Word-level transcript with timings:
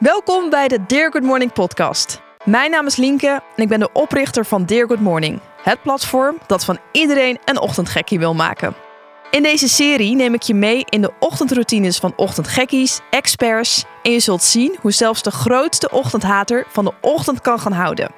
Welkom 0.00 0.50
bij 0.50 0.68
de 0.68 0.86
Dear 0.86 1.12
Good 1.12 1.22
Morning 1.22 1.52
podcast. 1.52 2.20
Mijn 2.44 2.70
naam 2.70 2.86
is 2.86 2.96
Lienke 2.96 3.42
en 3.56 3.62
ik 3.62 3.68
ben 3.68 3.80
de 3.80 3.92
oprichter 3.92 4.44
van 4.44 4.64
Dear 4.64 4.86
Good 4.86 5.00
Morning. 5.00 5.40
Het 5.62 5.82
platform 5.82 6.38
dat 6.46 6.64
van 6.64 6.78
iedereen 6.92 7.38
een 7.44 7.60
ochtendgekkie 7.60 8.18
wil 8.18 8.34
maken. 8.34 8.74
In 9.30 9.42
deze 9.42 9.68
serie 9.68 10.14
neem 10.14 10.34
ik 10.34 10.42
je 10.42 10.54
mee 10.54 10.84
in 10.88 11.00
de 11.00 11.12
ochtendroutines 11.18 11.98
van 11.98 12.12
ochtendgekkies, 12.16 13.00
experts 13.10 13.84
en 14.02 14.12
je 14.12 14.20
zult 14.20 14.42
zien 14.42 14.76
hoe 14.80 14.92
zelfs 14.92 15.22
de 15.22 15.30
grootste 15.30 15.90
ochtendhater 15.90 16.64
van 16.68 16.84
de 16.84 16.92
ochtend 17.00 17.40
kan 17.40 17.60
gaan 17.60 17.72
houden. 17.72 18.10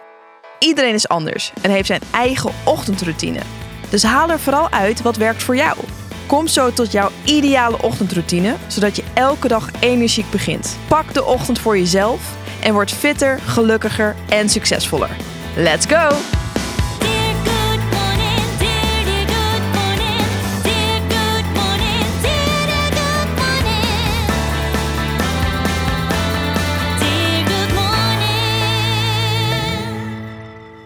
Iedereen 0.58 0.94
is 0.94 1.08
anders 1.08 1.52
en 1.62 1.70
heeft 1.70 1.86
zijn 1.86 2.02
eigen 2.10 2.52
ochtendroutine. 2.64 3.40
Dus 3.90 4.02
haal 4.02 4.30
er 4.30 4.40
vooral 4.40 4.70
uit 4.70 5.02
wat 5.02 5.16
werkt 5.16 5.42
voor 5.42 5.56
jou. 5.56 5.76
Kom 6.32 6.48
zo 6.48 6.72
tot 6.72 6.92
jouw 6.92 7.10
ideale 7.24 7.82
ochtendroutine, 7.82 8.56
zodat 8.66 8.96
je 8.96 9.04
elke 9.14 9.48
dag 9.48 9.70
energiek 9.80 10.30
begint. 10.30 10.78
Pak 10.88 11.14
de 11.14 11.24
ochtend 11.24 11.58
voor 11.58 11.78
jezelf 11.78 12.36
en 12.62 12.72
word 12.72 12.92
fitter, 12.92 13.40
gelukkiger 13.40 14.16
en 14.28 14.48
succesvoller. 14.48 15.16
Let's 15.56 15.86
go! 15.86 16.16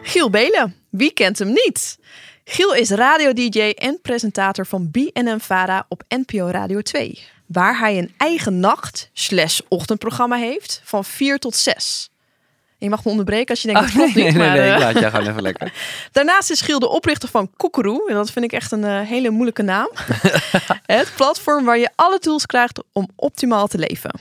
Giel 0.02 0.30
Belen, 0.30 0.74
wie 0.90 1.12
kent 1.12 1.38
hem 1.38 1.48
niet? 1.48 1.98
Giel 2.48 2.74
is 2.74 2.90
radio-dj 2.90 3.60
en 3.60 3.98
presentator 4.02 4.66
van 4.66 4.90
BNM 4.90 5.40
Vara 5.40 5.86
op 5.88 6.02
NPO 6.08 6.46
Radio 6.46 6.80
2. 6.80 7.24
Waar 7.46 7.78
hij 7.78 7.98
een 7.98 8.14
eigen 8.16 8.60
nacht 8.60 9.10
slash 9.12 9.60
ochtendprogramma 9.68 10.36
heeft 10.36 10.80
van 10.84 11.04
4 11.04 11.38
tot 11.38 11.56
6. 11.56 12.10
Je 12.78 12.88
mag 12.88 13.04
me 13.04 13.10
onderbreken 13.10 13.48
als 13.48 13.62
je 13.62 13.72
denkt, 13.72 13.82
dat 13.82 13.94
nee, 13.94 14.06
niet. 14.06 14.14
nee, 14.14 14.32
maar, 14.32 14.56
nee, 14.56 14.68
eh, 14.68 14.74
ik 14.74 14.78
laat 14.78 14.98
jij 14.98 15.10
gewoon 15.10 15.26
even 15.26 15.42
lekker. 15.42 15.72
Daarnaast 16.12 16.50
is 16.50 16.60
Giel 16.60 16.78
de 16.78 16.88
oprichter 16.88 17.28
van 17.28 17.50
Koekeroe. 17.56 18.08
En 18.08 18.14
dat 18.14 18.30
vind 18.30 18.44
ik 18.44 18.52
echt 18.52 18.72
een 18.72 18.84
eh, 18.84 19.00
hele 19.00 19.30
moeilijke 19.30 19.62
naam. 19.62 19.90
het 20.86 21.12
platform 21.16 21.64
waar 21.64 21.78
je 21.78 21.90
alle 21.94 22.18
tools 22.18 22.46
krijgt 22.46 22.82
om 22.92 23.08
optimaal 23.16 23.66
te 23.66 23.78
leven. 23.78 24.20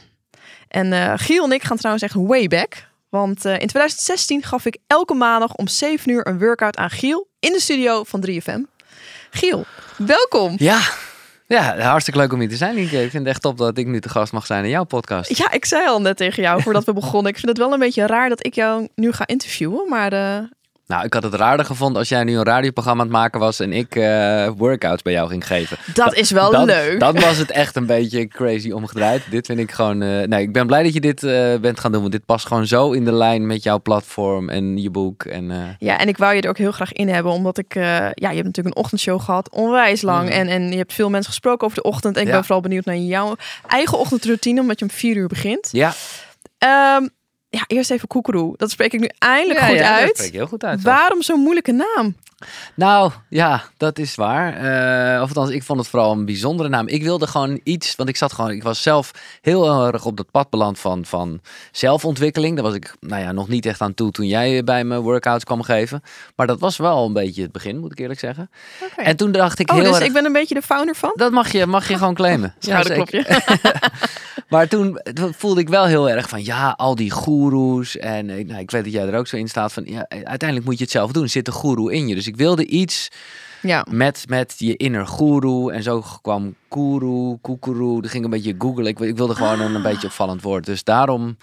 En 0.68 0.94
eh, 0.94 1.14
Giel 1.16 1.44
en 1.44 1.52
ik 1.52 1.64
gaan 1.64 1.78
trouwens 1.78 2.04
echt 2.04 2.14
way 2.14 2.48
back. 2.48 2.88
Want 3.16 3.46
eh, 3.46 3.52
in 3.52 3.68
2016 3.68 4.44
gaf 4.44 4.66
ik 4.66 4.78
elke 4.88 5.14
maandag 5.14 5.56
om 5.56 5.68
7 5.68 6.12
uur 6.12 6.28
een 6.28 6.40
workout 6.40 6.78
aan 6.78 6.90
Giel 6.90 7.28
in 7.40 7.52
de 7.52 7.60
studio 7.60 8.04
van 8.04 8.26
3FM. 8.30 8.60
Giel, 9.30 9.66
welkom. 9.98 10.56
Ja. 10.58 10.80
ja, 11.48 11.78
hartstikke 11.78 12.20
leuk 12.20 12.34
om 12.34 12.40
hier 12.40 12.50
te 12.50 12.56
zijn, 12.56 12.76
Lienke. 12.76 13.04
Ik 13.04 13.10
vind 13.10 13.24
het 13.24 13.28
echt 13.28 13.42
top 13.42 13.58
dat 13.58 13.78
ik 13.78 13.88
nu 13.88 14.02
te 14.02 14.10
gast 14.10 14.34
mag 14.34 14.46
zijn 14.46 14.64
in 14.64 14.70
jouw 14.70 14.84
podcast. 14.84 15.38
Ja, 15.38 15.52
ik 15.52 15.66
zei 15.66 15.88
al 15.88 16.02
net 16.02 16.18
tegen 16.18 16.44
jou 16.44 16.62
voordat 16.62 16.84
we 16.84 16.94
begonnen. 17.04 17.32
Ik 17.32 17.38
vind 17.38 17.48
het 17.48 17.58
wel 17.58 17.74
een 17.74 17.80
beetje 17.80 18.06
raar 18.06 18.30
dat 18.30 18.46
ik 18.46 18.56
jou 18.56 18.88
nu 18.96 19.12
ga 19.12 19.28
interviewen. 19.28 19.90
Maar 19.90 20.14
eh, 20.14 20.44
Nou, 20.88 21.06
ik 21.06 21.14
had 21.14 21.24
het 21.24 21.34
raarder 21.34 21.66
gevonden 21.66 21.98
als 21.98 22.10
jij 22.10 22.24
nu 22.24 22.38
een 22.38 22.44
radioprogramma 22.44 23.02
aan 23.02 23.08
het 23.10 23.18
maken 23.18 23.40
was 23.40 23.60
en 23.60 23.74
ik 23.74 23.96
eh, 23.96 24.48
workouts 24.58 25.02
bij 25.02 25.14
jou 25.14 25.30
ging 25.30 25.48
geven. 25.48 25.78
dat 25.94 26.14
is 26.16 26.32
wel 26.32 26.52
dan, 26.52 26.66
leuk. 26.66 27.00
Dan 27.00 27.20
was 27.20 27.38
het 27.38 27.52
echt 27.52 27.76
een 27.76 27.86
beetje 27.86 28.28
crazy 28.28 28.72
omgedraaid. 28.72 29.24
Dit 29.30 29.46
vind 29.46 29.60
ik 29.60 29.72
gewoon... 29.72 30.02
eh, 30.02 30.28
nee, 30.28 30.42
ik 30.42 30.52
ben 30.54 30.68
blij 30.68 30.84
dat 30.84 30.94
je 30.94 31.00
dit 31.02 31.24
eh, 31.24 31.56
bent 31.56 31.80
gaan 31.80 31.92
doen, 31.92 32.00
want 32.02 32.12
dit 32.14 32.26
past 32.26 32.48
gewoon 32.48 32.68
zo 32.68 32.92
in 32.92 33.06
de 33.06 33.12
lijn 33.14 33.48
met 33.48 33.64
jouw 33.64 33.82
platform 33.82 34.50
en 34.50 34.78
je 34.82 34.90
boek. 34.90 35.24
En, 35.24 35.76
Ja, 35.80 35.98
en 36.00 36.08
ik 36.08 36.18
wou 36.18 36.36
je 36.36 36.42
er 36.42 36.50
ook 36.50 36.58
heel 36.58 36.72
graag 36.72 36.94
in 36.94 37.10
hebben, 37.10 37.32
omdat 37.32 37.58
ik, 37.58 37.74
ja, 37.74 38.12
je 38.14 38.26
hebt 38.26 38.44
natuurlijk 38.44 38.76
een 38.76 38.84
ochtendshow 38.84 39.22
gehad, 39.22 39.50
onwijs 39.50 40.02
lang. 40.02 40.30
Mhm. 40.30 40.38
En, 40.38 40.48
en 40.48 40.70
je 40.72 40.78
hebt 40.78 40.94
veel 40.94 41.10
mensen 41.10 41.30
gesproken 41.32 41.66
over 41.68 41.82
de 41.84 41.90
ochtend. 41.90 42.16
En 42.16 42.22
ik 42.22 42.28
Ja. 42.28 42.34
ben 42.34 42.44
vooral 42.44 42.62
benieuwd 42.62 42.86
naar 42.86 42.98
jouw 42.98 43.36
eigen 43.68 43.98
ochtendroutine, 44.00 44.62
omdat 44.62 44.80
je 44.80 44.86
om 44.86 44.92
vier 44.92 45.16
uur 45.16 45.28
begint. 45.28 45.70
ja, 45.72 45.94
Ehm, 46.58 47.08
ja, 47.50 47.64
eerst 47.68 47.92
even 47.92 48.08
koekeroe. 48.08 48.54
Dat 48.58 48.72
spreek 48.72 48.94
ik 48.94 49.00
nu 49.00 49.10
eindelijk 49.18 49.60
Ja, 49.60 49.66
goed 49.68 49.76
ja, 49.76 49.94
dat 49.94 50.02
uit. 50.02 50.16
spreek 50.16 50.32
je 50.32 50.38
heel 50.38 50.48
goed 50.48 50.64
uit. 50.64 50.82
Waarom 50.82 51.22
zo'n 51.22 51.40
moeilijke 51.40 51.72
naam? 51.72 52.16
Nou, 52.76 53.12
ja, 53.30 53.64
dat 53.78 54.00
is 54.00 54.16
waar. 54.16 54.54
Eh, 54.54 55.22
of 55.22 55.28
althans, 55.28 55.50
ik 55.50 55.64
vond 55.64 55.80
het 55.80 55.88
vooral 55.88 56.12
een 56.12 56.26
bijzondere 56.26 56.70
naam. 56.70 56.88
Ik 56.88 57.04
wilde 57.04 57.28
gewoon 57.28 57.60
iets, 57.64 57.96
want 57.96 58.10
ik 58.10 58.16
zat 58.16 58.34
gewoon, 58.34 58.52
ik 58.52 58.64
was 58.64 58.82
zelf 58.82 59.12
heel 59.42 59.86
erg 59.86 60.06
op 60.06 60.18
dat 60.18 60.32
pad 60.32 60.50
beland 60.50 60.80
van, 60.80 61.06
van 61.06 61.42
zelfontwikkeling. 61.72 62.56
Daar 62.56 62.66
was 62.66 62.74
ik, 62.74 62.96
nou 63.00 63.22
ja, 63.22 63.32
nog 63.32 63.48
niet 63.48 63.66
echt 63.66 63.82
aan 63.82 63.94
toe 63.94 64.12
toen 64.12 64.28
jij 64.28 64.64
bij 64.64 64.84
me 64.84 65.02
workouts 65.02 65.44
kwam 65.44 65.62
geven. 65.62 66.02
Maar 66.36 66.48
dat 66.48 66.60
was 66.60 66.78
wel 66.78 67.06
een 67.06 67.14
beetje 67.14 67.42
het 67.42 67.52
begin, 67.52 67.80
moet 67.80 67.92
ik 67.92 68.00
eerlijk 68.00 68.20
zeggen. 68.20 68.50
Oké. 68.84 69.02
En 69.02 69.16
toen 69.16 69.32
dacht 69.32 69.60
ik 69.60 69.70
Oh, 69.70 69.76
heel 69.76 69.86
dus 69.86 69.96
erg... 69.96 70.06
ik 70.06 70.14
ben 70.14 70.26
een 70.26 70.34
beetje 70.34 70.56
de 70.56 70.62
founder 70.62 70.96
van? 70.96 71.14
Dat 71.16 71.32
mag 71.32 71.52
je, 71.52 71.66
mag 71.66 71.88
je 71.88 71.98
gewoon 71.98 72.14
claimen. 72.14 72.54
Ja, 72.66 72.84
zeker. 72.84 73.44
maar 74.50 74.68
toen 74.68 75.00
voelde 75.14 75.62
ik 75.62 75.70
wel 75.70 75.86
heel 75.86 76.10
erg 76.10 76.30
van 76.30 76.44
ja, 76.44 76.74
al 76.78 76.96
die 76.96 77.12
goeroes. 77.12 77.98
En 77.98 78.30
eh, 78.30 78.46
nou, 78.46 78.60
ik 78.60 78.72
weet 78.72 78.84
dat 78.84 78.94
jij 78.94 79.08
er 79.08 79.18
ook 79.18 79.28
zo 79.28 79.38
in 79.38 79.48
staat 79.48 79.74
van 79.74 79.84
ja, 79.86 80.06
uiteindelijk 80.08 80.66
moet 80.66 80.78
je 80.78 80.84
het 80.84 80.94
zelf 80.94 81.12
doen. 81.12 81.30
Zit 81.30 81.48
een 81.48 81.54
goeroe 81.54 81.94
in 81.94 82.08
je. 82.08 82.16
Dus 82.16 82.25
ik 82.28 82.36
wilde 82.36 82.66
iets 82.66 83.08
Ja. 83.62 83.86
met, 83.90 84.26
met 84.28 84.56
je 84.58 84.76
inner 84.76 85.08
guru. 85.08 85.70
En 85.72 85.84
zo 85.84 86.04
kwam 86.22 86.56
guru, 86.70 87.38
koekeroe. 87.42 88.02
Dat 88.02 88.12
ging 88.12 88.24
een 88.24 88.30
beetje 88.30 88.56
googlen. 88.58 88.86
Ik, 88.88 89.00
ik 89.00 89.18
wilde 89.18 89.36
gewoon 89.36 89.62
een, 89.62 89.76
een 89.76 89.82
beetje 89.82 90.08
opvallend 90.08 90.42
woord. 90.42 90.66
Dus 90.66 90.84
daarom... 90.84 91.38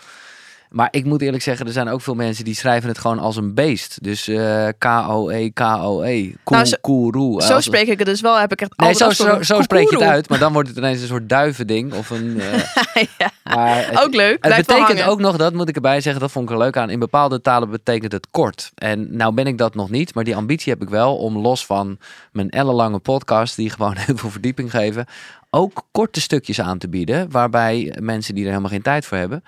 Maar 0.73 0.89
ik 0.91 1.05
moet 1.05 1.23
eerlijk 1.23 1.43
zeggen, 1.43 1.67
er 1.67 1.73
zijn 1.73 1.89
ook 1.89 2.01
veel 2.01 2.15
mensen 2.15 2.45
die 2.45 2.55
schrijven 2.55 2.89
het 2.89 2.99
gewoon 2.99 3.19
als 3.19 3.37
een 3.37 3.55
beest. 3.55 4.03
Dus 4.03 4.29
eh 4.29 4.69
K-O-E, 4.79 5.51
K-O-E. 5.51 6.33
Nou, 6.45 6.65
zo-. 6.65 7.41
Zo 7.41 7.61
spreek 7.61 7.87
ik 7.87 7.99
het 7.99 8.07
dus 8.07 8.21
wel. 8.21 8.39
Heb 8.39 8.53
ik 8.53 8.61
echt 8.61 8.73
Nee, 8.77 8.95
zo, 8.95 9.11
zo, 9.11 9.43
zo 9.43 9.63
spreek 9.63 9.91
je 9.91 9.97
het 9.97 10.05
uit. 10.05 10.29
Maar 10.29 10.39
dan 10.39 10.53
wordt 10.53 10.69
het 10.69 10.79
ineens 10.79 11.01
een 11.01 11.07
soort 11.07 11.29
duivending. 11.29 11.95
Of 11.95 12.11
een, 12.11 12.41
eh, 12.41 13.03
ja, 13.19 13.31
maar 13.43 13.87
het, 13.87 14.05
ook 14.05 14.15
leuk. 14.15 14.39
het 14.41 14.67
betekent 14.67 15.03
ook 15.03 15.21
nog, 15.21 15.37
dat 15.37 15.53
moet 15.53 15.69
ik 15.69 15.75
erbij 15.75 16.01
zeggen, 16.01 16.21
dat 16.21 16.31
vond 16.31 16.49
ik 16.49 16.55
er 16.55 16.61
leuk 16.61 16.77
aan. 16.77 16.91
In 16.91 16.99
bepaalde 16.99 17.41
talen 17.41 17.71
betekent 17.71 18.13
het 18.13 18.27
kort. 18.31 18.73
En 18.75 19.17
nou 19.17 19.35
ben 19.35 19.47
ik 19.47 19.59
dat 19.59 19.75
nog 19.75 19.91
niet, 19.91 20.15
maar 20.15 20.25
die 20.25 20.37
ambitie 20.37 20.73
heb 20.73 20.83
ik 20.83 20.89
wel 20.89 21.17
om 21.17 21.39
los 21.39 21.67
van 21.67 21.99
mijn 22.33 22.51
ellenlange 22.51 22.99
podcast, 22.99 23.57
die 23.57 23.71
gewoon 23.71 23.97
heel 24.07 24.17
veel 24.17 24.31
verdieping 24.31 24.71
geven, 24.71 25.07
ook 25.51 25.87
korte 25.91 26.21
stukjes 26.21 26.61
aan 26.61 26.79
te 26.79 26.89
bieden. 26.89 27.31
Waarbij 27.31 27.97
mensen 28.01 28.35
die 28.35 28.45
er 28.45 28.51
helemaal 28.51 28.71
geen 28.71 28.83
tijd 28.83 29.07
voor 29.07 29.19
hebben, 29.19 29.45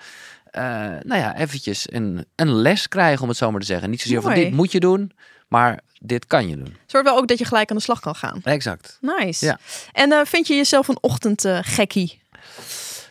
nou 1.03 1.15
ja, 1.15 1.37
eventjes 1.37 1.85
een, 1.91 2.25
een 2.35 2.53
les 2.53 2.87
krijgen, 2.87 3.21
om 3.21 3.29
het 3.29 3.37
zo 3.37 3.51
maar 3.51 3.59
te 3.59 3.65
zeggen. 3.65 3.89
Niet 3.89 4.01
zozeer 4.01 4.21
van 4.21 4.33
dit 4.33 4.51
moet 4.51 4.71
je 4.71 4.79
doen, 4.79 5.11
maar 5.47 5.79
dit 5.99 6.25
kan 6.25 6.47
je 6.47 6.55
doen. 6.55 6.75
Zorg 6.85 7.03
wel 7.03 7.17
ook 7.17 7.27
dat 7.27 7.37
je 7.37 7.45
gelijk 7.45 7.69
aan 7.69 7.77
de 7.77 7.83
slag 7.83 7.99
kan 7.99 8.15
gaan. 8.15 8.41
Exact. 8.43 8.97
Nice. 9.01 9.45
Ja. 9.45 9.59
En 9.91 10.11
eh, 10.11 10.19
vind 10.25 10.47
je 10.47 10.55
jezelf 10.55 10.87
een 10.87 10.97
ochtendgekkie? 11.01 12.21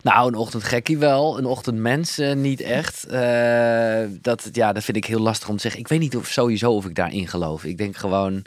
Nou, 0.03 0.29
een 0.29 0.35
ochtendgekkie 0.35 0.99
wel. 0.99 1.39
Een 1.39 1.45
ochtendmens 1.45 2.19
eh, 2.19 2.35
niet 2.35 2.61
echt. 2.61 3.05
Eh, 3.05 4.05
dat, 4.21 4.49
ja, 4.53 4.73
dat 4.73 4.85
vind 4.85 4.97
ik 4.97 5.05
heel 5.05 5.21
lastig 5.21 5.49
om 5.49 5.57
te 5.57 5.63
zeggen. 5.63 5.81
Ik 5.81 5.89
weet 5.89 6.01
niet 6.01 6.17
of 6.17 6.27
sowieso 6.27 6.73
of 6.73 6.85
ik 6.85 6.95
daarin 6.95 7.29
geloof. 7.29 7.65
Ik 7.65 7.79
denk 7.79 7.97
gewoon 7.97 8.45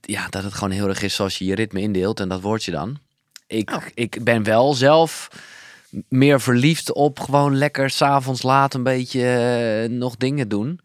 ja, 0.00 0.28
dat 0.28 0.42
het 0.42 0.54
gewoon 0.54 0.70
heel 0.70 0.88
erg 0.88 1.02
is 1.02 1.14
zoals 1.14 1.38
je 1.38 1.44
je 1.44 1.54
ritme 1.54 1.80
indeelt. 1.80 2.20
En 2.20 2.28
dat 2.28 2.40
word 2.40 2.64
je 2.64 2.70
dan. 2.70 2.98
Ik, 3.46 3.70
Oh. 3.70 3.82
ik 3.94 4.24
ben 4.24 4.42
wel 4.42 4.74
zelf 4.74 5.28
meer 6.08 6.40
verliefd 6.40 6.92
op 6.92 7.20
gewoon 7.20 7.56
lekker 7.56 7.90
s'avonds 7.90 8.42
laat 8.42 8.74
een 8.74 8.82
beetje 8.82 9.22
eh, 9.22 9.90
nog 9.90 10.16
dingen 10.16 10.48
doen. 10.48 10.80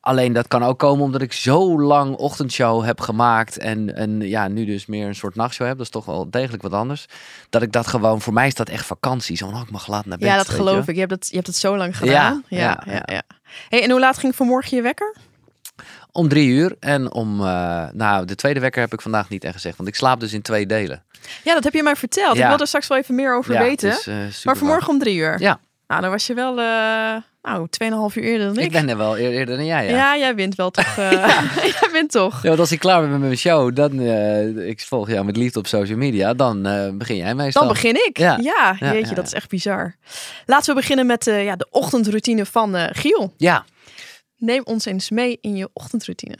Alleen 0.00 0.32
dat 0.32 0.48
kan 0.48 0.62
ook 0.62 0.78
komen 0.78 1.04
omdat 1.04 1.22
ik 1.22 1.32
zo 1.32 1.80
lang 1.80 2.16
ochtendshow 2.16 2.84
heb 2.84 3.00
gemaakt. 3.00 3.58
En, 3.58 3.96
en 3.96 4.20
ja, 4.20 4.48
nu 4.48 4.64
dus 4.64 4.86
meer 4.86 5.06
een 5.06 5.14
soort 5.14 5.34
nachtshow 5.34 5.66
heb. 5.66 5.76
Dat 5.76 5.86
is 5.86 5.92
toch 5.92 6.04
wel 6.04 6.30
degelijk 6.30 6.62
wat 6.62 6.72
anders. 6.72 7.06
Dat 7.50 7.62
ik 7.62 7.72
dat 7.72 7.86
gewoon, 7.86 8.20
voor 8.20 8.32
mij 8.32 8.46
is 8.46 8.54
dat 8.54 8.68
echt 8.68 8.86
vakantie. 8.86 9.36
Zo, 9.36 9.46
oh, 9.46 9.60
ik 9.60 9.70
mag 9.70 9.86
laat 9.86 10.06
naar 10.06 10.18
bed. 10.18 10.28
Ja, 10.28 10.36
dat 10.36 10.46
je 10.46 10.52
geloof 10.52 10.88
ik. 10.88 10.94
Je 10.94 11.00
hebt 11.00 11.12
het, 11.12 11.28
je 11.28 11.34
hebt 11.34 11.46
het 11.46 11.56
zo 11.56 11.76
lang 11.76 11.96
gedaan. 11.96 12.44
Ja, 12.48 12.58
ja, 12.58 12.82
ja. 12.86 12.92
ja, 12.92 13.02
ja. 13.14 13.22
Hey, 13.68 13.82
en 13.82 13.90
hoe 13.90 14.00
laat 14.00 14.18
ging 14.18 14.34
vanmorgen 14.36 14.76
je 14.76 14.82
wekker? 14.82 15.16
Om 16.12 16.28
drie 16.28 16.48
uur. 16.48 16.76
En 16.80 17.12
om, 17.12 17.40
eh, 17.40 17.88
nou, 17.92 18.24
de 18.24 18.34
tweede 18.34 18.60
wekker 18.60 18.80
heb 18.80 18.92
ik 18.92 19.00
vandaag 19.00 19.28
niet 19.28 19.44
echt 19.44 19.54
gezegd. 19.54 19.76
Want 19.76 19.88
ik 19.88 19.94
slaap 19.94 20.20
dus 20.20 20.32
in 20.32 20.42
twee 20.42 20.66
delen. 20.66 21.02
Ja, 21.44 21.54
dat 21.54 21.64
heb 21.64 21.72
je 21.72 21.82
mij 21.82 21.96
verteld. 21.96 22.36
Ik 22.36 22.46
wil 22.46 22.58
er 22.58 22.66
straks 22.66 22.86
wel 22.86 22.98
even 22.98 23.14
meer 23.14 23.34
over 23.36 23.52
Ja, 23.54 23.60
weten. 23.60 23.90
is, 23.90 24.06
eh, 24.06 24.14
maar 24.44 24.56
vanmorgen 24.56 24.88
om 24.88 24.98
drie 24.98 25.16
uur. 25.16 25.40
Ja. 25.40 25.60
Nou, 25.86 26.00
dan 26.00 26.10
was 26.10 26.26
je 26.26 26.34
wel, 26.34 26.50
eh 26.58 27.16
nou, 27.42 27.66
2,5 27.70 28.16
uur 28.16 28.22
eerder 28.24 28.46
dan 28.46 28.58
ik. 28.58 28.64
Ik 28.64 28.72
ben 28.72 28.88
er 28.88 28.96
wel 28.96 29.18
eer- 29.18 29.30
eerder 29.30 29.56
dan 29.56 29.66
jij, 29.66 29.84
ja. 29.88 29.96
ja. 29.96 30.16
jij 30.18 30.34
wint 30.34 30.54
wel 30.54 30.70
toch. 30.70 30.96
eh 30.98 31.10
jij 31.80 31.88
wint 31.92 32.10
toch. 32.10 32.42
Ja, 32.42 32.48
want 32.48 32.60
als 32.60 32.72
ik 32.72 32.78
klaar 32.78 33.00
ben 33.00 33.10
met 33.10 33.20
mijn 33.20 33.36
show, 33.36 33.74
dan, 33.76 34.00
ik 34.60 34.80
volg 34.80 35.08
jou 35.10 35.24
met 35.24 35.36
liefde 35.36 35.58
op 35.58 35.66
social 35.66 35.98
media, 35.98 36.34
dan 36.34 36.62
begin 36.98 37.16
jij 37.16 37.34
meestal. 37.34 37.62
Dan 37.62 37.72
begin 37.72 37.94
ik. 38.06 38.18
Ja, 38.18 38.36
jeetje, 38.80 39.08
ja, 39.08 39.14
dat 39.14 39.26
is 39.26 39.32
echt 39.32 39.48
bizar. 39.48 39.94
Laten 40.46 40.74
we 40.74 40.80
beginnen 40.80 41.06
met 41.06 41.24
ja, 41.24 41.56
de 41.56 41.66
ochtendroutine 41.70 42.46
van 42.46 42.74
Giel. 42.92 43.32
Ja. 43.36 43.64
Neem 44.36 44.62
ons 44.64 44.84
eens 44.84 45.10
mee 45.10 45.38
in 45.40 45.56
je 45.56 45.68
ochtendroutine. 45.72 46.36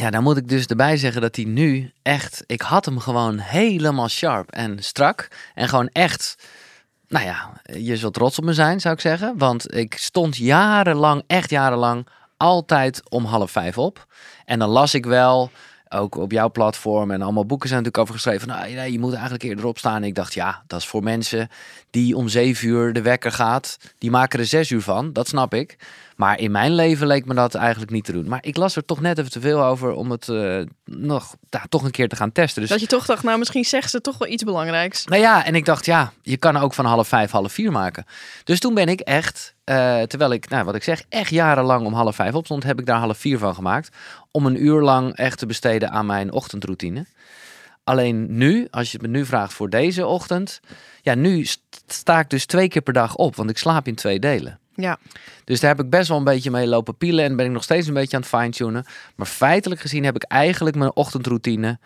Ja, 0.00 0.10
dan 0.10 0.22
moet 0.22 0.36
ik 0.36 0.48
dus 0.48 0.66
erbij 0.66 0.96
zeggen 0.96 1.20
dat 1.20 1.36
hij 1.36 1.44
nu 1.44 1.92
echt... 2.02 2.44
Ik 2.46 2.60
had 2.60 2.84
hem 2.84 2.98
gewoon 2.98 3.38
helemaal 3.38 4.08
sharp 4.08 4.50
en 4.50 4.82
strak. 4.82 5.28
En 5.54 5.68
gewoon 5.68 5.88
echt... 5.92 6.36
Nou 7.08 7.24
ja, 7.24 7.60
je 7.62 7.96
zult 7.96 8.14
trots 8.14 8.38
op 8.38 8.44
me 8.44 8.52
zijn, 8.52 8.80
zou 8.80 8.94
ik 8.94 9.00
zeggen. 9.00 9.38
Want 9.38 9.74
ik 9.74 9.96
stond 9.96 10.36
jarenlang, 10.36 11.22
echt 11.26 11.50
jarenlang, 11.50 12.06
altijd 12.36 13.02
om 13.08 13.24
half 13.24 13.50
vijf 13.50 13.78
op. 13.78 14.06
En 14.44 14.58
dan 14.58 14.68
las 14.68 14.94
ik 14.94 15.06
wel... 15.06 15.50
ook 15.88 16.16
op 16.16 16.32
jouw 16.32 16.50
platform 16.50 17.10
en 17.10 17.22
allemaal 17.22 17.46
boeken 17.46 17.68
zijn 17.68 17.82
natuurlijk 17.82 18.08
over 18.08 18.22
geschreven. 18.22 18.48
Nou, 18.48 18.72
nee, 18.72 18.92
je 18.92 18.98
moet 18.98 19.12
eigenlijk 19.12 19.42
eerder 19.42 19.66
opstaan. 19.66 19.96
En 19.96 20.04
ik 20.04 20.14
dacht, 20.14 20.34
ja, 20.34 20.62
dat 20.66 20.80
is 20.80 20.86
voor 20.86 21.02
mensen 21.02 21.48
die 21.90 22.16
om 22.16 22.28
zeven 22.28 22.68
uur 22.68 22.92
de 22.92 23.02
wekker 23.02 23.32
gaat. 23.32 23.78
Die 23.98 24.10
maken 24.10 24.38
er 24.38 24.46
zes 24.46 24.70
uur 24.70 24.82
van, 24.82 25.12
dat 25.12 25.28
snap 25.28 25.54
ik. 25.54 25.76
Maar 26.16 26.38
in 26.38 26.50
mijn 26.50 26.74
leven 26.74 27.06
leek 27.06 27.24
me 27.26 27.34
dat 27.34 27.54
eigenlijk 27.54 27.90
niet 27.92 28.04
te 28.04 28.12
doen. 28.12 28.28
Maar 28.28 28.38
ik 28.42 28.56
las 28.56 28.76
er 28.76 28.84
toch 28.84 29.00
net 29.00 29.18
even 29.18 29.30
te 29.30 29.40
veel 29.40 29.64
over 29.64 29.92
om 29.92 30.10
het 30.10 30.28
eh, 30.28 30.60
nog 30.84 31.36
ja, 31.50 31.62
toch 31.68 31.82
een 31.84 31.90
keer 31.90 32.08
te 32.08 32.16
gaan 32.16 32.32
testen. 32.32 32.60
Dus 32.60 32.70
Dat 32.70 32.80
je 32.80 32.86
toch 32.86 33.06
dacht, 33.06 33.22
nou 33.22 33.38
misschien 33.38 33.64
zegt 33.64 33.90
ze 33.90 34.00
toch 34.00 34.18
wel 34.18 34.28
iets 34.28 34.42
belangrijks. 34.44 35.04
nou 35.04 35.20
ja, 35.22 35.44
en 35.44 35.54
ik 35.54 35.64
dacht, 35.64 35.86
ja, 35.86 36.12
je 36.22 36.36
kan 36.36 36.56
ook 36.56 36.74
van 36.74 36.84
half 36.84 37.08
vijf, 37.08 37.30
half 37.30 37.52
vier 37.52 37.72
maken. 37.72 38.04
Dus 38.44 38.58
toen 38.60 38.74
ben 38.74 38.88
ik 38.88 39.00
echt, 39.00 39.54
eh, 39.64 40.02
terwijl 40.02 40.32
ik, 40.32 40.48
nou 40.48 40.64
wat 40.64 40.74
ik 40.74 40.82
zeg, 40.82 41.02
echt 41.08 41.30
jarenlang 41.30 41.86
om 41.86 41.92
half 41.92 42.14
vijf 42.16 42.34
opstond, 42.34 42.62
heb 42.64 42.78
ik 42.78 42.86
daar 42.86 42.98
half 42.98 43.18
vier 43.18 43.38
van 43.38 43.54
gemaakt. 43.54 43.96
Om 44.30 44.46
een 44.46 44.64
uur 44.64 44.80
lang 44.82 45.16
echt 45.16 45.38
te 45.38 45.46
besteden 45.46 45.90
aan 45.90 46.06
mijn 46.06 46.32
ochtendroutine. 46.32 47.06
Alleen 47.84 48.36
nu, 48.36 48.68
als 48.70 48.90
je 48.90 48.98
het 48.98 49.06
me 49.06 49.12
nu 49.18 49.24
vraagt 49.26 49.52
voor 49.52 49.70
deze 49.70 50.06
ochtend, 50.06 50.60
ja, 51.02 51.14
nu 51.14 51.44
st- 51.44 51.60
sta 51.86 52.18
ik 52.18 52.30
dus 52.30 52.46
twee 52.46 52.68
keer 52.68 52.82
per 52.82 52.92
dag 52.92 53.14
op, 53.14 53.36
want 53.36 53.50
ik 53.50 53.58
slaap 53.58 53.86
in 53.86 53.94
twee 53.94 54.18
delen. 54.18 54.58
Ja. 54.76 54.98
Dus 55.44 55.60
daar 55.60 55.76
heb 55.76 55.84
ik 55.84 55.90
best 55.90 56.08
wel 56.08 56.18
een 56.18 56.24
beetje 56.24 56.50
mee 56.50 56.66
lopen 56.66 56.96
pielen 56.96 57.24
en 57.24 57.36
ben 57.36 57.46
ik 57.46 57.52
nog 57.52 57.62
steeds 57.62 57.86
een 57.86 57.94
beetje 57.94 58.16
aan 58.16 58.22
het 58.22 58.30
fine-tunen. 58.30 58.84
Maar 59.14 59.26
feitelijk 59.26 59.80
gezien 59.80 60.04
heb 60.04 60.16
ik 60.16 60.22
eigenlijk 60.22 60.76
mijn 60.76 60.94
ochtendroutine 60.94 61.78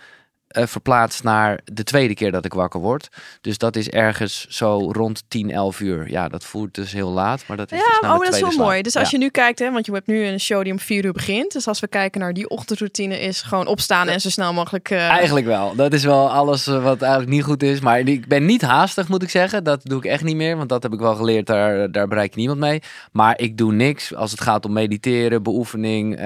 eh, 0.51 0.67
verplaatst 0.67 1.23
naar 1.23 1.61
de 1.65 1.83
tweede 1.85 2.15
keer 2.15 2.33
dat 2.33 2.45
ik 2.45 2.53
wakker 2.55 2.81
word. 2.81 3.09
Dus 3.41 3.59
dat 3.59 3.77
is 3.77 3.89
ergens 3.89 4.47
zo 4.49 4.91
rond 4.93 5.23
10, 5.29 5.51
11 5.51 5.81
uur. 5.81 6.11
Ja, 6.11 6.29
dat 6.29 6.45
voelt 6.45 6.75
dus 6.75 6.93
heel 6.93 7.11
laat, 7.11 7.45
maar 7.47 7.57
dat 7.57 7.73
is 7.73 7.79
dus 7.79 7.87
Ja, 7.87 7.93
na 7.93 7.97
oh, 7.97 8.01
mijn 8.01 8.17
maar 8.17 8.25
dat 8.27 8.35
is 8.35 8.41
wel 8.41 8.51
slaap. 8.51 8.67
mooi. 8.67 8.83
Dus 8.83 8.97
als 8.97 9.11
je 9.11 9.19
nu 9.19 9.29
kijkt, 9.29 9.59
hè, 9.59 9.71
want 9.73 9.87
je 9.87 9.93
hebt 9.93 10.07
nu 10.07 10.25
een 10.27 10.41
show 10.41 10.63
die 10.63 10.73
om 10.73 10.79
vier 10.79 11.05
uur 11.05 11.13
begint. 11.13 11.53
Dus 11.53 11.67
als 11.69 11.81
we 11.81 11.89
kijken 11.89 12.21
naar 12.21 12.33
die 12.33 12.49
ochtendroutine, 12.49 13.21
is 13.21 13.43
gewoon 13.43 13.67
opstaan 13.67 14.09
en 14.09 14.21
zo 14.21 14.31
snel 14.31 14.53
mogelijk. 14.53 14.91
eh, 14.91 15.09
Eigenlijk 15.09 15.47
wel. 15.47 15.75
Dat 15.75 15.93
is 15.93 16.05
wel 16.05 16.31
alles 16.31 16.67
eh, 16.67 16.83
wat 16.83 17.03
eigenlijk 17.03 17.33
niet 17.33 17.45
goed 17.45 17.63
is. 17.63 17.81
Maar 17.81 17.99
ik 18.01 18.27
ben 18.29 18.45
niet 18.45 18.63
haastig, 18.63 19.09
moet 19.09 19.23
ik 19.23 19.31
zeggen. 19.31 19.65
Dat 19.65 19.81
doe 19.85 19.99
ik 19.99 20.05
echt 20.05 20.23
niet 20.25 20.37
meer. 20.37 20.57
Want 20.57 20.69
dat 20.69 20.83
heb 20.83 20.93
ik 20.93 20.99
wel 21.01 21.15
geleerd. 21.15 21.47
Daar, 21.47 21.91
daar 21.91 22.09
bereik 22.09 22.31
je 22.35 22.39
niemand 22.39 22.59
mee. 22.61 22.83
Maar 23.13 23.39
ik 23.41 23.57
doe 23.57 23.73
niks. 23.73 24.15
Als 24.15 24.31
het 24.31 24.41
gaat 24.41 24.65
om 24.65 24.73
mediteren, 24.73 25.43
beoefening. 25.43 26.21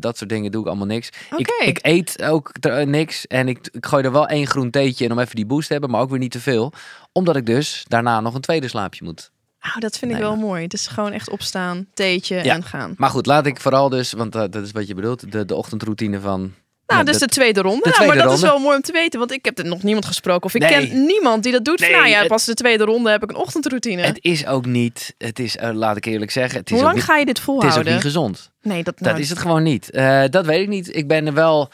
dat 0.00 0.16
soort 0.16 0.30
dingen 0.30 0.50
doe 0.50 0.60
ik 0.60 0.66
allemaal 0.66 0.86
niks. 0.86 1.08
Ik, 1.36 1.48
ik 1.64 1.78
eet 1.82 2.22
ook 2.22 2.52
niks. 2.84 3.26
En 3.26 3.48
ik, 3.48 3.63
ik 3.72 3.86
gooi 3.86 4.04
er 4.04 4.12
wel 4.12 4.26
één 4.28 4.46
groen 4.46 4.70
theetje 4.70 5.04
in 5.04 5.12
om 5.12 5.18
even 5.18 5.34
die 5.36 5.46
boost 5.46 5.66
te 5.66 5.72
hebben. 5.72 5.90
Maar 5.90 6.00
ook 6.00 6.10
weer 6.10 6.18
niet 6.18 6.30
te 6.30 6.40
veel. 6.40 6.72
Omdat 7.12 7.36
ik 7.36 7.46
dus 7.46 7.84
daarna 7.88 8.20
nog 8.20 8.34
een 8.34 8.40
tweede 8.40 8.68
slaapje 8.68 9.04
moet. 9.04 9.30
Oh, 9.66 9.76
dat 9.78 9.98
vind 9.98 10.10
ik 10.10 10.16
Nee, 10.16 10.26
wel 10.26 10.36
maar- 10.36 10.46
mooi. 10.46 10.66
Dus 10.66 10.86
gewoon 10.86 11.12
echt 11.12 11.30
opstaan, 11.30 11.86
theetje 11.94 12.36
Ja. 12.44 12.54
en 12.54 12.62
gaan. 12.62 12.94
Maar 12.96 13.10
goed, 13.10 13.26
laat 13.26 13.46
ik 13.46 13.60
vooral 13.60 13.88
dus. 13.88 14.12
Want 14.12 14.34
eh, 14.34 14.42
dat 14.50 14.64
is 14.64 14.70
wat 14.72 14.86
je 14.88 14.94
bedoelt. 14.94 15.32
De, 15.32 15.44
de 15.44 15.54
ochtendroutine 15.54 16.20
van... 16.20 16.52
Nou, 16.86 16.98
ja, 17.00 17.04
dus 17.12 17.18
de, 17.18 17.26
tweede 17.26 17.60
ronde. 17.60 17.82
de 17.82 17.90
tweede 17.92 18.14
maar 18.14 18.24
dat 18.24 18.32
is 18.36 18.40
wel 18.40 18.58
mooi 18.58 18.76
om 18.76 18.82
te 18.82 18.92
weten, 18.92 19.18
want 19.18 19.32
ik 19.32 19.44
heb 19.44 19.58
er 19.58 19.64
nog 19.64 19.82
niemand 19.82 20.04
gesproken. 20.06 20.44
Of 20.46 20.54
ik 20.54 20.60
Nee. 20.60 20.70
ken 20.88 21.04
niemand 21.06 21.42
die 21.42 21.52
dat 21.52 21.64
doet. 21.64 21.80
Nee, 21.80 21.90
nou 21.90 22.06
ja, 22.08 22.18
het- 22.18 22.28
pas 22.28 22.44
de 22.44 22.54
tweede 22.54 22.84
ronde 22.84 23.10
heb 23.10 23.22
ik 23.22 23.30
een 23.30 23.36
ochtendroutine. 23.36 24.02
Het 24.02 24.18
is 24.20 24.46
ook 24.46 24.66
niet... 24.66 25.14
Het 25.18 25.38
is, 25.38 25.56
eh, 25.56 25.70
laat 25.72 25.96
ik 25.96 26.04
eerlijk 26.04 26.30
zeggen... 26.30 26.58
Het 26.58 26.68
is 26.68 26.74
Hoe 26.74 26.82
lang 26.84 26.94
niet, 26.94 27.04
ga 27.04 27.16
je 27.16 27.24
dit 27.24 27.28
het 27.38 27.46
is 27.48 27.48
ook 27.52 27.60
volhouden? 27.60 27.92
niet 27.92 28.02
gezond. 28.02 28.50
nee, 28.62 28.82
dat, 28.82 28.98
Dat 28.98 29.08
nou, 29.08 29.20
is 29.20 29.28
het 29.30 29.38
gewoon 29.38 29.62
niet. 29.62 29.90
Eh, 29.90 30.22
dat 30.30 30.46
weet 30.46 30.60
ik 30.62 30.68
niet. 30.68 30.96
Ik 30.96 31.08
ben 31.08 31.26
er 31.26 31.34
wel. 31.34 31.70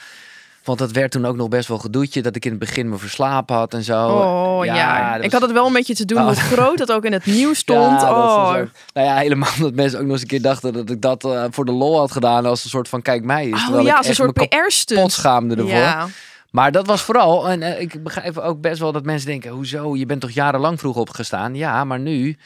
Want 0.70 0.82
dat 0.82 0.92
werd 0.92 1.10
toen 1.10 1.26
ook 1.26 1.36
nog 1.36 1.48
best 1.48 1.68
wel 1.68 1.78
gedoetje. 1.78 2.22
Dat 2.22 2.36
ik 2.36 2.44
in 2.44 2.50
het 2.50 2.60
begin 2.60 2.88
me 2.88 2.98
verslapen 2.98 3.56
had 3.56 3.74
en 3.74 3.82
zo. 3.82 4.06
Oh 4.08 4.64
ja, 4.64 5.16
ik 5.16 5.32
had 5.32 5.42
het 5.42 5.52
wel 5.52 5.66
een 5.66 5.72
beetje 5.72 5.94
te 5.94 6.04
doen 6.04 6.18
Oh. 6.18 6.24
hoe 6.26 6.34
groot 6.34 6.78
dat 6.78 6.92
ook 6.92 7.04
in 7.04 7.12
het 7.12 7.26
nieuws 7.26 7.62
Ja, 7.66 7.74
stond. 7.74 8.00
was 8.00 8.10
oh. 8.10 8.48
ook- 8.60 8.68
nou 8.94 9.06
ja, 9.06 9.16
helemaal 9.16 9.50
dat 9.60 9.74
mensen 9.74 9.98
ook 9.98 10.04
nog 10.04 10.12
eens 10.12 10.22
een 10.22 10.28
keer 10.28 10.42
dachten 10.42 10.72
dat 10.72 10.90
ik 10.90 11.00
dat 11.02 11.24
eh, 11.24 11.44
voor 11.50 11.64
de 11.64 11.72
lol 11.72 11.98
had 11.98 12.12
gedaan. 12.12 12.46
Als 12.46 12.64
een 12.64 12.70
soort 12.70 12.88
van 12.88 13.02
kijk 13.02 13.24
mij 13.24 13.48
is. 13.48 13.68
Oh 13.72 13.82
ja, 13.82 13.96
als 13.96 14.06
een 14.08 14.14
soort 14.14 14.32
PR-stunt. 14.48 15.12
schaamde 15.12 15.54
ervoor. 15.54 15.70
Ja. 15.70 16.06
Maar 16.50 16.72
dat 16.72 16.86
was 16.86 17.02
vooral, 17.02 17.48
en 17.48 17.62
eh, 17.62 17.80
ik 17.80 18.02
begrijp 18.02 18.38
ook 18.38 18.60
best 18.60 18.80
wel 18.80 18.92
dat 18.92 19.04
mensen 19.04 19.28
denken, 19.28 19.50
hoezo, 19.50 19.96
je 19.96 20.06
bent 20.06 20.20
toch 20.20 20.30
jarenlang 20.30 20.78
vroeg 20.78 20.96
opgestaan? 20.96 21.54
Ja, 21.54 21.84
maar 21.84 22.00
nu 22.00 22.36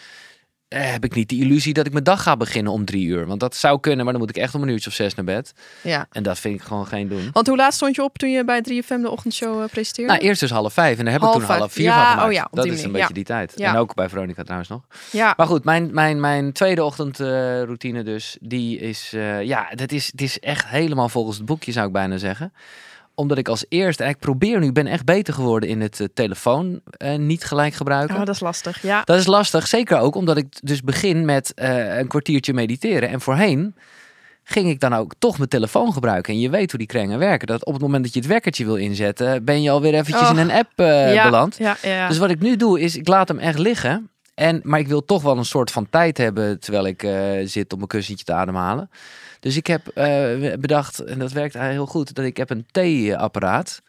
eh, 0.75 0.91
heb 0.93 1.05
ik 1.05 1.15
niet 1.15 1.29
de 1.29 1.37
illusie 1.37 1.73
dat 1.73 1.87
ik 1.87 1.93
mijn 1.93 2.05
dag 2.05 2.23
ga 2.23 2.37
beginnen 2.37 2.73
om 2.73 2.85
drie 2.85 3.07
uur. 3.07 3.27
Want 3.27 3.41
dat 3.41 3.57
zou 3.57 3.81
kunnen, 3.81 4.05
maar 4.05 4.13
dan 4.15 4.23
moet 4.23 4.37
ik 4.37 4.43
echt 4.43 4.55
om 4.55 4.63
een 4.63 4.69
uurtje 4.69 4.89
of 4.91 4.97
zes 4.97 5.15
naar 5.15 5.25
bed. 5.25 5.53
ja. 5.83 6.07
En 6.13 6.23
dat 6.23 6.39
vind 6.39 6.55
ik 6.61 6.67
gewoon 6.67 6.87
geen 6.87 7.09
doen. 7.09 7.29
Want 7.33 7.47
hoe 7.47 7.57
laat 7.57 7.75
stond 7.75 7.95
je 7.95 8.03
op 8.03 8.19
toen 8.19 8.31
je 8.31 8.45
bij 8.45 8.61
3FM 8.69 9.01
de 9.01 9.11
ochtendshow 9.11 9.63
eh, 9.63 9.69
presenteerde? 9.69 10.13
Nou, 10.13 10.25
eerst 10.25 10.41
dus 10.41 10.51
half 10.51 10.73
vijf. 10.73 10.99
En 10.99 11.05
daar 11.05 11.13
heb 11.13 11.23
Half 11.23 11.33
ik 11.35 11.39
toen 11.39 11.49
vijf. 11.49 11.59
half 11.61 11.73
vier 11.73 11.85
Ja, 11.85 11.95
van 12.03 12.07
gemaakt. 12.11 12.27
oh 12.27 12.33
ja, 12.33 12.49
dat 12.51 12.65
is 12.67 12.83
een 12.83 12.93
beetje 12.93 13.15
die 13.15 13.25
tijd. 13.25 13.53
Ja. 13.57 13.71
En 13.73 13.77
ook 13.77 13.95
bij 13.95 14.09
Veronica 14.09 14.43
trouwens 14.43 14.69
nog. 14.71 14.81
ja. 15.11 15.35
Maar 15.37 15.47
goed, 15.47 15.65
mijn, 15.65 15.91
mijn, 15.93 16.21
mijn 16.21 16.53
tweede 16.53 16.85
ochtendroutine 16.85 18.03
dus, 18.03 18.37
die 18.41 18.79
is... 18.79 19.13
eh, 19.15 19.43
ja, 19.43 19.69
dat 19.75 19.93
is, 19.93 20.07
het 20.07 20.21
is 20.21 20.39
echt 20.41 20.67
helemaal 20.67 21.09
volgens 21.09 21.37
het 21.37 21.47
boekje, 21.47 21.73
zou 21.73 21.87
ik 21.87 21.93
bijna 21.93 22.17
zeggen. 22.17 22.53
Omdat 23.15 23.39
ik 23.39 23.49
als 23.49 23.65
eerste... 23.69 24.05
En 24.05 24.09
ik 24.09 24.19
probeer 24.19 24.61
nu, 24.61 24.67
ik 24.67 24.73
ben 24.73 24.87
echt 24.87 25.05
beter 25.05 25.35
geworden 25.35 25.69
in 25.69 25.81
het 25.81 26.01
eh, 26.01 26.07
telefoon 26.15 26.81
eh, 26.91 27.17
niet 27.17 27.45
gelijk 27.45 27.75
gebruiken. 27.75 28.17
Oh, 28.17 28.25
dat 28.25 28.35
is 28.35 28.41
lastig. 28.41 28.83
Ja. 28.83 29.03
Dat 29.05 29.19
is 29.19 29.27
lastig, 29.27 29.67
zeker 29.67 29.99
ook 29.99 30.15
omdat 30.15 30.37
ik 30.37 30.47
dus 30.61 30.83
begin 30.83 31.25
met 31.25 31.55
eh, 31.55 31.97
een 31.99 32.09
kwartiertje 32.09 32.55
mediteren. 32.55 33.09
En 33.09 33.21
voorheen 33.21 33.75
ging 34.45 34.69
ik 34.69 34.81
dan 34.81 34.95
ook 34.95 35.15
toch 35.19 35.37
mijn 35.37 35.49
telefoon 35.49 35.93
gebruiken. 35.93 36.33
En 36.33 36.41
je 36.41 36.51
weet 36.51 36.71
hoe 36.71 36.79
die 36.79 36.89
krengen 36.89 37.19
werken. 37.19 37.47
Dat 37.47 37.65
op 37.65 37.73
het 37.73 37.83
moment 37.83 38.05
dat 38.05 38.13
je 38.13 38.19
het 38.19 38.29
wekkertje 38.29 38.65
wil 38.65 38.77
inzetten, 38.77 39.45
ben 39.45 39.63
je 39.63 39.71
alweer 39.71 39.95
eventjes 39.95 40.31
in 40.31 40.37
een 40.37 40.51
app 40.51 40.71
ja. 40.77 41.25
beland. 41.25 41.57
Ja, 41.59 41.77
ja, 41.83 41.95
ja. 41.95 42.09
Dus 42.09 42.19
wat 42.19 42.31
ik 42.31 42.41
nu 42.41 42.57
doe, 42.57 42.81
is 42.81 42.97
ik 42.97 43.09
laat 43.09 43.29
hem 43.29 43.39
echt 43.39 43.59
liggen. 43.59 44.09
En, 44.35 44.61
maar 44.63 44.79
ik 44.81 44.89
wil 44.89 45.05
toch 45.05 45.23
wel 45.23 45.39
een 45.39 45.45
soort 45.45 45.71
van 45.71 45.89
tijd 45.91 46.19
hebben 46.19 46.61
terwijl 46.61 46.87
ik 46.87 47.03
eh, 47.03 47.13
zit 47.45 47.73
op 47.73 47.79
mijn 47.79 47.89
kussentje 47.89 48.25
te 48.25 48.33
ademhalen. 48.33 48.91
Dus 49.41 49.57
ik 49.57 49.67
heb 49.67 49.89
eh, 49.89 50.53
bedacht, 50.61 50.99
en 51.05 51.19
dat 51.19 51.33
werkt 51.33 51.55
eigenlijk 51.55 51.73
heel 51.91 52.01
goed, 52.01 52.15
dat 52.15 52.25
ik 52.25 52.37
heb 52.37 52.51
een 52.51 52.67
theeapparaat 52.71 53.83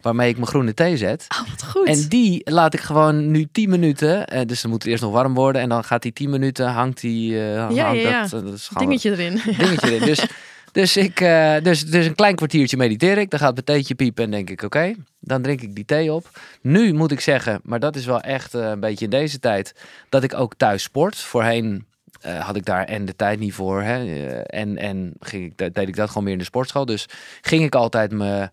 waarmee 0.00 0.28
ik 0.28 0.34
mijn 0.36 0.46
groene 0.48 0.74
thee 0.74 0.96
zet. 0.96 1.26
Oh, 1.28 1.48
wat 1.50 1.64
goed. 1.64 1.86
En 1.86 2.08
die 2.08 2.50
laat 2.50 2.74
ik 2.74 2.80
gewoon 2.80 3.30
nu 3.30 3.48
10 3.52 3.70
minuten. 3.70 4.26
eh, 4.26 4.46
dus 4.46 4.60
dan 4.62 4.70
moet 4.70 4.82
het 4.82 4.90
eerst 4.90 5.02
nog 5.02 5.12
warm 5.12 5.34
worden. 5.34 5.62
En 5.62 5.68
dan 5.68 5.84
gaat 5.84 6.02
die 6.02 6.12
10 6.12 6.30
minuten, 6.30 6.68
hangt 6.68 7.00
die. 7.00 7.40
hangt 7.40 7.74
ja, 7.74 7.92
ja. 7.92 8.26
Dat, 8.26 8.68
Dingetje 8.78 9.10
erin. 9.10 9.40
dingetje 9.56 9.86
erin. 9.92 10.06
Dus, 10.06 10.26
dus, 10.72 10.96
ik, 10.96 11.20
eh, 11.20 11.56
dus, 11.62 11.86
dus 11.86 12.06
een 12.06 12.14
klein 12.14 12.34
kwartiertje 12.34 12.76
mediteer 12.76 13.18
ik. 13.18 13.30
Dan 13.30 13.38
gaat 13.38 13.52
mijn 13.52 13.64
theetje 13.64 13.94
piepen 13.94 14.24
en 14.24 14.30
denk 14.30 14.50
ik: 14.50 14.62
oké, 14.62 14.94
dan 15.20 15.42
drink 15.42 15.60
ik 15.60 15.74
die 15.74 15.84
thee 15.84 16.12
op. 16.12 16.40
Nu 16.60 16.92
moet 16.92 17.10
ik 17.10 17.20
zeggen, 17.20 17.60
maar 17.62 17.80
dat 17.80 17.96
is 17.96 18.04
wel 18.04 18.20
echt 18.20 18.54
eh, 18.54 18.68
een 18.68 18.80
beetje 18.80 19.04
in 19.04 19.10
deze 19.10 19.38
tijd, 19.38 19.74
dat 20.08 20.22
ik 20.22 20.34
ook 20.34 20.54
thuis 20.56 20.82
sport. 20.82 21.16
Voorheen. 21.16 21.86
eh, 22.20 22.38
had 22.38 22.56
ik 22.56 22.64
daar 22.64 22.84
en 22.84 23.04
de 23.04 23.16
tijd 23.16 23.38
niet 23.38 23.54
voor. 23.54 23.82
Hè? 23.82 24.24
en 24.42 24.76
en 24.76 25.12
ging 25.20 25.44
ik, 25.44 25.74
deed 25.74 25.88
ik 25.88 25.96
dat 25.96 26.08
gewoon 26.08 26.24
meer 26.24 26.32
in 26.32 26.38
de 26.38 26.44
sportschool. 26.44 26.84
Dus 26.86 27.06
ging 27.40 27.64
ik 27.64 27.74
altijd 27.74 28.12
me. 28.12 28.50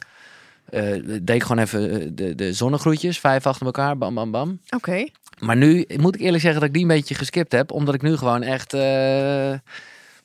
deed 1.22 1.30
ik 1.30 1.44
gewoon 1.44 1.63
even 1.63 2.16
de, 2.16 2.36
de 2.36 2.54
zonnegroetjes, 2.54 3.20
vijf 3.20 3.46
achter 3.46 3.66
elkaar, 3.66 3.98
bam, 3.98 4.16
bam, 4.16 4.31
bam. 4.31 4.60
Oké. 4.75 5.08
Maar 5.40 5.58
nu 5.58 5.86
moet 5.98 6.16
ik 6.16 6.22
eerlijk 6.22 6.42
zeggen 6.42 6.60
dat 6.60 6.70
ik 6.70 6.75
die 6.75 6.84
een 6.84 6.96
beetje 6.96 7.16
geskipt 7.16 7.52
heb. 7.52 7.72
Omdat 7.72 7.94
ik 7.94 8.02
nu 8.02 8.18
gewoon 8.18 8.44
echt, 8.44 8.74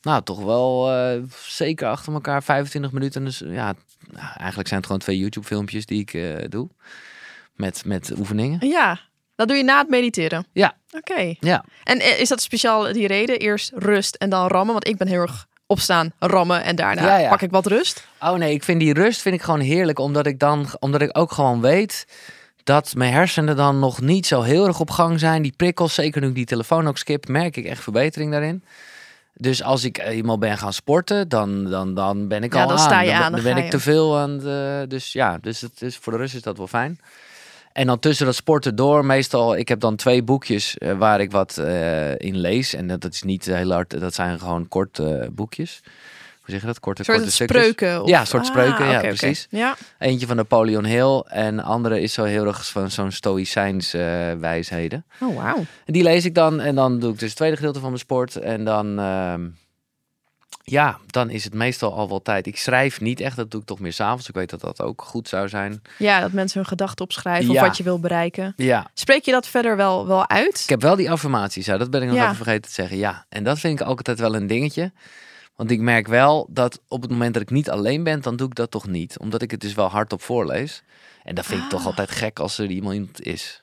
nou 0.03 0.23
toch 0.23 0.43
wel 0.43 0.93
eh, 0.93 1.23
zeker 1.47 1.89
achter 1.89 2.13
elkaar 2.13 2.43
25 2.43 2.93
minuten. 2.93 3.25
Dus 3.25 3.39
ja, 3.39 3.75
nou, 4.11 4.27
eigenlijk 4.37 4.69
zijn 4.69 4.81
het 4.81 4.87
gewoon 4.87 5.01
twee 5.01 5.19
YouTube 5.19 5.47
filmpjes 5.47 5.87
die 5.87 6.01
ik 6.01 6.15
eh, 6.15 6.49
doe. 6.49 6.69
Met, 7.55 7.85
met 7.85 8.13
oefeningen. 8.19 8.69
Ja, 8.69 9.01
dat 9.35 9.49
doe 9.49 9.57
je 9.57 9.63
na 9.63 9.79
het 9.79 9.89
mediteren. 9.89 10.47
Ja. 10.53 10.77
Oké. 10.97 11.35
Ja, 11.41 11.65
En 11.85 11.99
eh, 11.99 12.21
is 12.21 12.29
dat 12.29 12.43
speciaal 12.43 12.93
die 12.93 13.07
reden? 13.07 13.39
Eerst 13.39 13.73
rust 13.75 14.15
en 14.15 14.31
dan 14.31 14.47
rammen? 14.47 14.73
Want 14.73 14.89
ik 14.89 14.97
ben 14.97 15.09
heel 15.09 15.21
erg 15.21 15.47
opstaan, 15.67 16.13
rammen 16.19 16.63
en 16.63 16.77
daarna 16.77 17.03
Ja, 17.03 17.17
ja. 17.17 17.29
pak 17.29 17.43
ik 17.43 17.51
wat 17.51 17.67
rust. 17.67 18.07
Oh 18.21 18.35
nee, 18.35 18.55
ik 18.55 18.63
vind 18.63 18.81
die 18.81 18.93
rust 18.95 19.21
vind 19.21 19.35
ik 19.35 19.43
gewoon 19.43 19.61
heerlijk. 19.61 19.99
Omdat 19.99 20.27
ik 20.27 20.39
dan, 20.39 20.67
omdat 20.79 21.03
ik 21.03 21.19
ook 21.19 21.33
gewoon 21.33 21.61
weet 21.61 22.07
dat 22.65 22.95
mijn 22.95 23.13
hersenen 23.13 23.57
dan 23.57 23.79
nog 23.79 24.01
niet 24.01 24.27
zo 24.27 24.43
heel 24.43 24.67
erg 24.67 24.81
op 24.81 24.91
gang 24.91 25.21
zijn. 25.21 25.43
Die 25.43 25.55
prikkels, 25.57 25.95
zeker 25.95 26.21
nu 26.21 26.29
ik 26.29 26.35
die 26.35 26.45
telefoon 26.45 26.89
ook 26.89 26.99
skip, 26.99 27.29
merk 27.29 27.57
ik 27.57 27.65
echt 27.65 27.83
verbetering 27.83 28.31
daarin. 28.31 28.65
Dus 29.35 29.63
als 29.63 29.85
ik 29.85 29.99
eenmaal 29.99 30.39
ben 30.39 30.59
gaan 30.59 30.73
sporten, 30.73 31.29
dan, 31.29 31.65
dan, 31.71 31.95
dan 31.95 32.29
ben 32.29 32.43
ik 32.43 32.53
Ja, 32.55 32.63
al 32.63 32.69
dan 32.69 32.77
aan. 32.79 32.85
sta 32.85 33.01
je 33.01 33.07
dan, 33.11 33.17
aan, 33.17 33.33
dan 33.33 33.43
dan 33.43 33.55
ben 33.55 33.65
ik 33.65 33.71
te 33.71 33.81
veel 33.81 34.19
aan 34.19 34.47
eh, 34.47 34.81
dus 34.89 35.13
ja, 35.13 35.39
dus 35.41 35.61
het 35.61 35.83
is, 35.83 35.97
voor 35.97 36.13
de 36.13 36.19
rust 36.19 36.35
is 36.35 36.43
dat 36.43 36.57
wel 36.57 36.67
fijn. 36.67 36.99
En 37.73 37.87
dan 37.87 37.99
tussen 37.99 38.27
dat 38.27 38.35
sporten 38.35 38.77
door, 38.77 39.05
meestal, 39.05 39.57
ik 39.57 39.69
heb 39.69 39.81
dan 39.81 39.97
twee 39.97 40.23
boekjes 40.23 40.79
eh, 40.79 40.93
waar 40.99 41.21
ik 41.21 41.31
wat 41.31 41.59
eh, 41.59 42.11
in 42.19 42.37
lees. 42.37 42.75
En 42.75 42.87
dat, 42.89 43.01
dat 43.01 43.13
is 43.13 43.23
niet 43.23 43.45
heel 43.45 43.71
hard, 43.73 44.01
dat 44.01 44.15
zijn 44.15 44.39
gewoon 44.39 44.69
korte 44.69 45.17
eh, 45.19 45.29
boekjes. 45.31 45.81
Hoe 46.43 46.51
zeg 46.51 46.61
je 46.61 46.67
dat? 46.67 46.81
Korte, 46.81 47.05
soort 47.05 47.17
korte 47.17 47.33
stukjes. 47.33 47.59
spreuken. 47.59 48.03
Of... 48.03 48.09
Ja, 48.09 48.25
soort 48.25 48.47
spreuken, 48.47 48.87
ja, 48.87 49.01
precies. 49.01 49.47
Ja. 49.51 49.77
Eentje 49.99 50.27
van 50.27 50.37
Napoleon 50.37 50.85
Hill 50.85 51.23
en 51.29 51.57
de 51.57 51.63
andere 51.63 52.01
is 52.01 52.13
zo 52.13 52.25
heel 52.25 52.47
erg 52.47 52.67
van 52.69 52.91
zo'n 52.91 53.11
stoïcijns 53.11 53.95
eh, 53.95 54.03
wijsheden. 54.33 55.05
Oh, 55.21 55.37
wauw. 55.37 55.57
En 55.85 55.93
die 55.93 56.03
lees 56.03 56.25
ik 56.25 56.35
dan 56.35 56.61
en 56.61 56.75
dan 56.75 56.99
doe 56.99 57.13
ik 57.13 57.19
dus 57.19 57.29
het 57.29 57.37
tweede 57.37 57.57
gedeelte 57.57 57.79
van 57.81 57.89
mijn 57.89 58.01
sport. 58.01 58.37
En 58.37 58.65
dan, 58.65 58.99
ehm, 58.99 59.49
ja, 60.65 60.99
dan 61.07 61.31
is 61.31 61.45
het 61.45 61.55
meestal 61.55 61.95
al 61.95 62.09
wel 62.09 62.23
tijd. 62.23 62.47
Ik 62.47 62.57
schrijf 62.59 63.01
niet 63.01 63.21
echt, 63.21 63.37
dat 63.37 63.51
doe 63.51 63.61
ik 63.61 63.67
toch 63.67 63.79
meer 63.81 63.93
s'avonds. 63.93 64.29
Ik 64.29 64.35
weet 64.35 64.51
dat 64.51 64.61
dat 64.61 64.83
ook 64.83 65.03
goed 65.03 65.29
zou 65.29 65.49
zijn. 65.49 65.83
Ja, 65.99 66.21
dat 66.21 66.33
mensen 66.33 66.59
hun 66.59 66.69
gedachten 66.69 67.05
opschrijven 67.05 67.53
Ja. 67.53 67.61
of 67.61 67.67
wat 67.67 67.77
je 67.77 67.83
wil 67.83 68.01
bereiken. 68.01 68.53
Ja, 68.57 68.91
Spreek 68.95 69.25
je 69.25 69.31
dat 69.33 69.47
verder 69.47 69.77
wel, 69.77 70.07
wel 70.07 70.29
uit? 70.29 70.61
ik 70.63 70.69
heb 70.69 70.83
wel 70.83 70.97
die 70.97 71.11
affirmaties, 71.11 71.67
ja, 71.67 71.77
dat 71.77 71.91
ben 71.91 72.03
ik 72.03 72.09
nog 72.09 72.17
Ja. 72.17 72.25
even 72.25 72.37
vergeten 72.37 72.63
te 72.63 72.73
zeggen. 72.73 72.97
Ja, 72.97 73.27
en 73.29 73.45
dat 73.45 73.59
vind 73.59 73.81
ik 73.81 73.87
ook 73.89 73.97
altijd 73.99 74.19
wel 74.21 74.35
een 74.35 74.47
dingetje. 74.47 74.93
Want 75.63 75.75
ik 75.75 75.81
merk 75.81 76.07
wel 76.09 76.47
dat 76.51 76.81
op 76.89 77.03
het 77.03 77.11
moment 77.11 77.35
dat 77.35 77.43
ik 77.43 77.51
niet 77.51 77.71
alleen 77.71 78.03
ben, 78.05 78.21
dan 78.21 78.37
doe 78.37 78.47
ik 78.47 78.55
dat 78.55 78.71
toch 78.71 78.87
niet. 78.87 79.19
Omdat 79.19 79.43
ik 79.43 79.51
het 79.51 79.61
dus 79.61 79.75
wel 79.75 79.89
hardop 79.89 80.23
voorlees. 80.23 80.83
En 81.25 81.35
dat 81.35 81.47
vind 81.47 81.63
ik 81.63 81.69
toch 81.69 81.81
Ah. 81.81 81.87
altijd 81.87 82.11
gek 82.11 82.39
als 82.39 82.59
er 82.59 82.67
iemand 82.71 83.21
is. 83.23 83.63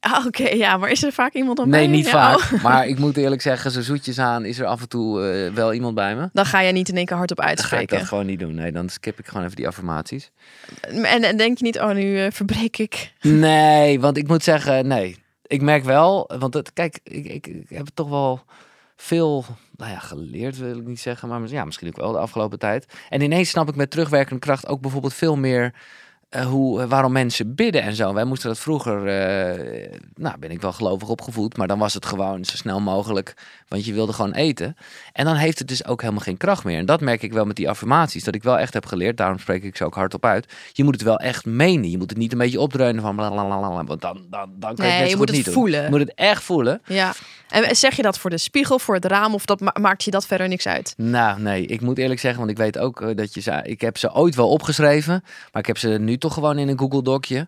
Ah, 0.00 0.26
Oké, 0.26 0.48
ja, 0.48 0.76
maar 0.76 0.90
is 0.90 1.02
er 1.04 1.12
vaak 1.12 1.32
iemand 1.32 1.58
op 1.58 1.66
Nee, 1.66 1.86
niet 1.88 2.08
vaak. 2.08 2.36
oh. 2.52 2.62
Maar 2.62 2.86
ik 2.92 2.98
moet 2.98 3.16
eerlijk 3.16 3.42
zeggen, 3.42 3.70
zo 3.70 3.80
zoetjes 3.80 4.18
aan 4.18 4.44
is 4.44 4.58
er 4.58 4.66
af 4.66 4.80
en 4.80 4.88
toe 4.88 5.26
eh, 5.28 5.52
wel 5.54 5.72
iemand 5.72 5.94
bij 5.94 6.16
me. 6.16 6.28
Dan 6.32 6.46
ga 6.46 6.62
jij 6.62 6.72
niet 6.72 6.88
in 6.88 6.96
één 6.96 7.06
keer 7.06 7.16
hardop 7.16 7.36
Dan 7.36 7.46
ga 7.46 7.52
ik 7.52 7.58
uitspreken. 7.58 7.98
dat 7.98 8.08
gewoon 8.08 8.26
niet 8.26 8.38
doen. 8.40 8.54
Nee, 8.54 8.72
dan 8.72 8.88
skip 8.88 9.18
ik 9.18 9.26
gewoon 9.26 9.44
even 9.44 9.56
die 9.56 9.66
affirmaties. 9.66 10.30
En, 10.80 11.22
en 11.22 11.36
denk 11.36 11.58
je 11.58 11.64
niet, 11.64 11.80
oh, 11.80 11.90
nu 11.92 12.18
eh, 12.18 12.30
verbreek 12.32 12.76
ik. 12.78 13.12
Nee, 13.48 14.00
want 14.00 14.16
ik 14.16 14.28
moet 14.28 14.42
zeggen, 14.42 14.86
nee. 14.86 15.16
Ik 15.46 15.62
merk 15.62 15.84
wel, 15.84 16.30
want 16.38 16.54
het, 16.54 16.72
kijk, 16.72 16.98
ik, 17.02 17.24
ik, 17.26 17.46
ik 17.46 17.68
heb 17.68 17.86
toch 17.94 18.08
wel 18.08 18.44
veel, 18.96 19.44
nou 19.76 19.90
ja, 19.90 19.98
geleerd 19.98 20.58
wil 20.58 20.78
ik 20.78 20.86
niet 20.86 21.00
zeggen, 21.00 21.28
maar 21.28 21.48
ja, 21.48 21.64
misschien 21.64 21.88
ook 21.88 21.96
wel 21.96 22.12
de 22.12 22.18
afgelopen 22.18 22.58
tijd. 22.58 22.86
En 23.08 23.20
ineens 23.20 23.48
snap 23.50 23.68
ik 23.68 23.76
met 23.76 23.90
terugwerkende 23.90 24.40
kracht 24.40 24.66
ook 24.66 24.80
bijvoorbeeld 24.80 25.14
veel 25.14 25.36
meer 25.36 25.72
eh, 26.34 26.46
hoe, 26.46 26.82
eh, 26.82 26.88
waarom 26.88 27.12
mensen 27.12 27.54
bidden 27.54 27.82
en 27.82 27.94
zo. 27.94 28.14
Wij 28.14 28.24
moesten 28.24 28.48
dat 28.48 28.58
vroeger, 28.58 29.06
eh, 29.06 29.98
nou 30.14 30.38
ben 30.38 30.50
ik 30.50 30.60
wel 30.60 30.72
gelovig 30.72 31.08
opgevoed, 31.08 31.56
maar 31.56 31.66
dan 31.66 31.78
was 31.78 31.94
het 31.94 32.06
gewoon 32.06 32.44
zo 32.44 32.56
snel 32.56 32.80
mogelijk, 32.80 33.34
want 33.68 33.84
je 33.84 33.92
wilde 33.92 34.12
gewoon 34.12 34.32
eten. 34.32 34.76
En 35.12 35.24
dan 35.24 35.34
heeft 35.34 35.58
het 35.58 35.68
dus 35.68 35.84
ook 35.84 36.00
helemaal 36.00 36.22
geen 36.22 36.36
kracht 36.36 36.64
meer. 36.64 36.78
En 36.78 36.86
dat 36.86 37.00
merk 37.00 37.22
ik 37.22 37.32
wel 37.32 37.44
met 37.44 37.56
die 37.56 37.68
affirmaties, 37.68 38.24
dat 38.24 38.34
ik 38.34 38.42
wel 38.42 38.58
echt 38.58 38.74
heb 38.74 38.86
geleerd, 38.86 39.16
daarom 39.16 39.38
spreek 39.38 39.62
ik 39.62 39.76
ze 39.76 39.84
ook 39.84 39.94
hardop 39.94 40.24
uit. 40.24 40.52
Je 40.72 40.84
moet 40.84 40.94
het 40.94 41.02
wel 41.02 41.18
echt 41.18 41.44
menen, 41.44 41.90
je 41.90 41.98
moet 41.98 42.10
het 42.10 42.18
niet 42.18 42.32
een 42.32 42.38
beetje 42.38 42.60
opdreunen 42.60 43.02
van 43.02 43.16
blablabla, 43.16 43.84
want 43.84 44.00
dan, 44.00 44.26
dan, 44.30 44.50
dan 44.58 44.74
kan 44.74 44.86
je 44.86 44.92
Nee, 44.92 44.92
het 44.92 45.00
net 45.00 45.10
je 45.10 45.16
moet 45.16 45.28
het 45.28 45.36
niet 45.36 45.44
doen. 45.44 45.54
voelen. 45.54 45.82
Je 45.82 45.90
moet 45.90 46.00
het 46.00 46.14
echt 46.14 46.42
voelen. 46.42 46.80
Ja. 46.86 47.14
En 47.48 47.76
zeg 47.76 47.96
je 47.96 48.02
dat 48.02 48.18
voor 48.18 48.30
de 48.30 48.38
spiegel, 48.38 48.78
voor 48.78 48.94
het 48.94 49.04
raam, 49.04 49.34
of 49.34 49.44
dat 49.44 49.60
ma- 49.60 49.74
maakt 49.80 50.04
je 50.04 50.10
dat 50.10 50.26
verder 50.26 50.48
niks 50.48 50.66
uit? 50.66 50.94
Nou, 50.96 51.40
nee, 51.40 51.66
ik 51.66 51.80
moet 51.80 51.98
eerlijk 51.98 52.20
zeggen, 52.20 52.38
want 52.40 52.50
ik 52.50 52.56
weet 52.56 52.78
ook 52.78 53.00
eh, 53.00 53.16
dat 53.16 53.34
je 53.34 53.40
ze. 53.40 53.60
Ik 53.64 53.80
heb 53.80 53.98
ze 53.98 54.12
ooit 54.14 54.34
wel 54.34 54.48
opgeschreven, 54.48 55.24
maar 55.52 55.60
ik 55.62 55.66
heb 55.66 55.78
ze 55.78 55.88
nu 55.88 56.18
toch 56.18 56.34
gewoon 56.34 56.58
in 56.58 56.68
een 56.68 56.78
Google 56.78 57.02
Docje. 57.02 57.46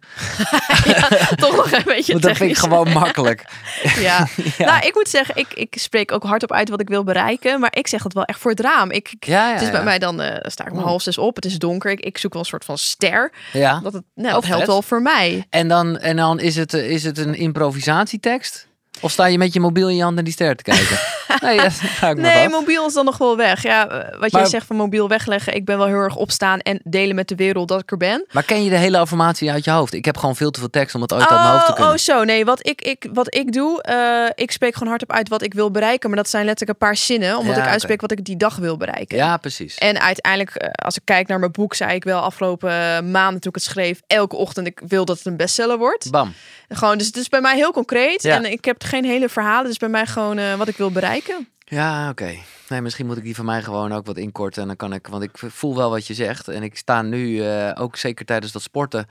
Toch 1.36 1.56
nog 1.56 1.72
een 1.72 1.82
beetje 1.84 2.12
Want 2.12 2.24
dat 2.24 2.36
vind 2.36 2.50
ik 2.50 2.56
gewoon 2.56 2.92
makkelijk. 2.92 3.44
Ja. 3.98 4.26
Ja. 4.58 4.64
Nou, 4.66 4.86
ik 4.86 4.94
moet 4.94 5.08
zeggen, 5.08 5.36
ik, 5.36 5.46
ik 5.54 5.74
spreek 5.78 6.12
ook 6.12 6.22
hardop 6.22 6.52
uit 6.52 6.68
wat 6.68 6.80
ik 6.80 6.88
wil 6.88 7.04
bereiken. 7.04 7.60
Maar 7.60 7.76
ik 7.76 7.86
zeg 7.86 8.02
dat 8.02 8.12
wel 8.12 8.24
echt 8.24 8.38
voor 8.40 8.50
het 8.50 8.60
raam. 8.60 8.90
Ik, 8.90 9.08
ik- 9.12 9.26
Ja, 9.26 9.46
ja, 9.46 9.52
het 9.52 9.62
is 9.62 9.70
bij 9.70 9.78
ja. 9.78 9.84
mij 9.84 9.98
dan, 9.98 10.20
eh, 10.20 10.50
sta 10.50 10.64
ik 10.64 10.70
om 10.72 10.76
Oeh. 10.78 10.86
half 10.86 11.02
zes 11.02 11.18
op. 11.18 11.34
Het 11.36 11.44
is 11.44 11.58
donker. 11.58 11.90
Ik, 11.90 12.00
ik 12.00 12.18
zoek 12.18 12.32
wel 12.32 12.42
een 12.42 12.48
soort 12.48 12.64
van 12.64 12.78
ster. 12.78 13.32
Ja. 13.52 13.80
Dat, 13.82 13.92
het, 13.92 14.02
nou, 14.14 14.28
Oh, 14.28 14.34
dat 14.34 14.44
helpt 14.44 14.58
vet. 14.58 14.66
wel 14.72 14.82
voor 14.82 15.02
mij. 15.02 15.46
En 15.50 15.68
dan, 15.68 15.98
en 15.98 16.16
dan 16.16 16.40
is, 16.40 16.56
het, 16.56 16.74
eh, 16.74 16.90
is 16.90 17.04
het 17.04 17.18
een 17.18 17.34
improvisatietekst? 17.34 18.65
Of 19.00 19.10
sta 19.10 19.26
je 19.26 19.38
met 19.38 19.52
je 19.52 19.60
mobiel 19.60 19.88
in 19.88 19.96
je 19.96 20.02
hand 20.02 20.14
naar 20.14 20.24
die 20.24 20.32
ster 20.32 20.56
te 20.56 20.62
kijken? 20.62 20.98
nee, 21.48 21.56
dat 21.60 21.72
ga 21.72 22.10
ik 22.10 22.16
Nee, 22.16 22.48
mobiel 22.48 22.86
is 22.86 22.92
dan 22.94 23.04
nog 23.04 23.18
wel 23.18 23.36
weg. 23.36 23.62
Ja, 23.62 23.88
eh, 23.88 24.18
wat 24.20 24.30
jij 24.32 24.46
zegt 24.46 24.66
van 24.66 24.76
mobiel 24.76 25.08
wegleggen. 25.08 25.54
Ik 25.54 25.64
ben 25.64 25.78
wel 25.78 25.86
heel 25.86 25.96
erg 25.96 26.16
opstaan 26.16 26.58
en 26.60 26.80
delen 26.84 27.14
met 27.14 27.28
de 27.28 27.34
wereld 27.34 27.68
dat 27.68 27.80
ik 27.80 27.90
er 27.90 27.96
ben. 27.96 28.26
Maar 28.32 28.42
ken 28.42 28.64
je 28.64 28.70
de 28.70 28.76
hele 28.78 28.98
affirmatie 28.98 29.50
uit 29.50 29.64
je 29.64 29.70
hoofd? 29.70 29.92
Ik 29.94 30.04
heb 30.04 30.16
gewoon 30.16 30.36
veel 30.36 30.50
te 30.50 30.58
veel 30.60 30.70
tekst 30.70 30.94
om 30.94 31.02
het 31.02 31.12
ooit 31.12 31.20
uit 31.28 31.30
mijn 31.30 31.50
hoofd 31.50 31.64
te 31.64 31.70
Oh, 31.70 31.74
kunnen. 31.76 31.92
oh, 31.92 31.98
zo. 31.98 32.24
Nee, 32.24 32.44
wat 32.44 32.66
ik, 32.68 32.82
ik, 32.82 33.06
wat 33.12 33.34
ik 33.34 33.52
doe, 33.52 33.82
eh, 33.82 34.30
ik 34.34 34.50
spreek 34.50 34.72
gewoon 34.72 34.88
hardop 34.88 35.12
uit 35.12 35.28
wat 35.28 35.42
ik 35.42 35.54
wil 35.54 35.70
bereiken. 35.70 36.08
Maar 36.08 36.18
dat 36.18 36.28
zijn 36.28 36.44
letterlijk 36.44 36.80
een 36.80 36.86
paar 36.86 36.96
zinnen, 36.96 37.36
omdat 37.38 37.56
Ja, 37.56 37.62
ik 37.62 37.68
uitspreek 37.68 38.00
wat 38.00 38.12
ik 38.12 38.24
die 38.24 38.36
dag 38.36 38.56
wil 38.56 38.76
bereiken. 38.76 39.16
Ja, 39.16 39.36
precies. 39.36 39.74
En 39.74 40.00
uiteindelijk, 40.00 40.54
eh, 40.54 40.70
als 40.72 40.96
ik 40.96 41.02
kijk 41.04 41.28
naar 41.28 41.38
mijn 41.38 41.52
boek, 41.52 41.74
zei 41.74 41.94
ik 41.94 42.04
wel 42.04 42.20
afgelopen 42.20 43.10
maanden 43.10 43.40
toen 43.40 43.50
ik 43.50 43.54
het 43.54 43.64
schreef, 43.64 44.00
elke 44.06 44.36
ochtend 44.36 44.66
ik 44.66 44.80
wil 44.86 45.04
dat 45.04 45.16
het 45.16 45.26
een 45.26 45.36
bestseller 45.36 45.78
wordt. 45.78 46.10
Bam. 46.10 46.34
Gewoon, 46.68 46.98
dus 46.98 47.06
het 47.06 47.16
is 47.16 47.28
bij 47.28 47.40
mij 47.40 47.56
heel 47.56 47.72
concreet. 47.72 48.22
Ja. 48.22 48.34
En 48.34 48.52
ik 48.52 48.64
heb 48.64 48.82
geen 48.86 49.04
hele 49.04 49.28
verhalen, 49.28 49.66
dus 49.66 49.76
bij 49.76 49.88
mij 49.88 50.06
gewoon 50.06 50.38
eh, 50.38 50.54
wat 50.54 50.68
ik 50.68 50.76
wil 50.76 50.90
bereiken. 50.90 51.48
Ja, 51.58 52.10
oké. 52.10 52.34
Nee, 52.68 52.80
misschien 52.80 53.06
moet 53.06 53.16
ik 53.16 53.22
die 53.22 53.34
van 53.34 53.44
mij 53.44 53.62
gewoon 53.62 53.92
ook 53.92 54.06
wat 54.06 54.16
inkorten. 54.16 54.62
En 54.62 54.68
dan 54.68 54.76
kan 54.76 54.92
ik, 54.92 55.06
want 55.06 55.22
ik 55.22 55.30
voel 55.34 55.76
wel 55.76 55.90
wat 55.90 56.06
je 56.06 56.14
zegt. 56.14 56.48
En 56.48 56.62
ik 56.62 56.76
sta 56.76 57.02
nu 57.02 57.42
eh, 57.42 57.70
ook 57.74 57.96
zeker 57.96 58.26
tijdens 58.26 58.52
dat 58.52 58.62
sporten. 58.62 59.06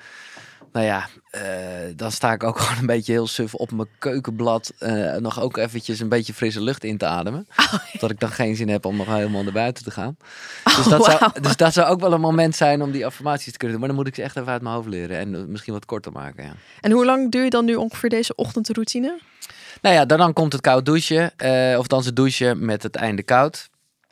Nou 0.72 0.86
ja, 0.86 1.08
eh, 1.30 1.42
dan 1.96 2.12
sta 2.12 2.34
ik 2.34 2.44
ook 2.44 2.60
gewoon 2.60 2.80
een 2.80 2.86
beetje 2.86 3.12
heel 3.12 3.28
suf 3.28 3.54
op 3.54 3.72
mijn 3.72 3.88
keukenblad. 4.00 4.74
nog 5.20 5.42
ook 5.42 5.58
eventjes 5.58 6.00
een 6.00 6.10
beetje 6.10 6.34
frisse 6.34 6.62
lucht 6.62 6.84
in 6.84 6.98
te 6.98 7.06
ademen. 7.06 7.48
Dat 8.00 8.12
ik 8.12 8.20
dan 8.20 8.30
geen 8.30 8.56
zin 8.56 8.70
heb 8.70 8.86
om 8.86 8.96
nog 8.96 9.08
helemaal 9.08 9.44
naar 9.44 9.54
buiten 9.54 9.84
te 9.84 9.92
gaan. 9.92 10.18
Dus 10.64 10.86
dat, 10.86 11.06
zou, 11.06 11.32
dus 11.42 11.56
dat 11.56 11.74
zou 11.74 11.88
ook 11.88 12.00
wel 12.00 12.14
een 12.14 12.22
moment 12.22 12.56
zijn 12.56 12.82
om 12.82 12.92
die 12.92 13.06
affirmaties 13.06 13.52
te 13.52 13.58
kunnen 13.58 13.78
doen. 13.78 13.80
Maar 13.80 13.96
dan 13.96 13.98
moet 13.98 14.08
ik 14.08 14.16
ze 14.16 14.22
echt 14.22 14.38
even 14.38 14.52
uit 14.52 14.62
mijn 14.62 14.76
hoofd 14.76 14.88
leren. 14.88 15.18
En 15.18 15.52
misschien 15.52 15.74
wat 15.74 15.86
korter 15.86 16.12
maken, 16.12 16.44
ja. 16.44 16.54
En 16.82 16.92
hoe 16.92 17.06
lang 17.06 17.32
duur 17.32 17.44
je 17.44 17.50
dan 17.50 17.66
nu 17.66 17.76
ongeveer 17.76 18.10
deze 18.10 18.36
ochtendroutine? 18.36 19.20
Nou 19.82 19.96
ja, 19.96 20.06
dan, 20.06 20.18
dan 20.18 20.34
komt 20.34 20.52
het 20.54 20.62
koud 20.62 20.86
douchen. 20.86 21.32
eh, 21.38 21.76
of 21.80 21.88
dan 21.88 22.04
ze 22.04 22.14
douchen 22.14 22.66
met 22.66 22.84
het 22.84 22.96
einde 22.96 23.24
koud. 23.24 23.70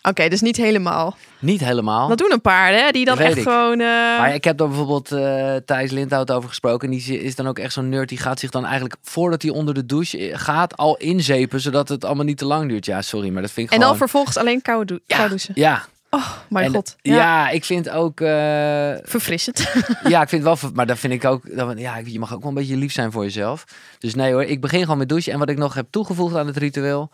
Oké, 0.09 0.27
dus 0.29 0.41
niet 0.41 0.57
helemaal. 0.57 1.15
Niet 1.39 1.59
helemaal. 1.59 2.07
Dat 2.07 2.17
doen 2.17 2.31
een 2.31 2.41
paar, 2.41 2.73
hè? 2.73 2.91
Die 2.91 3.05
dan 3.05 3.19
echt 3.19 3.37
ik. 3.37 3.43
gewoon... 3.43 3.79
eh, 3.79 3.87
Maar 3.87 4.33
ik 4.33 4.43
heb 4.43 4.57
daar 4.57 4.67
bijvoorbeeld 4.67 5.11
eh 5.11 5.55
Thijs 5.65 5.91
Lindhout 5.91 6.31
over 6.31 6.49
gesproken. 6.49 6.89
En 6.91 6.97
die 6.97 7.21
is 7.21 7.35
dan 7.35 7.47
ook 7.47 7.59
echt 7.59 7.73
zo'n 7.73 7.89
nerd. 7.89 8.09
Die 8.09 8.17
gaat 8.17 8.39
zich 8.39 8.49
dan 8.49 8.63
eigenlijk, 8.65 8.95
voordat 9.01 9.41
hij 9.41 9.51
onder 9.51 9.73
de 9.73 9.85
douche 9.85 10.31
gaat, 10.33 10.77
al 10.77 10.97
inzepen. 10.97 11.59
Zodat 11.61 11.89
het 11.89 12.05
allemaal 12.05 12.25
niet 12.25 12.37
te 12.37 12.45
lang 12.45 12.69
duurt. 12.69 12.85
Ja, 12.85 13.01
sorry, 13.01 13.29
maar 13.29 13.41
dat 13.41 13.51
vind 13.51 13.65
ik 13.67 13.73
en 13.73 13.79
gewoon... 13.79 13.97
dan 13.97 14.07
vervolgens 14.07 14.37
alleen 14.37 14.61
koud, 14.61 14.87
dou- 14.87 14.99
ja, 15.05 15.27
douchen. 15.27 15.51
Ja, 15.57 15.85
Oh, 16.13 16.31
mijn 16.49 16.71
god. 16.73 16.95
ja. 17.01 17.15
Ja. 17.15 17.49
ik 17.49 17.65
vind 17.65 17.89
ook... 17.89 18.21
eh, 18.21 18.93
Verfrissend. 19.03 19.67
ja, 20.07 20.21
ik 20.21 20.29
vind 20.29 20.43
wel... 20.43 20.57
Maar 20.73 20.85
dat 20.85 20.99
vind 20.99 21.13
ik 21.13 21.25
ook... 21.25 21.43
Ja, 21.75 21.97
je 21.97 22.19
mag 22.19 22.33
ook 22.33 22.39
wel 22.39 22.49
een 22.49 22.55
beetje 22.55 22.77
lief 22.77 22.91
zijn 22.91 23.11
voor 23.11 23.23
jezelf. 23.23 23.65
Dus 23.99 24.15
nee 24.15 24.33
hoor, 24.33 24.43
ik 24.43 24.61
begin 24.61 24.81
gewoon 24.81 24.97
met 24.97 25.09
douchen. 25.09 25.33
En 25.33 25.39
wat 25.39 25.49
ik 25.49 25.57
nog 25.57 25.73
heb 25.73 25.87
toegevoegd 25.89 26.35
aan 26.35 26.47
het 26.47 26.57
ritueel... 26.57 27.11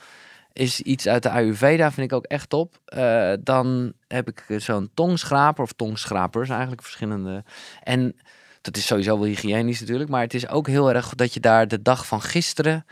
is 0.54 0.82
iets 0.82 1.08
uit 1.08 1.24
de 1.24 1.30
Ayurveda, 1.30 1.92
vind 1.92 2.12
ik 2.12 2.18
ook 2.18 2.26
echt 2.26 2.50
top. 2.50 2.80
Eh, 2.86 3.34
dan 3.40 3.94
heb 4.08 4.28
ik 4.28 4.44
eh, 4.48 4.60
zo'n 4.60 4.90
tongschraper, 4.94 5.64
of 5.64 5.72
tongschrapers 5.72 6.50
eigenlijk, 6.50 6.82
verschillende. 6.82 7.44
En 7.84 8.16
dat 8.62 8.78
is 8.78 8.86
sowieso 8.86 9.20
wel 9.20 9.28
hygiënisch 9.28 9.80
natuurlijk, 9.80 10.10
maar 10.10 10.22
het 10.22 10.34
is 10.34 10.48
ook 10.50 10.68
heel 10.68 10.94
erg 10.94 11.16
dat 11.16 11.34
je 11.34 11.40
daar 11.40 11.68
de 11.68 11.82
dag 11.82 12.06
van 12.08 12.22
gisteren 12.22 12.86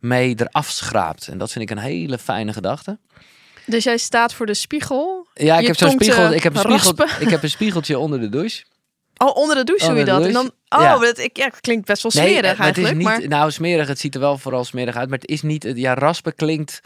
mee 0.00 0.34
eraf 0.36 0.68
schraapt. 0.68 1.28
En 1.28 1.38
dat 1.38 1.52
vind 1.52 1.70
ik 1.70 1.76
een 1.76 1.82
hele 1.82 2.18
fijne 2.18 2.52
gedachte. 2.52 2.98
Dus 3.72 3.84
jij 3.84 3.98
staat 3.98 4.34
voor 4.34 4.46
de 4.46 4.54
spiegel. 4.54 5.26
Ja, 5.34 5.58
ik 5.58 5.66
heb 5.66 5.76
zo'n 5.76 5.90
spiegel, 5.90 6.32
ik 6.32 6.42
heb 6.42 6.54
een 6.54 6.60
spiegel, 6.60 7.06
ik 7.20 7.28
heb 7.28 7.42
een 7.42 7.50
spiegeltje 7.50 7.98
onder 7.98 8.20
de 8.20 8.28
douche. 8.28 8.64
Oh, 9.16 9.36
onder 9.36 9.56
de 9.56 9.64
douche 9.64 9.86
doe 9.86 9.96
je 9.96 10.04
dat. 10.04 10.24
En 10.24 10.32
dan, 10.32 10.50
oh, 10.68 10.80
ja. 10.80 10.98
dat, 10.98 11.18
ik, 11.18 11.36
ja, 11.36 11.48
klinkt 11.60 11.86
best 11.86 12.02
wel 12.02 12.12
smerig 12.12 12.52
eh, 12.52 12.58
maar 12.58 12.66
het 12.66 12.78
is 12.78 12.84
eigenlijk. 12.84 13.18
niet, 13.18 13.28
maar, 13.28 13.38
nou 13.38 13.50
smerig, 13.50 13.88
het 13.88 13.98
ziet 13.98 14.14
er 14.14 14.20
wel 14.20 14.38
vooral 14.38 14.64
smerig 14.64 14.96
uit, 14.96 15.08
maar 15.08 15.18
het 15.18 15.28
is 15.28 15.42
niet, 15.42 15.72
ja, 15.74 15.94
raspen 15.94 16.34
klinkt 16.34 16.80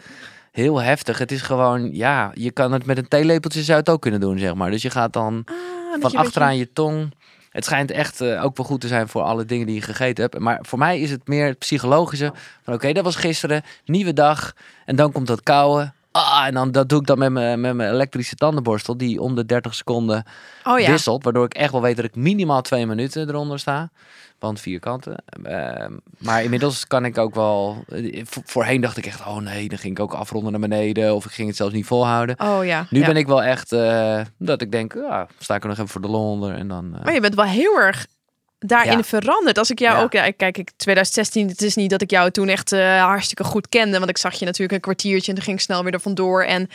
heel 0.51 0.81
heftig. 0.81 1.17
Het 1.17 1.31
is 1.31 1.41
gewoon, 1.41 1.95
ja, 1.95 2.31
je 2.33 2.51
kan 2.51 2.71
het 2.71 2.85
met 2.85 2.97
een 2.97 3.07
theelepeltje 3.07 3.63
zou 3.63 3.79
het 3.79 3.89
ook 3.89 4.01
kunnen 4.01 4.19
doen, 4.19 4.39
zeg 4.39 4.55
maar. 4.55 4.71
Dus 4.71 4.81
je 4.81 4.89
gaat 4.89 5.13
dan 5.13 5.45
Ah, 5.45 6.01
van 6.01 6.11
je 6.11 6.17
achteraan 6.17 6.57
je 6.57 6.73
tong. 6.73 7.13
Het 7.49 7.65
schijnt 7.65 7.91
echt 7.91 8.21
eh, 8.21 8.43
ook 8.43 8.57
wel 8.57 8.65
goed 8.65 8.81
te 8.81 8.87
zijn 8.87 9.07
voor 9.07 9.21
alle 9.21 9.45
dingen 9.45 9.65
die 9.65 9.75
je 9.75 9.81
gegeten 9.81 10.23
hebt. 10.23 10.39
Maar 10.39 10.59
voor 10.61 10.79
mij 10.79 10.99
is 10.99 11.11
het 11.11 11.27
meer 11.27 11.45
het 11.47 11.59
psychologische. 11.59 12.33
Van 12.63 12.73
oké, 12.73 12.93
dat 12.93 13.03
was 13.03 13.15
gisteren, 13.15 13.63
nieuwe 13.85 14.13
dag. 14.13 14.53
En 14.85 14.95
dan 14.95 15.11
komt 15.11 15.27
dat 15.27 15.43
kouwen. 15.43 15.93
Ah, 16.17 16.45
en 16.45 16.53
dan 16.53 16.71
dat 16.71 16.89
doe 16.89 16.99
ik 16.99 17.05
dan 17.07 17.17
met 17.17 17.31
mijn, 17.31 17.61
met 17.61 17.73
mijn 17.75 17.91
elektrische 17.93 18.35
tandenborstel. 18.35 18.97
Die 18.97 19.21
om 19.21 19.35
de 19.35 19.45
30 19.45 19.75
seconden 19.75 20.23
Oh 20.63 20.79
ja. 20.79 20.91
wisselt. 20.91 21.23
Waardoor 21.23 21.45
ik 21.45 21.53
echt 21.53 21.71
wel 21.71 21.81
weet 21.81 21.95
dat 21.95 22.05
ik 22.05 22.15
minimaal 22.15 22.61
twee 22.61 22.85
minuten 22.85 23.27
eronder 23.29 23.59
sta. 23.59 23.89
Want 24.39 24.59
vierkanten. 24.59 25.23
Ehm, 25.43 25.93
maar 26.17 26.43
inmiddels 26.43 26.87
kan 26.87 27.05
ik 27.05 27.17
ook 27.17 27.35
wel... 27.35 27.83
eh, 27.87 28.21
vo- 28.25 28.41
Voorheen 28.45 28.81
dacht 28.81 28.97
ik 28.97 29.05
echt, 29.05 29.19
oh 29.19 29.37
nee, 29.37 29.69
dan 29.69 29.77
ging 29.77 29.97
ik 29.97 30.03
ook 30.03 30.13
afronden 30.13 30.51
naar 30.51 30.59
beneden. 30.61 31.15
Of 31.15 31.25
ik 31.25 31.31
ging 31.31 31.47
het 31.47 31.57
zelfs 31.57 31.73
niet 31.73 31.85
volhouden. 31.85 32.35
Oh 32.39 32.65
ja. 32.65 32.85
Nu 32.89 32.99
ja. 32.99 33.05
ben 33.05 33.15
ik 33.15 33.27
wel 33.27 33.43
echt 33.43 33.71
eh, 33.71 34.19
dat 34.37 34.61
ik 34.61 34.71
denk, 34.71 34.93
ja, 34.93 35.27
sta 35.39 35.55
ik 35.55 35.61
er 35.61 35.67
nog 35.67 35.77
even 35.77 35.89
voor 35.89 36.01
de 36.01 36.07
lol 36.07 36.31
onder. 36.31 36.53
En 36.55 36.67
dan... 36.67 36.95
eh, 36.95 37.03
Maar 37.03 37.13
je 37.13 37.21
bent 37.21 37.35
wel 37.35 37.45
heel 37.45 37.79
erg 37.79 38.05
daarin 38.59 38.97
Ja. 38.97 39.03
veranderd. 39.03 39.57
Als 39.57 39.71
ik 39.71 39.79
jou 39.79 39.97
Ja. 39.97 40.03
ook, 40.03 40.13
ja, 40.13 40.31
kijk, 40.31 40.57
ik 40.57 40.71
2016, 40.77 41.47
het 41.47 41.61
is 41.61 41.75
niet 41.75 41.89
dat 41.89 42.01
ik 42.01 42.09
jou 42.11 42.31
toen 42.31 42.49
echt 42.49 42.71
eh, 42.71 43.03
hartstikke 43.03 43.43
goed 43.43 43.69
kende, 43.69 43.97
want 43.97 44.09
ik 44.09 44.17
zag 44.17 44.33
je 44.39 44.45
natuurlijk 44.45 44.73
een 44.73 44.79
kwartiertje 44.79 45.29
en 45.29 45.35
toen 45.35 45.43
ging 45.45 45.57
ik 45.57 45.63
snel 45.63 45.83
weer 45.83 45.93
er 45.93 45.99
vandoor. 45.99 46.43
En 46.43 46.69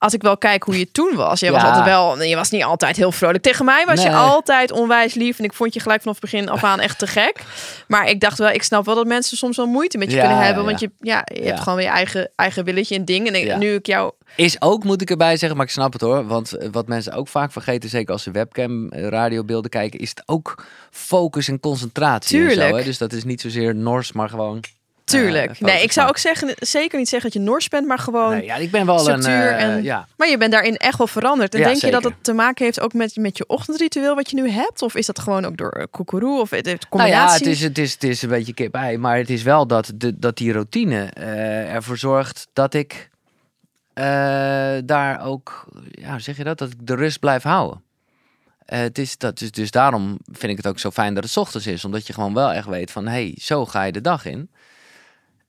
als 0.00 0.14
ik 0.14 0.22
wel 0.22 0.38
kijk 0.38 0.62
hoe 0.62 0.78
je 0.78 0.90
toen 0.90 1.14
was, 1.16 1.40
je 1.40 1.50
was 1.56 1.62
altijd 1.62 1.84
wel, 1.84 2.22
je 2.22 2.36
was 2.36 2.50
niet 2.50 2.64
altijd 2.64 2.96
heel 2.96 3.12
vrolijk. 3.12 3.42
Tegen 3.42 3.64
mij 3.64 3.84
was 3.86 4.02
je 4.02 4.10
altijd 4.12 4.70
onwijs 4.72 5.14
lief 5.14 5.38
en 5.38 5.44
ik 5.44 5.52
vond 5.52 5.74
je 5.74 5.80
gelijk 5.80 6.00
vanaf 6.02 6.20
het 6.20 6.30
begin 6.30 6.48
af 6.48 6.64
aan 6.64 6.80
echt 6.80 6.98
te 6.98 7.06
gek. 7.06 7.42
Maar 7.88 8.08
ik 8.08 8.20
dacht 8.20 8.38
wel, 8.38 8.48
ik 8.48 8.62
snap 8.62 8.84
wel 8.84 8.94
dat 8.94 9.06
mensen 9.06 9.36
soms 9.36 9.56
wel 9.56 9.66
moeite 9.66 9.98
met 9.98 10.10
je 10.10 10.16
Ja, 10.16 10.26
kunnen 10.26 10.44
hebben, 10.44 10.64
want 10.64 10.80
je, 10.80 10.90
ja, 11.00 11.26
je 11.34 11.42
hebt 11.42 11.60
gewoon 11.60 11.74
weer 11.74 11.84
je 11.86 11.90
eigen, 11.92 12.30
eigen 12.36 12.64
willetje 12.64 12.94
en 12.94 13.04
ding. 13.04 13.26
En 13.26 13.34
ik- 13.34 13.56
nu 13.56 13.74
ik 13.74 13.86
jou 13.86 14.12
Is 14.36 14.62
ook, 14.62 14.84
moet 14.84 15.02
ik 15.02 15.10
erbij 15.10 15.36
zeggen, 15.36 15.56
maar 15.56 15.66
ik 15.66 15.72
snap 15.72 15.92
het 15.92 16.02
hoor. 16.02 16.26
Want 16.26 16.52
eh, 16.52 16.68
wat 16.72 16.86
mensen 16.88 17.12
ook 17.12 17.28
vaak 17.28 17.52
vergeten, 17.52 17.90
zeker 17.90 18.12
als 18.12 18.22
ze 18.22 18.30
webcam 18.30 18.88
eh, 18.88 19.08
radiobeelden 19.08 19.70
kijken, 19.70 20.00
is 20.00 20.08
het 20.10 20.22
ook 20.26 20.64
focus 20.90 21.48
en 21.48 21.60
concentratie. 21.60 22.38
En 22.38 22.42
zo, 22.44 22.48
Tuurlijk. 22.50 22.76
hè? 22.76 22.84
Dus 22.84 22.98
dat 22.98 23.12
is 23.12 23.24
niet 23.24 23.40
zozeer 23.40 23.74
nors, 23.74 24.12
maar 24.12 24.28
gewoon... 24.28 24.60
Tuurlijk. 25.10 25.50
eh, 25.50 25.60
nee, 25.60 25.82
ik 25.82 25.92
zou 25.92 26.08
ook 26.08 26.18
zeggen, 26.18 26.54
zeker 26.58 26.98
niet 26.98 27.08
zeggen 27.08 27.30
dat 27.30 27.42
je 27.42 27.48
Nors 27.48 27.68
bent, 27.68 27.86
maar 27.86 27.98
gewoon 27.98 28.30
Nee, 28.30 28.44
ja, 28.44 28.56
ik 28.56 28.70
ben 28.70 28.86
wel 28.86 28.98
structuur 28.98 29.32
een... 29.52 29.56
eh, 29.56 29.62
en- 29.62 29.82
ja. 29.82 30.08
Maar 30.16 30.28
je 30.28 30.36
bent 30.38 30.52
daarin 30.52 30.76
echt 30.76 30.98
wel 30.98 31.06
veranderd. 31.06 31.54
En 31.54 31.60
Ja, 31.60 31.66
denk 31.66 31.80
je 31.80 31.90
dat 31.90 32.04
het 32.04 32.14
te 32.20 32.32
maken 32.32 32.64
heeft 32.64 32.80
ook 32.80 32.92
met, 32.92 33.16
met 33.16 33.36
je 33.36 33.46
ochtendritueel 33.46 34.14
wat 34.14 34.30
je 34.30 34.36
nu 34.36 34.50
hebt? 34.50 34.82
Of 34.82 34.94
is 34.94 35.06
dat 35.06 35.18
gewoon 35.18 35.44
ook 35.44 35.56
door 35.56 35.76
uh, 35.78 35.84
koekeroe 35.90 36.40
of 36.40 36.50
het 36.50 36.66
heeft 36.66 36.86
Nou 36.90 37.08
ja, 37.08 37.32
het 37.32 37.46
is, 37.46 37.60
het, 37.60 37.78
is, 37.78 37.92
het 37.92 38.04
is 38.04 38.22
een 38.22 38.28
beetje 38.28 38.54
kip-ei. 38.54 38.98
Maar 38.98 39.16
het 39.16 39.30
is 39.30 39.42
wel 39.42 39.66
dat, 39.66 39.92
de, 39.94 40.18
dat 40.18 40.36
die 40.36 40.52
routine 40.52 41.04
eh, 41.04 41.74
ervoor 41.74 41.98
zorgt 41.98 42.48
dat 42.52 42.74
ik 42.74 43.10
eh, 43.94 44.04
daar 44.84 45.24
ook, 45.24 45.64
ja, 45.90 46.10
hoe 46.10 46.20
zeg 46.20 46.36
je 46.36 46.44
dat? 46.44 46.58
Dat 46.58 46.70
ik 46.70 46.86
de 46.86 46.94
rust 46.94 47.18
blijf 47.20 47.42
houden. 47.42 47.82
Eh, 48.66 48.78
het 48.78 48.98
is, 48.98 49.18
dat 49.18 49.40
is, 49.40 49.50
dus 49.50 49.70
daarom 49.70 50.18
vind 50.32 50.50
ik 50.52 50.56
het 50.56 50.66
ook 50.66 50.78
zo 50.78 50.90
fijn 50.90 51.14
dat 51.14 51.24
het 51.24 51.36
ochtends 51.36 51.66
is. 51.66 51.84
Omdat 51.84 52.06
je 52.06 52.12
gewoon 52.12 52.34
wel 52.34 52.52
echt 52.52 52.66
weet 52.66 52.90
van, 52.90 53.04
hé, 53.04 53.10
hey, 53.10 53.34
zo 53.40 53.66
ga 53.66 53.82
je 53.82 53.92
de 53.92 54.00
dag 54.00 54.24
in. 54.24 54.50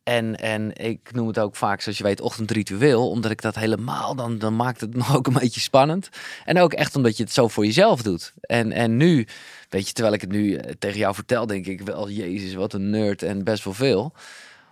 En, 0.03 0.35
en 0.35 0.75
ik 0.75 1.13
noem 1.13 1.27
het 1.27 1.39
ook 1.39 1.55
vaak, 1.55 1.81
zoals 1.81 1.97
je 1.97 2.03
weet, 2.03 2.21
ochtendritueel. 2.21 3.09
Omdat 3.09 3.31
ik 3.31 3.41
dat 3.41 3.55
helemaal, 3.55 4.15
dan, 4.15 4.37
dan 4.37 4.55
maakt 4.55 4.81
het 4.81 4.95
nog 5.01 5.15
ook 5.15 5.27
een 5.27 5.33
beetje 5.33 5.59
spannend. 5.59 6.09
En 6.45 6.59
ook 6.59 6.73
echt 6.73 6.95
omdat 6.95 7.17
je 7.17 7.23
het 7.23 7.33
zo 7.33 7.47
voor 7.47 7.65
jezelf 7.65 8.01
doet. 8.01 8.33
En, 8.41 8.71
en 8.71 8.97
nu, 8.97 9.27
weet 9.69 9.87
je, 9.87 9.93
terwijl 9.93 10.15
ik 10.15 10.21
het 10.21 10.31
nu 10.31 10.55
eh, 10.55 10.73
tegen 10.79 10.97
jou 10.97 11.15
vertel, 11.15 11.45
denk 11.45 11.65
ik 11.65 11.81
wel, 11.81 12.09
jezus, 12.09 12.53
wat 12.53 12.73
een 12.73 12.89
nerd 12.89 13.23
en 13.23 13.43
best 13.43 13.63
wel 13.63 13.73
veel. 13.73 14.13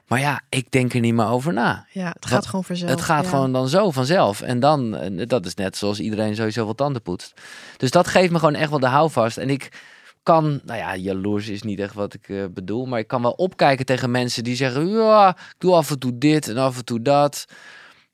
Maar 0.08 0.20
ja, 0.20 0.42
ik 0.50 0.72
denk 0.72 0.94
er 0.94 1.00
niet 1.00 1.14
meer 1.14 1.28
over 1.28 1.54
na. 1.54 1.86
Ja, 1.92 2.10
het 2.10 2.26
gaat 2.26 2.46
gewoon 2.46 2.64
vanzelf. 2.64 2.92
Het 2.92 3.02
gaat 3.02 3.24
ja. 3.24 3.30
gewoon 3.30 3.52
dan 3.52 3.68
zo 3.68 3.92
vanzelf. 3.92 4.42
En 4.42 4.60
dan, 4.60 4.96
eh, 4.96 5.28
dat 5.28 5.46
is 5.46 5.56
net 5.56 5.78
zoals 5.78 6.00
iedereen 6.00 6.36
sowieso 6.36 6.66
wel 6.66 6.76
tanden 6.76 7.02
poetst. 7.02 7.34
Dus 7.78 7.92
dat 7.92 8.08
geeft 8.08 8.32
me 8.32 8.40
gewoon 8.40 8.56
echt 8.56 8.70
wel 8.70 8.80
de 8.80 8.88
houvast. 8.88 9.38
En 9.38 9.50
ik 9.50 9.70
kan, 10.24 10.62
nou 10.64 10.80
ja, 10.80 10.96
jaloers 10.96 11.48
is 11.48 11.62
niet 11.62 11.80
echt 11.80 11.94
wat 11.94 12.14
ik 12.14 12.30
eh, 12.30 12.46
bedoel. 12.54 12.86
Maar 12.86 13.00
ik 13.00 13.08
kan 13.08 13.22
wel 13.22 13.32
opkijken 13.32 13.86
tegen 13.86 14.12
mensen 14.12 14.44
die 14.44 14.56
zeggen... 14.56 14.88
Ja, 14.88 15.30
ik 15.30 15.56
doe 15.58 15.74
af 15.74 15.90
en 15.90 16.00
toe 16.00 16.18
dit 16.18 16.48
en 16.48 16.58
af 16.58 16.78
en 16.78 16.86
toe 16.86 17.02
dat. 17.02 17.46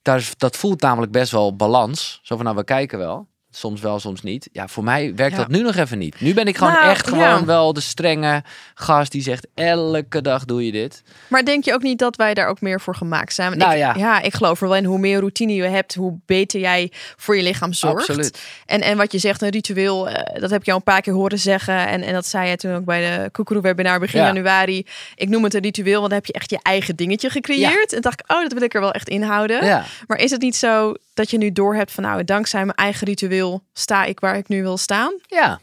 Daar 0.02 0.32
dat 0.38 0.56
voelt 0.56 0.82
namelijk 0.82 1.12
best 1.12 1.32
wel 1.32 1.56
balans. 1.56 2.20
Zo 2.22 2.36
van, 2.36 2.46
nou, 2.46 2.58
we 2.58 2.64
kijken 2.64 2.98
wel. 2.98 3.28
Soms 3.56 3.82
wel, 3.82 4.00
soms 4.00 4.22
niet. 4.22 4.50
Ja, 4.52 4.68
voor 4.68 4.84
mij 4.84 5.16
werkt 5.16 5.36
Ja. 5.36 5.42
dat 5.42 5.48
nu 5.52 5.62
nog 5.62 5.76
even 5.76 5.98
niet. 5.98 6.22
Nu 6.22 6.34
ben 6.34 6.46
ik 6.48 6.58
gewoon 6.58 6.74
Nou, 6.74 6.90
echt 6.90 7.08
gewoon 7.08 7.24
ja. 7.24 7.46
wel 7.46 7.74
de 7.74 7.82
strenge 7.82 8.44
gast 8.74 9.12
die 9.12 9.22
zegt... 9.22 9.48
Elke 9.54 10.22
dag 10.22 10.46
doe 10.46 10.66
je 10.66 10.72
dit. 10.72 11.04
Maar 11.28 11.46
denk 11.46 11.64
je 11.64 11.74
ook 11.74 11.82
niet 11.82 12.00
dat 12.00 12.16
wij 12.16 12.34
daar 12.34 12.48
ook 12.48 12.62
meer 12.62 12.82
voor 12.82 12.96
gemaakt 12.96 13.34
zijn? 13.34 13.58
Nou 13.58 13.72
ik, 13.72 13.78
ja. 13.78 13.94
ja, 13.98 14.22
ik 14.22 14.34
geloof 14.34 14.62
er 14.62 14.68
wel 14.68 14.78
in. 14.78 14.86
Hoe 14.86 15.00
meer 15.00 15.20
routine 15.20 15.54
je 15.54 15.64
hebt, 15.64 15.96
hoe 15.96 16.18
beter 16.26 16.60
jij 16.60 16.92
voor 17.18 17.38
je 17.38 17.44
lichaam 17.44 17.74
zorgt. 17.74 17.98
Absoluut. 17.98 18.40
En, 18.66 18.82
en 18.82 18.98
wat 18.98 19.12
je 19.12 19.18
zegt, 19.18 19.42
een 19.42 19.50
ritueel, 19.50 20.10
eh, 20.10 20.40
dat 20.42 20.50
heb 20.50 20.60
ik 20.60 20.66
jou 20.66 20.78
een 20.78 20.84
paar 20.84 21.02
keer 21.02 21.14
horen 21.14 21.40
zeggen. 21.40 21.88
En, 21.88 22.02
en 22.02 22.14
dat 22.14 22.26
zei 22.26 22.50
je 22.50 22.56
toen 22.58 22.76
ook 22.76 22.86
bij 22.86 23.02
de 23.02 23.30
Koekeroe-webinar 23.32 24.00
begin 24.00 24.20
Ja. 24.20 24.26
januari. 24.26 24.86
Ik 25.16 25.30
noem 25.30 25.44
het 25.44 25.54
een 25.54 25.62
ritueel, 25.62 26.00
want 26.00 26.10
dan 26.10 26.18
heb 26.20 26.26
je 26.26 26.34
echt 26.34 26.50
je 26.50 26.60
eigen 26.62 26.96
dingetje 26.96 27.30
gecreëerd. 27.30 27.94
En 27.94 28.02
dacht 28.02 28.20
ik, 28.20 28.32
oh, 28.32 28.42
dat 28.42 28.54
wil 28.54 28.62
ik 28.62 28.74
er 28.74 28.82
wel 28.82 28.92
echt 28.92 29.10
inhouden. 29.10 29.84
Maar 30.08 30.18
is 30.18 30.32
het 30.32 30.42
niet 30.42 30.56
zo 30.56 30.94
dat 31.16 31.30
je 31.30 31.38
nu 31.38 31.52
doorhebt 31.52 31.92
van, 31.92 32.04
nou, 32.04 32.24
dankzij 32.24 32.66
mijn 32.66 32.78
eigen 32.78 33.08
ritueel 33.08 33.64
sta 33.74 34.04
ik 34.04 34.20
waar 34.20 34.38
ik 34.38 34.48
nu 34.48 34.62
wil 34.62 34.78
staan? 34.78 35.14
Ja, 35.28 35.60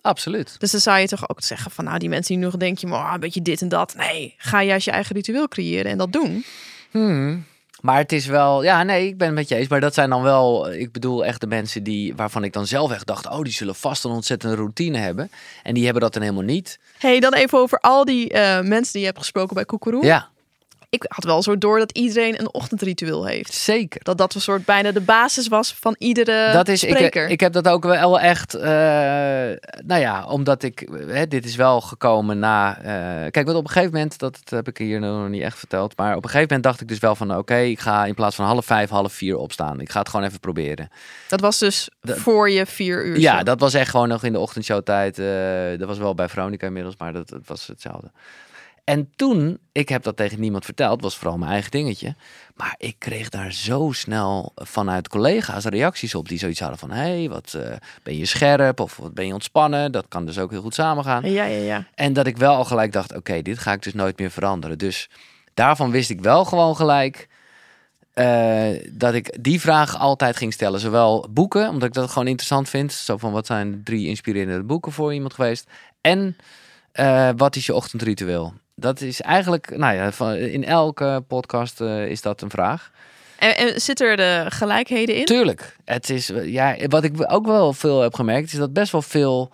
absoluut. 0.00 0.54
Dus 0.58 0.70
dan 0.70 0.80
zou 0.80 0.98
je 0.98 1.08
toch 1.08 1.28
ook 1.28 1.42
zeggen 1.42 1.70
van, 1.70 1.84
nou, 1.84 1.98
die 1.98 2.08
mensen 2.08 2.34
die 2.34 2.44
nog 2.44 2.56
denken, 2.56 2.88
maar 2.88 3.14
een 3.14 3.20
beetje 3.20 3.42
dit 3.42 3.62
en 3.62 3.68
dat. 3.68 3.94
Nee, 3.96 4.34
ga 4.38 4.62
juist 4.62 4.84
je 4.84 4.90
eigen 4.90 5.14
ritueel 5.14 5.48
creëren 5.48 5.90
en 5.90 5.98
dat 5.98 6.12
doen. 6.12 6.44
Hmm. 6.90 7.44
Maar 7.80 7.98
het 7.98 8.12
is 8.12 8.26
wel, 8.26 8.62
ja, 8.62 8.82
nee, 8.82 9.06
ik 9.06 9.18
ben 9.18 9.26
het 9.26 9.36
met 9.36 9.48
je 9.48 9.54
eens. 9.54 9.68
Maar 9.68 9.80
dat 9.80 9.94
zijn 9.94 10.10
dan 10.10 10.22
wel, 10.22 10.72
ik 10.72 10.92
bedoel 10.92 11.24
echt 11.24 11.40
de 11.40 11.46
mensen 11.46 11.82
die, 11.82 12.14
waarvan 12.14 12.44
ik 12.44 12.52
dan 12.52 12.66
zelf 12.66 12.92
echt 12.92 13.06
dacht, 13.06 13.28
oh, 13.28 13.42
die 13.42 13.52
zullen 13.52 13.74
vast 13.74 14.04
een 14.04 14.10
ontzettende 14.10 14.56
routine 14.56 14.98
hebben. 14.98 15.30
En 15.62 15.74
die 15.74 15.84
hebben 15.84 16.02
dat 16.02 16.12
dan 16.12 16.22
helemaal 16.22 16.44
niet. 16.44 16.78
hey, 16.98 17.20
dan 17.20 17.34
even 17.34 17.58
over 17.58 17.78
al 17.78 18.04
die 18.04 18.30
eh, 18.30 18.60
mensen 18.60 18.92
die 18.92 19.00
je 19.00 19.06
hebt 19.06 19.18
gesproken 19.18 19.54
bij 19.54 19.64
Koekeroe. 19.64 20.04
Ja, 20.04 20.28
Ik 20.94 21.04
had 21.08 21.24
wel 21.24 21.42
zo 21.42 21.58
door 21.58 21.78
dat 21.78 21.92
iedereen 21.92 22.40
een 22.40 22.52
ochtendritueel 22.54 23.26
heeft. 23.26 23.52
zeker. 23.54 24.00
Dat 24.04 24.18
dat 24.18 24.34
een 24.34 24.40
soort 24.40 24.64
bijna 24.64 24.92
de 24.92 25.00
basis 25.00 25.48
was 25.48 25.74
van 25.80 25.94
iedere 25.98 26.52
dat 26.52 26.68
is, 26.68 26.84
ik, 26.84 26.94
spreker. 26.96 27.28
ik 27.28 27.40
heb 27.40 27.52
dat 27.52 27.68
ook 27.68 27.84
wel 27.84 28.20
echt, 28.20 28.54
eh, 28.54 28.62
nou 29.86 30.00
ja, 30.00 30.26
omdat 30.26 30.62
ik, 30.62 30.88
hè, 31.06 31.28
dit 31.28 31.44
is 31.44 31.56
wel 31.56 31.80
gekomen 31.80 32.38
na, 32.38 32.76
eh, 32.78 33.30
kijk, 33.30 33.46
wat 33.46 33.54
op 33.54 33.64
een 33.64 33.70
gegeven 33.70 33.92
moment, 33.92 34.18
dat 34.18 34.38
heb 34.44 34.68
ik 34.68 34.78
hier 34.78 35.00
nog 35.00 35.28
niet 35.28 35.42
echt 35.42 35.58
verteld, 35.58 35.96
maar 35.96 36.10
op 36.16 36.24
een 36.24 36.30
gegeven 36.30 36.46
moment 36.46 36.62
dacht 36.62 36.80
ik 36.80 36.88
dus 36.88 36.98
wel 36.98 37.14
van, 37.16 37.36
oké, 37.36 37.56
ik 37.58 37.80
ga 37.80 38.04
in 38.06 38.14
plaats 38.14 38.36
van 38.36 38.44
half 38.46 38.64
vijf, 38.64 38.90
half 38.90 39.12
vier 39.12 39.36
opstaan. 39.36 39.80
Ik 39.80 39.90
ga 39.90 39.98
het 39.98 40.08
gewoon 40.08 40.26
even 40.26 40.40
proberen. 40.40 40.88
dat 41.28 41.40
was 41.40 41.58
dus 41.58 41.88
Dat- 42.00 42.18
voor 42.18 42.50
je 42.50 42.66
vier 42.66 43.04
uur. 43.04 43.18
Ja, 43.18 43.38
zo. 43.38 43.44
dat 43.44 43.60
was 43.60 43.74
echt 43.74 43.90
gewoon 43.90 44.08
nog 44.08 44.24
in 44.24 44.32
de 44.32 44.38
ochtendshowtijd. 44.38 45.18
eh 45.18 45.78
dat 45.78 45.88
was 45.88 45.98
wel 45.98 46.14
bij 46.14 46.28
Veronica 46.28 46.66
inmiddels, 46.66 46.94
maar 46.98 47.12
dat, 47.12 47.28
dat 47.28 47.40
was 47.46 47.66
hetzelfde. 47.66 48.10
En 48.84 49.10
toen, 49.16 49.58
ik 49.72 49.88
heb 49.88 50.02
dat 50.02 50.16
tegen 50.16 50.40
niemand 50.40 50.64
verteld, 50.64 51.02
was 51.02 51.16
vooral 51.16 51.38
mijn 51.38 51.50
eigen 51.50 51.70
dingetje. 51.70 52.14
Maar 52.54 52.74
ik 52.78 52.96
kreeg 52.98 53.28
daar 53.28 53.52
zo 53.52 53.92
snel 53.92 54.52
vanuit 54.54 55.08
collega's 55.08 55.64
reacties 55.64 56.14
op 56.14 56.28
die 56.28 56.38
zoiets 56.38 56.60
hadden 56.60 56.78
van... 56.78 56.90
hé, 56.90 57.18
hey, 57.18 57.28
wat 57.28 57.54
eh, 57.54 57.76
ben 58.02 58.16
je 58.16 58.26
scherp 58.26 58.80
of 58.80 58.96
wat 58.96 59.14
ben 59.14 59.26
je 59.26 59.32
ontspannen? 59.32 59.92
Dat 59.92 60.08
kan 60.08 60.26
dus 60.26 60.38
ook 60.38 60.50
heel 60.50 60.60
goed 60.60 60.74
samengaan. 60.74 61.30
Ja, 61.30 61.44
ja, 61.44 61.62
ja. 61.62 61.86
En 61.94 62.12
dat 62.12 62.26
ik 62.26 62.36
wel 62.36 62.54
al 62.54 62.64
gelijk 62.64 62.92
dacht, 62.92 63.14
oké, 63.16 63.42
dit 63.42 63.58
ga 63.58 63.72
ik 63.72 63.82
dus 63.82 63.94
nooit 63.94 64.18
meer 64.18 64.30
veranderen. 64.30 64.78
Dus 64.78 65.08
daarvan 65.54 65.90
wist 65.90 66.10
ik 66.10 66.20
wel 66.20 66.44
gewoon 66.44 66.76
gelijk 66.76 67.28
eh, 68.12 68.68
dat 68.90 69.14
ik 69.14 69.36
die 69.40 69.60
vraag 69.60 69.98
altijd 69.98 70.36
ging 70.36 70.52
stellen. 70.52 70.80
Zowel 70.80 71.26
boeken, 71.30 71.68
omdat 71.68 71.88
ik 71.88 71.94
dat 71.94 72.10
gewoon 72.10 72.28
interessant 72.28 72.68
vind. 72.68 72.92
Zo 72.92 73.16
van, 73.16 73.32
wat 73.32 73.46
zijn 73.46 73.70
de 73.70 73.82
drie 73.82 74.08
inspirerende 74.08 74.64
boeken 74.64 74.92
voor 74.92 75.14
iemand 75.14 75.34
geweest? 75.34 75.70
En 76.00 76.36
eh, 76.92 77.30
wat 77.36 77.56
is 77.56 77.66
je 77.66 77.74
ochtendritueel? 77.74 78.54
Dat 78.74 79.00
is 79.00 79.20
eigenlijk, 79.20 79.76
nou 79.76 79.94
ja, 79.94 80.12
van, 80.12 80.34
in 80.34 80.64
elke 80.64 81.24
podcast 81.28 81.80
eh, 81.80 82.06
is 82.06 82.22
dat 82.22 82.42
een 82.42 82.50
vraag. 82.50 82.90
En, 83.38 83.56
en 83.56 83.80
zit 83.80 84.00
er 84.00 84.16
de 84.16 84.44
gelijkheden 84.48 85.16
in? 85.16 85.24
Tuurlijk. 85.24 85.76
Het 85.84 86.10
is, 86.10 86.30
eh, 86.30 86.52
ja, 86.52 86.76
wat 86.88 87.04
ik 87.04 87.32
ook 87.32 87.46
wel 87.46 87.72
veel 87.72 88.00
heb 88.00 88.14
gemerkt, 88.14 88.52
is 88.52 88.58
dat 88.58 88.72
best 88.72 88.92
wel 88.92 89.02
veel 89.02 89.50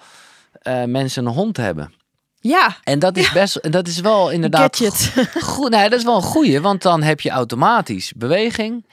eh, 0.52 0.84
mensen 0.84 1.26
een 1.26 1.32
hond 1.32 1.56
hebben. 1.56 1.94
Ja, 2.40 2.76
En 2.84 2.98
dat 2.98 3.16
is 3.16 3.32
best, 3.32 3.72
dat 3.72 3.86
is 3.86 4.00
wel 4.00 4.30
inderdaad 4.30 4.76
goed. 5.40 5.70
Nee, 5.70 5.88
dat 5.88 5.98
is 5.98 6.04
wel 6.04 6.16
een 6.16 6.22
goeie, 6.22 6.60
want 6.60 6.82
dan 6.82 7.02
heb 7.02 7.20
je 7.20 7.30
automatisch 7.30 8.12
beweging. 8.16 8.86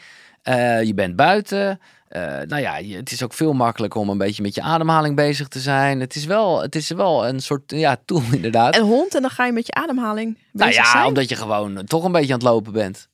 Je 0.83 0.91
bent 0.95 1.15
buiten. 1.15 1.79
Eh, 2.07 2.21
nou 2.21 2.61
ja, 2.61 2.77
je- 2.77 2.95
het 2.95 3.11
is 3.11 3.23
ook 3.23 3.33
veel 3.33 3.53
makkelijker 3.53 3.99
om 4.01 4.09
een 4.09 4.17
beetje 4.17 4.41
met 4.41 4.55
je 4.55 4.61
ademhaling 4.61 5.15
bezig 5.15 5.47
te 5.47 5.59
zijn. 5.59 5.99
Het 5.99 6.15
is 6.15 6.25
wel, 6.25 6.61
het 6.61 6.75
is 6.75 6.89
wel 6.89 7.27
een 7.27 7.39
soort 7.39 7.71
ja, 7.71 7.97
tool 8.05 8.21
inderdaad. 8.31 8.75
Een 8.75 8.81
hond 8.85 9.15
en 9.15 9.21
dan 9.21 9.29
ga 9.31 9.45
je 9.45 9.51
met 9.51 9.65
je 9.65 9.73
ademhaling 9.73 10.33
nou 10.51 10.69
bezig 10.69 10.83
ja, 10.85 10.91
zijn. 10.91 11.05
omdat 11.05 11.29
je 11.29 11.35
gewoon 11.35 11.83
toch 11.85 12.03
een 12.03 12.11
beetje 12.11 12.33
aan 12.33 12.39
het 12.39 12.47
lopen 12.47 12.71
bent. 12.73 13.07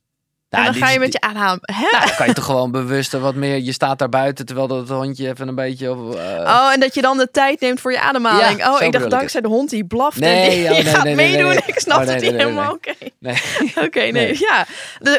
En 0.60 0.64
dan 0.64 0.74
dit 0.74 0.84
ga 0.84 0.90
je 0.90 1.00
met 1.00 1.14
je 1.14 1.22
ademhaling. 1.22 1.62
Hè? 1.66 1.88
Nou, 1.92 2.06
dan 2.06 2.16
kan 2.16 2.28
je 2.28 2.34
toch 2.34 2.46
gewoon 2.46 2.72
bewuster 2.72 3.20
wat 3.20 3.36
meer. 3.36 3.60
Je 3.60 3.72
staat 3.72 4.00
daar 4.00 4.10
buiten 4.10 4.46
terwijl 4.46 4.68
dat 4.68 4.90
hondje 4.90 5.28
even 5.28 5.48
een 5.48 5.56
beetje. 5.56 5.92
Of, 5.92 6.16
eh, 6.16 6.40
Oh, 6.40 6.72
en 6.74 6.80
dat 6.80 6.94
je 6.94 7.02
dan 7.02 7.18
de 7.18 7.32
tijd 7.32 7.60
neemt 7.60 7.80
voor 7.80 7.92
je 7.92 8.00
ademhaling. 8.00 8.60
Ja, 8.60 8.74
oh, 8.74 8.82
ik 8.82 8.92
dacht 8.92 9.10
dankzij 9.10 9.42
de 9.42 9.48
hond 9.48 9.70
die 9.70 9.86
blaft 9.86 10.20
Nee, 10.20 10.44
en 10.44 10.50
die 10.50 10.66
oh, 10.66 10.70
nee, 10.84 10.84
gaat 10.84 11.04
nee, 11.04 11.16
nee, 11.16 11.32
meedoen. 11.32 11.62
Ik 11.66 11.80
snap 11.80 12.00
Oh, 12.00 12.06
nee, 12.06 12.14
het 12.16 12.24
niet 12.24 12.34
helemaal. 12.34 12.72
Oké, 12.72 12.94
nee. 13.20 13.36
oké, 13.86 14.00
nee. 14.00 14.12
Nee. 14.12 14.38
Ja, 14.40 14.66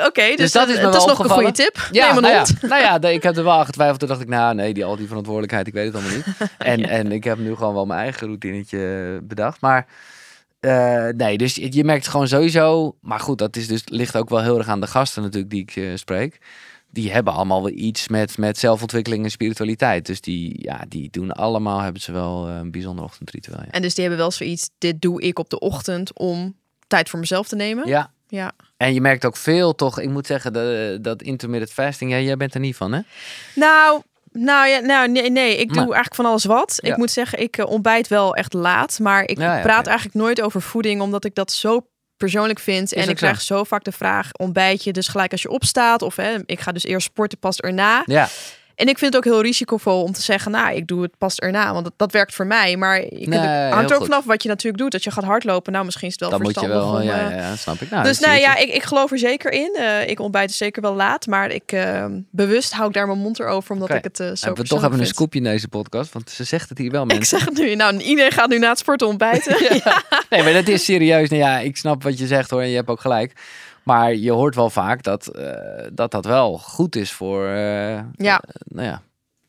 oké. 0.07 0.27
dus, 0.29 0.37
Dus 0.37 0.53
dat 0.53 0.69
is 0.69 1.05
nog 1.05 1.19
een 1.19 1.31
goede 1.31 1.53
tip. 1.53 1.89
Ja, 1.91 2.07
Neem 2.07 2.17
een 2.17 2.23
nou, 2.23 2.37
hond. 2.37 2.53
ja, 2.61 2.69
nou 2.69 2.83
ja, 2.83 3.09
ik 3.09 3.23
heb 3.23 3.37
er 3.37 3.45
wel 3.45 3.53
aan 3.53 3.65
getwijfeld. 3.65 3.99
Toen 3.99 4.09
dacht 4.09 4.21
ik, 4.21 4.29
nou 4.29 4.55
nee, 4.55 4.75
die, 4.75 4.85
al 4.85 4.97
die 4.97 5.07
verantwoordelijkheid, 5.07 5.67
ik 5.67 5.73
weet 5.73 5.87
het 5.87 5.95
allemaal 5.95 6.13
niet. 6.17 6.27
En, 6.59 6.89
en 6.89 7.13
ik 7.13 7.25
heb 7.25 7.39
nu 7.39 7.55
gewoon 7.55 7.75
wel 7.75 7.87
mijn 7.87 8.01
eigen 8.01 8.27
routinetje 8.27 9.19
bedacht. 9.23 9.61
Maar 9.61 9.87
eh, 10.65 11.09
nee, 11.17 11.39
dus 11.39 11.55
je 11.55 11.73
je 11.73 11.85
merkt 11.85 12.09
gewoon 12.09 12.29
sowieso... 12.29 12.97
Maar 13.01 13.21
goed, 13.21 13.39
dat 13.39 13.57
is 13.57 13.67
dus, 13.67 13.83
ligt 13.85 14.17
ook 14.17 14.29
wel 14.29 14.43
heel 14.43 14.59
erg 14.59 14.69
aan 14.69 14.81
de 14.81 14.87
gasten 14.87 15.23
natuurlijk 15.23 15.51
die 15.51 15.63
ik 15.63 15.77
eh, 15.77 15.91
spreek. 15.95 16.39
Die 16.91 17.13
hebben 17.13 17.33
allemaal 17.33 17.63
wel 17.63 17.73
iets 17.73 18.09
met, 18.09 18.39
met 18.39 18.59
zelfontwikkeling 18.59 19.25
en 19.25 19.31
spiritualiteit. 19.31 20.07
Dus 20.07 20.21
die, 20.21 20.63
ja, 20.63 20.85
die 20.89 21.11
doen 21.11 21.33
allemaal, 21.33 21.81
hebben 21.81 22.03
ze 22.03 22.13
wel 22.13 22.49
eh, 22.49 22.57
een 22.57 22.71
bijzonder 22.71 23.05
ochtendritueel. 23.05 23.61
Ja. 23.61 23.71
En 23.71 23.83
dus 23.83 23.95
die 23.95 24.05
hebben 24.05 24.21
wel 24.21 24.31
zoiets, 24.31 24.71
dit 24.79 25.01
doe 25.01 25.23
ik 25.23 25.39
op 25.39 25.51
de 25.51 25.59
ochtend 25.59 26.19
om 26.19 26.57
tijd 26.87 27.09
voor 27.09 27.19
mezelf 27.19 27.49
te 27.49 27.57
nemen. 27.57 27.89
ja. 27.89 28.13
Ja. 28.29 28.53
En 28.77 28.95
je 28.95 29.01
merkt 29.01 29.25
ook 29.25 29.37
veel 29.37 29.75
toch, 29.75 30.01
ik 30.01 30.09
moet 30.09 30.27
zeggen, 30.27 30.53
de, 30.53 30.99
dat 31.01 31.23
intermittent 31.23 31.73
fasting, 31.73 32.11
ja, 32.11 32.19
jij 32.19 32.37
bent 32.37 32.55
er 32.55 32.61
niet 32.61 32.77
van 32.77 32.93
hè? 32.93 33.01
Nou, 33.55 34.03
nou, 34.39 34.69
ja, 34.69 34.79
nou 34.79 35.09
nee, 35.09 35.31
nee, 35.31 35.51
ik 35.57 35.67
doe 35.69 35.75
Maar- 35.77 35.85
eigenlijk 35.85 36.15
van 36.15 36.27
alles 36.27 36.45
wat. 36.45 36.79
Ja. 36.83 36.91
Ik 36.91 36.97
moet 36.97 37.11
zeggen, 37.11 37.39
ik 37.41 37.57
eh, 37.59 37.67
ontbijt 37.67 38.09
wel 38.09 38.35
echt 38.37 38.53
laat. 38.53 38.99
Maar 38.99 39.23
ik 39.23 39.39
Ja, 39.39 39.57
ja, 39.57 39.63
praat 39.63 39.87
eigenlijk 39.87 40.17
nooit 40.17 40.41
over 40.41 40.63
voeding, 40.63 41.01
omdat 41.01 41.25
ik 41.25 41.35
dat 41.35 41.53
zo 41.53 41.87
persoonlijk 42.17 42.59
vind. 42.59 42.93
en 42.93 43.09
ik 43.09 43.17
krijg 43.17 43.41
zo 43.41 43.65
vaak 43.65 43.85
de 43.85 43.93
vraag, 43.93 44.33
ontbijt 44.33 44.85
je 44.85 44.93
dus 44.93 45.09
gelijk 45.09 45.33
als 45.33 45.43
je 45.43 45.49
opstaat? 45.51 46.03
Of 46.03 46.17
hè, 46.17 46.37
ik 46.47 46.61
ga 46.61 46.73
dus 46.73 46.85
eerst 46.85 47.07
sporten, 47.07 47.39
pas 47.39 47.61
erna. 47.61 48.03
Ja, 48.07 48.29
En 48.75 48.89
ik 48.89 48.99
vind 48.99 49.15
het 49.15 49.17
ook 49.17 49.33
heel 49.33 49.43
risicovol 49.43 50.03
om 50.03 50.13
te 50.13 50.23
zeggen, 50.23 50.51
nou, 50.51 50.75
ik 50.75 50.87
doe 50.87 51.03
het 51.03 51.19
pas 51.19 51.39
erna, 51.39 51.73
want 51.73 51.85
dat, 51.85 51.93
dat 51.97 52.13
werkt 52.13 52.35
voor 52.35 52.47
mij. 52.47 52.77
Maar 52.77 53.01
je 53.01 53.29
Nee, 53.29 53.39
het 53.39 53.73
hangt 53.73 53.91
er 53.91 53.97
ook 53.97 54.03
goed. 54.03 54.11
vanaf 54.11 54.25
wat 54.25 54.43
je 54.43 54.49
natuurlijk 54.49 54.83
doet. 54.83 54.93
Dat 54.93 55.05
je 55.05 55.11
gaat 55.11 55.25
hardlopen, 55.25 55.73
nou, 55.73 55.85
misschien 55.85 56.07
is 56.07 56.13
het 56.13 56.21
wel 56.23 56.31
dan 56.31 56.43
moet 56.43 56.55
je 56.55 56.61
verstandig 56.61 56.91
wel, 56.91 57.01
om, 57.01 57.07
ja, 57.07 57.31
eh, 57.31 57.37
ja, 57.39 57.57
snap 57.57 57.81
ik. 57.81 57.91
Nou, 57.91 58.05
dus 58.05 58.19
nou 58.21 58.39
ja, 58.39 58.57
ik, 58.57 58.69
ik 58.75 58.83
geloof 58.83 59.11
er 59.11 59.19
zeker 59.19 59.53
in. 59.53 59.77
Eh, 59.79 60.09
ik 60.09 60.21
ontbijt 60.21 60.49
dus 60.49 60.57
zeker 60.57 60.83
wel 60.83 60.95
laat, 60.95 61.27
maar 61.27 61.51
ik 61.51 61.73
eh, 61.73 62.05
bewust 62.31 62.73
hou 62.73 62.89
ik 62.89 62.95
daar 62.95 63.07
mijn 63.07 63.19
mond 63.19 63.41
erover, 63.41 63.73
omdat 63.73 63.91
ik 63.91 64.05
het 64.05 64.21
eh, 64.21 64.27
zo 64.27 64.47
Hebben 64.47 64.63
we 64.63 64.69
toch 64.69 64.85
even 64.85 65.01
een 65.01 65.07
scoopje 65.07 65.39
in 65.39 65.45
deze 65.45 65.69
podcast, 65.69 66.13
want 66.13 66.31
ze 66.31 66.45
zegt 66.45 66.69
het 66.69 66.79
hier 66.79 66.91
wel 66.91 67.03
Ik 67.05 67.09
mensen. 67.09 67.39
zeg 67.39 67.49
het 67.49 67.59
nu. 67.59 67.75
Nou, 67.75 67.97
iedereen 67.97 68.33
gaat 68.33 68.49
nu 68.49 68.59
na 68.59 68.69
het 68.69 68.79
sporten 68.79 69.07
ontbijten. 69.07 69.81
ja. 69.85 70.03
Nee, 70.31 70.43
maar 70.43 70.53
dat 70.53 70.69
is 70.69 70.85
serieus. 70.85 71.29
Nou 71.29 71.43
ja, 71.43 71.59
ik 71.59 71.77
snap 71.77 72.03
wat 72.03 72.19
je 72.19 72.27
zegt 72.27 72.51
hoor, 72.51 72.61
en 72.61 72.69
je 72.69 72.77
hebt 72.77 72.89
ook 72.89 73.01
gelijk. 73.01 73.33
Maar 73.85 74.15
je 74.15 74.31
hoort 74.33 74.55
wel 74.55 74.71
vaak 74.71 75.03
dat 75.03 75.27
eh, 75.27 75.53
dat, 75.93 76.11
dat 76.11 76.25
wel 76.25 76.59
goed 76.59 76.97
is 76.97 77.13
voor, 77.13 77.47
eh, 77.47 77.99
Ja. 78.17 78.43
nou 78.65 78.87
ja, 78.89 79.03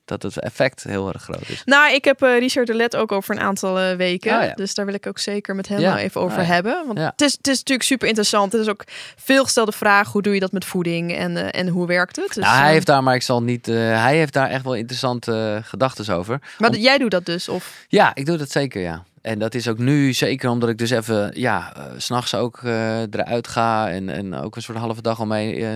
dat 0.05 0.23
het 0.23 0.39
effect 0.39 0.83
heel 0.83 1.13
erg 1.13 1.21
groot 1.23 1.49
is. 1.49 1.61
Nou, 1.65 1.93
ik 1.93 2.05
heb 2.05 2.21
eh, 2.21 2.37
Richard 2.39 2.67
de 2.67 2.73
Let 2.73 2.95
ook 2.95 3.11
over 3.11 3.35
een 3.35 3.41
aantal 3.41 3.79
eh, 3.79 3.95
weken. 3.95 4.37
Oh 4.37 4.43
ja. 4.43 4.53
Dus 4.53 4.73
daar 4.73 4.85
wil 4.85 4.93
ik 4.93 5.07
ook 5.07 5.19
zeker 5.19 5.55
met 5.55 5.67
hem 5.67 5.81
nou 5.81 5.97
even 5.97 6.21
over 6.21 6.39
Oh 6.39 6.47
hebben. 6.47 6.83
Want 6.87 6.99
het, 6.99 7.21
is, 7.21 7.31
het 7.31 7.47
is 7.47 7.57
natuurlijk 7.57 7.87
super 7.87 8.07
interessant. 8.07 8.51
Het 8.51 8.61
is 8.61 8.67
ook 8.67 8.83
veel 9.15 9.43
gestelde 9.43 9.71
vraag. 9.71 10.11
Hoe 10.11 10.21
doe 10.21 10.33
je 10.33 10.39
dat 10.39 10.51
met 10.51 10.65
voeding 10.65 11.13
en, 11.15 11.37
eh, 11.37 11.61
en 11.61 11.67
hoe 11.67 11.87
werkt 11.87 12.15
het? 12.15 12.33
Dus, 12.33 12.43
nou, 12.43 12.55
hij 12.57 12.65
eh, 12.65 12.71
heeft 12.71 12.85
daar, 12.85 13.03
maar 13.03 13.15
ik 13.15 13.21
zal 13.21 13.43
niet. 13.43 13.67
eh, 13.67 13.75
hij 13.75 14.17
heeft 14.17 14.33
daar 14.33 14.49
echt 14.49 14.63
wel 14.63 14.73
interessante 14.75 15.59
gedachten 15.63 16.15
over. 16.15 16.39
maar 16.57 16.69
om- 16.69 16.75
jij 16.75 16.97
doet 16.97 17.11
dat 17.11 17.25
dus? 17.25 17.49
Of? 17.49 17.85
Ja, 17.87 18.11
ik 18.15 18.25
doe 18.25 18.37
dat 18.37 18.51
zeker, 18.51 18.81
ja. 18.81 19.03
En 19.25 19.39
dat 19.39 19.53
is 19.53 19.67
ook 19.67 19.77
nu 19.77 20.13
zeker 20.13 20.49
omdat 20.49 20.69
ik 20.69 20.77
dus 20.77 20.89
even, 20.89 21.39
ja, 21.39 21.75
eh, 21.75 21.83
s 21.97 22.05
s'nachts 22.05 22.35
ook 22.35 22.63
eh, 22.63 23.01
eruit 23.01 23.47
ga 23.47 23.89
en, 23.89 24.09
en 24.09 24.33
ook 24.33 24.55
een 24.55 24.61
soort 24.61 24.77
halve 24.77 25.01
dag 25.01 25.19
al 25.19 25.25
mee 25.25 25.65
eh, 25.65 25.71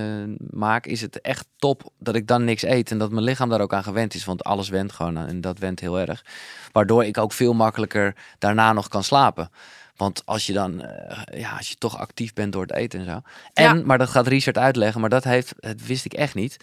maak. 0.50 0.86
Is 0.86 1.02
het 1.02 1.22
echt 1.22 1.48
top 1.58 1.92
dat 2.00 2.16
ik 2.16 2.28
dan 2.28 2.44
niks 2.44 2.64
eet 2.64 2.92
en 2.92 2.98
dat 2.98 3.12
mijn 3.12 3.24
lichaam 3.24 3.50
daar 3.50 3.62
ook 3.62 3.74
aan 3.74 3.84
gewend 3.84 4.14
is. 4.14 4.26
Want 4.26 4.44
alles 4.44 4.70
went 4.70 4.92
gewoon 4.92 5.20
aan 5.20 5.28
en 5.28 5.42
dat 5.42 5.60
went 5.60 5.80
heel 5.80 6.00
erg. 6.00 6.26
Waardoor 6.72 7.06
ik 7.06 7.18
ook 7.18 7.34
veel 7.34 7.54
makkelijker 7.54 8.16
daarna 8.40 8.74
nog 8.74 8.88
kan 8.88 9.04
slapen. 9.04 9.50
Want 9.96 10.22
als 10.26 10.46
je 10.46 10.54
dan, 10.54 10.82
eh, 10.82 11.40
ja, 11.40 11.58
als 11.58 11.70
je 11.70 11.76
toch 11.76 11.98
actief 11.98 12.34
bent 12.34 12.52
door 12.54 12.62
het 12.62 12.74
eten 12.74 13.00
en 13.00 13.06
zo. 13.06 13.22
En, 13.54 13.64
Ja. 13.78 13.84
maar 13.86 13.98
dat 13.98 14.10
gaat 14.10 14.28
Richard 14.28 14.58
uitleggen, 14.58 15.02
maar 15.02 15.10
dat, 15.10 15.24
heeft, 15.24 15.54
dat 15.58 15.82
wist 15.82 16.06
ik 16.06 16.14
echt 16.14 16.36
niet. 16.36 16.58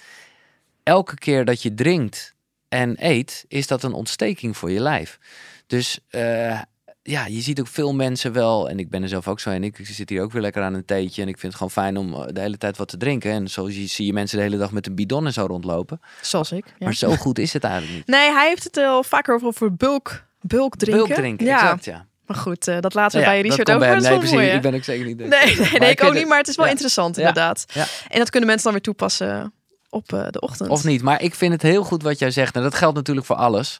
Elke 0.82 1.14
keer 1.14 1.44
dat 1.44 1.62
je 1.62 1.74
drinkt 1.74 2.34
en 2.68 2.94
eet, 2.98 3.44
is 3.48 3.66
dat 3.66 3.82
een 3.82 3.92
ontsteking 3.92 4.56
voor 4.56 4.70
je 4.70 4.80
lijf. 4.80 5.18
Dus 5.66 5.98
eh, 6.08 6.60
ja, 7.06 7.26
je 7.26 7.40
ziet 7.40 7.60
ook 7.60 7.66
veel 7.66 7.94
mensen 7.94 8.32
wel, 8.32 8.68
en 8.68 8.78
ik 8.78 8.88
ben 8.90 9.02
er 9.02 9.08
zelf 9.08 9.28
ook 9.28 9.40
zo 9.40 9.50
en 9.50 9.64
ik 9.64 9.78
zit 9.82 10.08
hier 10.08 10.22
ook 10.22 10.32
weer 10.32 10.42
lekker 10.42 10.62
aan 10.62 10.74
een 10.74 10.84
theetje 10.84 11.22
en 11.22 11.28
ik 11.28 11.38
vind 11.38 11.52
het 11.52 11.62
gewoon 11.62 11.84
fijn 11.84 11.96
om 11.96 12.14
eh, 12.14 12.24
de 12.32 12.40
hele 12.40 12.58
tijd 12.58 12.76
wat 12.76 12.88
te 12.88 12.96
drinken. 12.96 13.30
En 13.30 13.48
zo 13.48 13.68
zie, 13.68 13.88
zie 13.88 14.06
je 14.06 14.12
mensen 14.12 14.36
de 14.36 14.42
hele 14.42 14.56
dag 14.56 14.72
met 14.72 14.86
een 14.86 14.94
bidon 14.94 15.26
en 15.26 15.32
zo 15.32 15.46
rondlopen. 15.46 16.00
Zoals 16.20 16.52
ik. 16.52 16.64
Ja. 16.66 16.72
Maar 16.78 16.94
zo 16.94 17.10
goed 17.24 17.38
is 17.38 17.52
het 17.52 17.64
eigenlijk 17.64 17.94
niet. 17.94 18.06
Nee, 18.06 18.32
hij 18.32 18.48
heeft 18.48 18.64
het 18.64 18.76
al 18.76 19.02
vaker 19.02 19.34
over, 19.34 19.46
over 19.46 19.74
bulk, 19.74 20.26
bulk 20.40 20.76
drinken. 20.76 21.06
Bulk 21.06 21.18
drinken, 21.18 21.46
ja. 21.46 21.54
exact 21.54 21.84
ja. 21.84 22.06
Maar 22.26 22.36
goed, 22.36 22.68
eh, 22.68 22.80
dat 22.80 22.94
laten 22.94 23.18
we 23.18 23.24
Nou 23.24 23.36
ja, 23.36 23.42
bij 23.42 23.50
Richard 23.50 23.70
over. 23.70 24.00
bij 24.00 24.10
Nee, 24.10 24.18
precies. 24.18 24.54
Ik 24.54 24.60
ben 24.60 24.74
ook 24.74 24.84
zeker 24.84 25.06
niet. 25.06 25.18
Nee, 25.26 25.78
nee, 25.78 25.90
ik 25.90 26.04
ook 26.04 26.14
niet, 26.14 26.28
maar 26.28 26.38
het 26.38 26.48
is 26.48 26.56
wel 26.56 26.66
interessant 26.66 27.18
inderdaad. 27.18 27.64
Ja. 27.72 27.86
En 28.08 28.18
dat 28.18 28.30
kunnen 28.30 28.48
mensen 28.48 28.64
dan 28.64 28.72
weer 28.72 28.82
toepassen 28.82 29.52
op 29.90 30.12
eh, 30.12 30.26
de 30.30 30.40
ochtend. 30.40 30.70
Of 30.70 30.84
niet. 30.84 31.02
Maar 31.02 31.22
ik 31.22 31.34
vind 31.34 31.52
het 31.52 31.62
heel 31.62 31.84
goed 31.84 32.02
wat 32.02 32.18
jij 32.18 32.30
zegt. 32.30 32.56
En 32.56 32.62
dat 32.62 32.74
geldt 32.74 32.96
natuurlijk 32.96 33.26
voor 33.26 33.36
alles. 33.36 33.78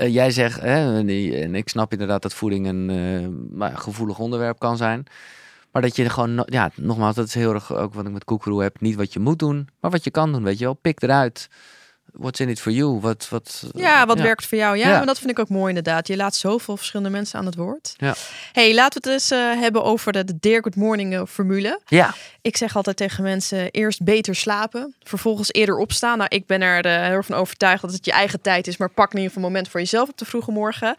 Eh, 0.00 0.14
jij 0.14 0.30
zegt, 0.30 0.60
hè, 0.60 0.98
en 1.42 1.54
ik 1.54 1.68
snap 1.68 1.92
inderdaad 1.92 2.22
dat 2.22 2.34
voeding 2.34 2.66
een 2.66 2.90
eh, 3.60 3.76
gevoelig 3.78 4.18
onderwerp 4.18 4.58
kan 4.58 4.76
zijn. 4.76 5.04
Maar 5.72 5.82
dat 5.82 5.96
je 5.96 6.08
gewoon, 6.10 6.42
ja, 6.46 6.70
nogmaals, 6.74 7.14
dat 7.14 7.26
is 7.26 7.34
heel 7.34 7.54
erg 7.54 7.74
ook 7.74 7.94
wat 7.94 8.06
ik 8.06 8.12
met 8.12 8.24
koekeroe 8.24 8.62
heb. 8.62 8.80
Niet 8.80 8.94
wat 8.94 9.12
je 9.12 9.20
moet 9.20 9.38
doen, 9.38 9.68
maar 9.80 9.90
wat 9.90 10.04
je 10.04 10.10
kan 10.10 10.32
doen, 10.32 10.42
weet 10.42 10.58
je 10.58 10.64
wel. 10.64 10.74
Pik 10.74 11.02
eruit. 11.02 11.48
What's 12.12 12.40
in 12.40 12.48
it 12.48 12.60
for 12.60 12.72
you? 12.72 13.00
Wat, 13.00 13.26
wat, 13.30 13.64
Ja, 13.74 14.06
wat 14.06 14.20
werkt 14.20 14.46
voor 14.46 14.58
jou? 14.58 14.76
Ja, 14.76 14.88
Ja. 14.88 14.96
maar 14.96 15.06
dat 15.06 15.18
vind 15.18 15.30
ik 15.30 15.38
ook 15.38 15.48
mooi 15.48 15.68
inderdaad. 15.68 16.06
Je 16.06 16.16
laat 16.16 16.34
zoveel 16.36 16.76
verschillende 16.76 17.10
mensen 17.10 17.38
aan 17.38 17.46
het 17.46 17.54
woord. 17.54 17.94
Ja. 17.96 18.14
hey, 18.52 18.74
laten 18.74 19.02
we 19.02 19.10
het 19.10 19.20
eens 19.20 19.30
eh, 19.30 19.60
hebben 19.60 19.82
over 19.84 20.12
de, 20.12 20.24
de 20.24 20.36
Dear 20.40 20.62
Good 20.62 20.76
Morning 20.76 21.14
eh, 21.14 21.22
formule. 21.28 21.80
Ja, 21.86 22.14
Ik 22.42 22.56
zeg 22.56 22.76
altijd 22.76 22.96
tegen 22.96 23.22
mensen, 23.22 23.70
eerst 23.70 24.02
beter 24.02 24.34
slapen, 24.34 24.94
vervolgens 25.02 25.52
eerder 25.52 25.76
opstaan. 25.76 26.18
Nou, 26.18 26.28
ik 26.34 26.46
ben 26.46 26.62
er 26.62 26.84
eh, 26.84 26.92
heel 26.92 27.12
erg 27.12 27.26
van 27.26 27.36
overtuigd 27.36 27.82
dat 27.82 27.92
het 27.92 28.04
je 28.04 28.12
eigen 28.12 28.40
tijd 28.40 28.66
is, 28.66 28.76
maar 28.76 28.88
pak 28.90 29.10
in 29.10 29.16
ieder 29.16 29.32
geval 29.32 29.44
een 29.46 29.52
moment 29.52 29.70
voor 29.70 29.80
jezelf 29.80 30.08
op 30.08 30.18
de 30.18 30.24
vroege 30.24 30.50
morgen. 30.50 30.96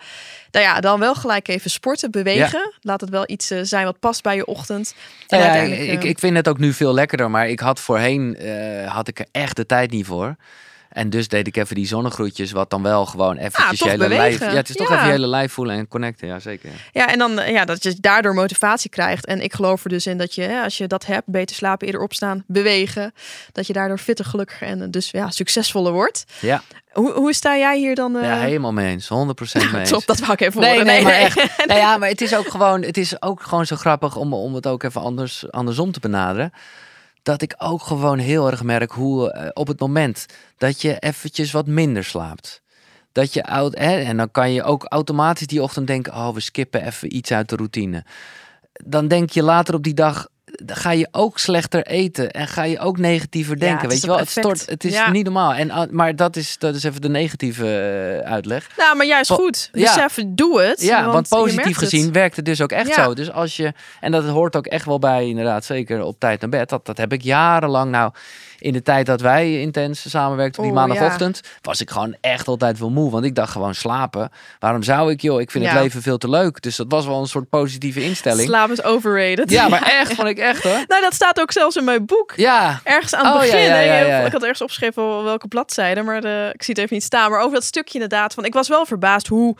Nou 0.52 0.66
ja, 0.66 0.80
dan 0.80 1.00
wel 1.00 1.16
gelijk 1.16 1.48
even 1.48 1.70
sporten, 1.72 2.12
bewegen. 2.12 2.74
Laat 2.82 3.02
het 3.02 3.10
wel 3.10 3.24
iets 3.28 3.48
zijn 3.62 3.86
wat 3.86 4.00
past 4.00 4.24
bij 4.24 4.36
je 4.36 4.46
ochtend. 4.46 4.94
En 5.28 5.40
ja, 5.40 5.54
ik, 5.54 6.04
ik 6.04 6.20
vind 6.20 6.36
het 6.36 6.48
ook 6.48 6.58
nu 6.58 6.74
veel 6.74 6.94
lekkerder. 6.94 7.30
Maar 7.32 7.50
ik 7.50 7.60
had 7.60 7.80
voorheen, 7.80 8.38
had 8.86 9.08
ik 9.08 9.20
er 9.20 9.26
echt 9.32 9.56
de 9.56 9.66
tijd 9.66 9.92
niet 9.92 10.06
voor. 10.06 10.36
En 10.92 11.10
dus 11.10 11.28
deed 11.28 11.48
ik 11.48 11.58
even 11.58 11.76
die 11.76 11.88
zonnegroetjes, 11.88 12.52
wat 12.52 12.70
dan 12.70 12.84
wel 12.84 13.06
gewoon 13.06 13.38
eventjes 13.38 13.80
je 13.80 13.90
hele 13.90 14.08
lijf... 14.08 14.40
Ja, 14.40 14.46
het 14.54 14.70
is 14.70 14.76
toch 14.76 14.90
Ja. 14.90 14.94
even 14.96 15.06
je 15.08 15.12
hele 15.14 15.28
lijf 15.28 15.52
voelen 15.54 15.76
en 15.76 15.88
connecten. 15.88 16.28
Ja, 16.28 16.40
zeker. 16.40 16.70
ja. 16.92 17.08
En 17.08 17.18
dan 17.20 17.40
eh, 17.40 17.52
ja, 17.52 17.66
dat 17.66 17.84
je 17.84 17.96
daardoor 18.00 18.34
motivatie 18.34 18.90
krijgt. 18.90 19.26
En 19.26 19.42
ik 19.42 19.54
geloof 19.54 19.84
er 19.84 19.90
dus 19.90 20.08
in 20.08 20.18
dat 20.18 20.36
je, 20.36 20.42
hè, 20.42 20.64
als 20.64 20.78
je 20.78 20.88
dat 20.88 21.06
hebt, 21.06 21.28
beter 21.28 21.56
slapen, 21.56 21.86
eerder 21.86 22.02
opstaan, 22.02 22.44
bewegen, 22.48 23.14
dat 23.52 23.68
je 23.68 23.74
daardoor 23.74 23.98
fitter, 23.98 24.26
gelukkiger 24.26 24.68
en 24.68 24.82
eh, 24.82 24.88
dus 24.90 25.12
ja, 25.12 25.30
succesvoller 25.30 25.92
wordt. 25.92 26.24
Ja. 26.40 26.62
Hoe, 26.92 27.12
hoe 27.12 27.34
sta 27.34 27.58
jij 27.58 27.78
hier 27.78 27.96
dan? 27.96 28.16
eh, 28.18 28.24
Ja, 28.24 28.36
helemaal 28.40 28.74
mee 28.74 28.90
eens. 28.92 29.06
100% 29.10 29.72
mee 29.72 29.80
eens. 29.80 29.90
Top, 29.90 30.06
dat 30.06 30.20
wou 30.20 30.32
ik 30.32 30.42
even 30.42 30.62
Nee, 30.62 30.70
horen. 30.72 30.86
nee, 30.86 31.04
maar 31.04 31.14
echt. 31.14 31.36
Nou 31.68 31.80
ja, 31.80 31.98
maar 31.98 32.10
het 32.10 32.22
is 32.22 32.36
ook 32.36 32.50
gewoon, 32.50 32.82
het 32.82 32.98
is 32.98 33.22
ook 33.22 33.42
gewoon 33.44 33.66
zo 33.66 33.76
grappig 33.76 34.16
om, 34.16 34.34
om 34.34 34.54
het 34.56 34.68
ook 34.68 34.84
even 34.84 35.02
anders, 35.02 35.52
andersom 35.52 35.92
te 35.92 36.00
benaderen. 36.00 36.52
Dat 37.24 37.42
ik 37.42 37.56
ook 37.58 37.82
gewoon 37.82 38.20
heel 38.20 38.52
erg 38.52 38.64
merk 38.64 38.92
hoe 38.92 39.32
eh, 39.32 39.50
op 39.54 39.68
het 39.68 39.80
moment 39.80 40.26
dat 40.58 40.82
je 40.82 41.00
eventjes 41.00 41.52
wat 41.52 41.68
minder 41.68 42.04
slaapt. 42.04 42.62
Dat 43.12 43.34
je 43.34 43.44
oud, 43.44 43.78
hè, 43.78 44.00
en 44.00 44.18
dan 44.18 44.32
kan 44.32 44.52
je 44.52 44.64
ook 44.64 44.86
automatisch 44.90 45.48
die 45.48 45.64
ochtend 45.64 45.88
denken: 45.88 46.14
oh, 46.14 46.34
we 46.34 46.40
skippen 46.40 46.86
even 46.86 47.16
iets 47.16 47.32
uit 47.32 47.50
de 47.50 47.56
routine. 47.56 48.06
Dan 48.74 49.08
denk 49.08 49.30
je 49.30 49.44
later 49.44 49.74
op 49.74 49.84
die 49.84 49.94
dag. 49.94 50.28
Ga 50.66 50.92
je 50.92 51.08
ook 51.12 51.40
slechter 51.40 51.86
eten 51.86 52.32
en 52.32 52.48
ga 52.48 52.64
je 52.64 52.80
ook 52.80 52.98
negatiever 52.98 53.60
denken. 53.60 53.90
Weet 53.90 54.02
je 54.02 54.08
wel, 54.08 54.18
het 54.18 54.30
stort. 54.30 54.66
Het 54.66 54.84
is 54.84 54.94
Ja. 54.94 55.10
niet 55.12 55.24
normaal. 55.24 55.54
En, 55.54 55.72
ah, 55.72 55.90
maar 55.92 56.16
dat 56.16 56.36
is, 56.36 56.58
dat 56.58 56.76
is 56.76 56.84
even 56.84 57.02
de 57.02 57.10
negatieve 57.10 57.66
eh, 58.24 58.32
uitleg. 58.32 58.70
Nou, 58.78 58.96
maar 58.98 59.06
juist 59.06 59.32
goed. 59.32 59.70
Ja. 59.72 59.96
Besef, 59.96 60.24
doe 60.28 60.62
het. 60.62 60.82
Ja, 60.82 61.06
want, 61.12 61.28
positief 61.28 61.66
het. 61.66 61.78
gezien 61.78 62.12
werkt 62.12 62.36
het 62.36 62.46
dus 62.46 62.62
ook 62.62 62.72
echt 62.72 62.94
zo. 62.94 63.14
Dus 63.14 63.32
als 63.32 63.56
je, 63.56 63.74
en 64.00 64.12
dat 64.12 64.26
hoort 64.26 64.56
ook 64.56 64.66
echt 64.68 64.86
wel 64.86 65.00
bij, 65.00 65.28
inderdaad, 65.28 65.66
zeker 65.66 66.04
op 66.04 66.20
tijd 66.20 66.42
naar 66.42 66.50
bed. 66.50 66.70
Dat, 66.70 66.86
dat 66.86 66.98
heb 66.98 67.14
ik 67.14 67.22
jarenlang. 67.22 67.92
Nou, 67.92 68.12
in 68.62 68.74
de 68.74 68.82
tijd 68.82 69.06
dat 69.06 69.22
wij 69.22 69.62
intens 69.62 70.10
samenwerkten 70.10 70.60
op 70.62 70.66
die 70.68 70.78
maandagochtend, 70.78 71.42
was 71.62 71.82
ik 71.82 71.90
gewoon 71.90 72.16
echt 72.22 72.48
altijd 72.48 72.80
wel 72.80 72.90
moe. 72.90 73.12
Want 73.12 73.26
ik 73.26 73.36
dacht 73.36 73.52
gewoon 73.52 73.76
slapen. 73.76 74.30
Waarom 74.60 74.84
zou 74.84 75.12
ik, 75.12 75.22
joh? 75.22 75.42
Ik 75.42 75.52
vind 75.52 75.64
Ja. 75.64 75.72
het 75.72 75.82
leven 75.82 76.02
veel 76.02 76.18
te 76.18 76.30
leuk. 76.30 76.62
Dus 76.62 76.76
dat 76.76 76.86
was 76.90 77.06
wel 77.06 77.20
een 77.22 77.28
soort 77.28 77.50
positieve 77.50 78.04
instelling. 78.04 78.48
Slaap 78.48 78.70
is 78.70 78.84
overrated. 78.84 79.50
Ja, 79.50 79.68
maar 79.68 79.84
echt, 80.02 80.14
vond 80.14 80.28
ik 80.28 80.38
echt 80.38 80.64
hoor. 80.64 80.84
Nou, 80.88 81.02
dat 81.02 81.14
staat 81.14 81.42
ook 81.42 81.52
zelfs 81.52 81.76
in 81.76 81.84
mijn 81.84 82.06
boek. 82.06 82.34
Ja, 82.36 82.80
Ergens 82.84 83.16
aan 83.16 83.26
het 83.26 83.36
Oh, 83.36 83.42
begin. 83.42 83.72
hè. 83.72 84.26
Ik 84.26 84.32
had 84.32 84.42
ergens 84.42 84.62
opgeschreven 84.62 85.08
wel 85.08 85.24
welke 85.24 85.48
bladzijde, 85.48 86.02
maar 86.02 86.22
de, 86.22 86.50
ik 86.54 86.64
zie 86.64 86.74
het 86.74 86.84
even 86.84 86.96
niet 86.96 87.04
staan. 87.06 87.32
Maar 87.32 87.40
over 87.40 87.54
dat 87.54 87.64
stukje 87.64 87.94
inderdaad. 87.94 88.34
Van, 88.34 88.46
ik 88.46 88.54
was 88.54 88.68
wel 88.68 88.86
verbaasd 88.86 89.28
hoe 89.28 89.56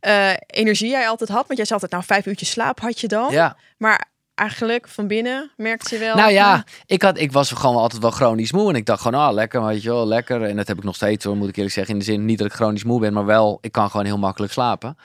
eh, 0.00 0.30
energie 0.46 0.90
jij 0.90 1.08
altijd 1.08 1.28
had. 1.30 1.44
Want 1.46 1.56
jij 1.58 1.66
zei 1.66 1.80
altijd, 1.80 1.92
nou, 1.92 2.04
vijf 2.04 2.26
uurtjes 2.26 2.50
slaap 2.50 2.80
had 2.80 3.00
je 3.00 3.08
dan. 3.08 3.32
ja. 3.32 3.56
Maar 3.78 4.04
eigenlijk 4.36 4.88
van 4.88 5.06
binnen 5.06 5.50
merkte 5.56 5.94
je 5.94 6.00
wel... 6.00 6.16
Nou 6.16 6.32
ja, 6.32 6.54
hm, 6.54 6.62
ik, 6.86 7.02
had, 7.02 7.18
ik 7.18 7.32
was 7.32 7.50
gewoon 7.50 7.76
altijd 7.76 8.02
wel 8.02 8.10
chronisch 8.10 8.52
moe. 8.52 8.68
En 8.68 8.74
ik 8.74 8.86
dacht 8.86 9.02
gewoon, 9.02 9.20
ah, 9.20 9.32
lekker, 9.32 9.64
weet 9.64 9.82
je 9.82 9.88
wel, 9.88 10.06
lekker. 10.06 10.42
En 10.42 10.56
dat 10.56 10.68
heb 10.68 10.76
ik 10.76 10.84
nog 10.84 10.94
steeds 10.94 11.24
hoor, 11.24 11.36
moet 11.36 11.48
ik 11.48 11.56
eerlijk 11.56 11.74
zeggen. 11.74 11.92
In 11.92 11.98
de 11.98 12.04
zin, 12.04 12.24
niet 12.24 12.38
dat 12.38 12.46
ik 12.46 12.52
chronisch 12.52 12.84
moe 12.84 13.00
ben, 13.00 13.12
maar 13.12 13.24
wel, 13.24 13.58
ik 13.60 13.72
kan 13.72 13.90
gewoon 13.90 14.06
heel 14.06 14.18
makkelijk 14.18 14.52
slapen. 14.52 14.98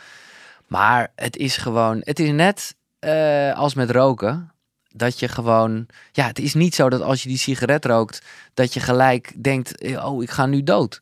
Maar 0.68 1.12
het 1.16 1.38
is 1.38 1.58
gewoon, 1.58 2.02
het 2.04 2.20
is 2.20 2.32
net 2.32 2.76
eh, 3.00 3.58
als 3.58 3.74
met 3.74 3.92
roken. 3.92 4.52
Dat 4.94 5.20
je 5.20 5.28
gewoon, 5.28 5.86
ja, 6.12 6.28
het 6.28 6.40
is 6.40 6.54
niet 6.54 6.76
zo 6.76 6.90
dat 6.90 7.02
als 7.02 7.24
je 7.24 7.30
die 7.30 7.38
sigaret 7.38 7.86
rookt, 7.86 8.22
dat 8.54 8.74
je 8.74 8.80
gelijk 8.80 9.44
denkt, 9.44 9.98
oh, 10.04 10.24
ik 10.24 10.30
ga 10.30 10.46
nu 10.46 10.64
dood. 10.64 11.02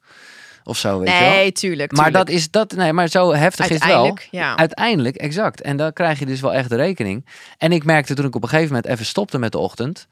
Of 0.70 0.78
zo, 0.78 1.00
weet 1.00 1.08
je 1.10 1.20
wel. 1.20 1.30
Nee, 1.30 1.52
tuurlijk. 1.52 1.92
Maar 1.92 2.06
tuurlijk. 2.06 2.26
dat 2.28 2.36
is 2.36 2.52
dat, 2.52 2.72
nee, 2.72 2.94
maar 2.94 3.08
zo 3.08 3.34
heftig 3.34 3.66
is 3.70 3.72
het 3.76 3.86
wel. 3.86 3.92
Uiteindelijk, 4.04 4.28
ja. 4.32 4.58
Uiteindelijk, 4.58 5.16
exact. 5.16 5.62
En 5.62 5.78
dan 5.78 5.94
krijg 5.94 6.20
je 6.20 6.26
dus 6.26 6.42
wel 6.42 6.54
echt 6.54 6.70
de 6.70 6.76
rekening. 6.76 7.26
En 7.58 7.72
ik 7.72 7.84
merkte 7.84 8.14
toen 8.14 8.26
ik 8.26 8.36
op 8.36 8.44
een 8.44 8.50
gegeven 8.50 8.74
moment 8.74 8.92
even 8.92 9.06
stopte 9.06 9.38
met 9.40 9.52
de 9.52 9.58
ochtend. 9.58 10.08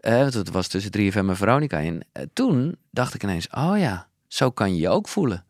eh, 0.00 0.18
want 0.18 0.34
het 0.34 0.50
was 0.50 0.68
tussen 0.68 0.90
3FM 0.98 1.28
en 1.28 1.36
Veronica 1.36 1.78
in. 1.78 2.02
eh, 2.12 2.22
toen 2.32 2.76
dacht 2.90 3.14
ik 3.14 3.22
ineens, 3.22 3.48
oh 3.50 3.78
ja, 3.78 4.06
zo 4.28 4.50
kan 4.50 4.74
je 4.74 4.80
je 4.80 4.88
ook 4.88 5.08
voelen. 5.08 5.44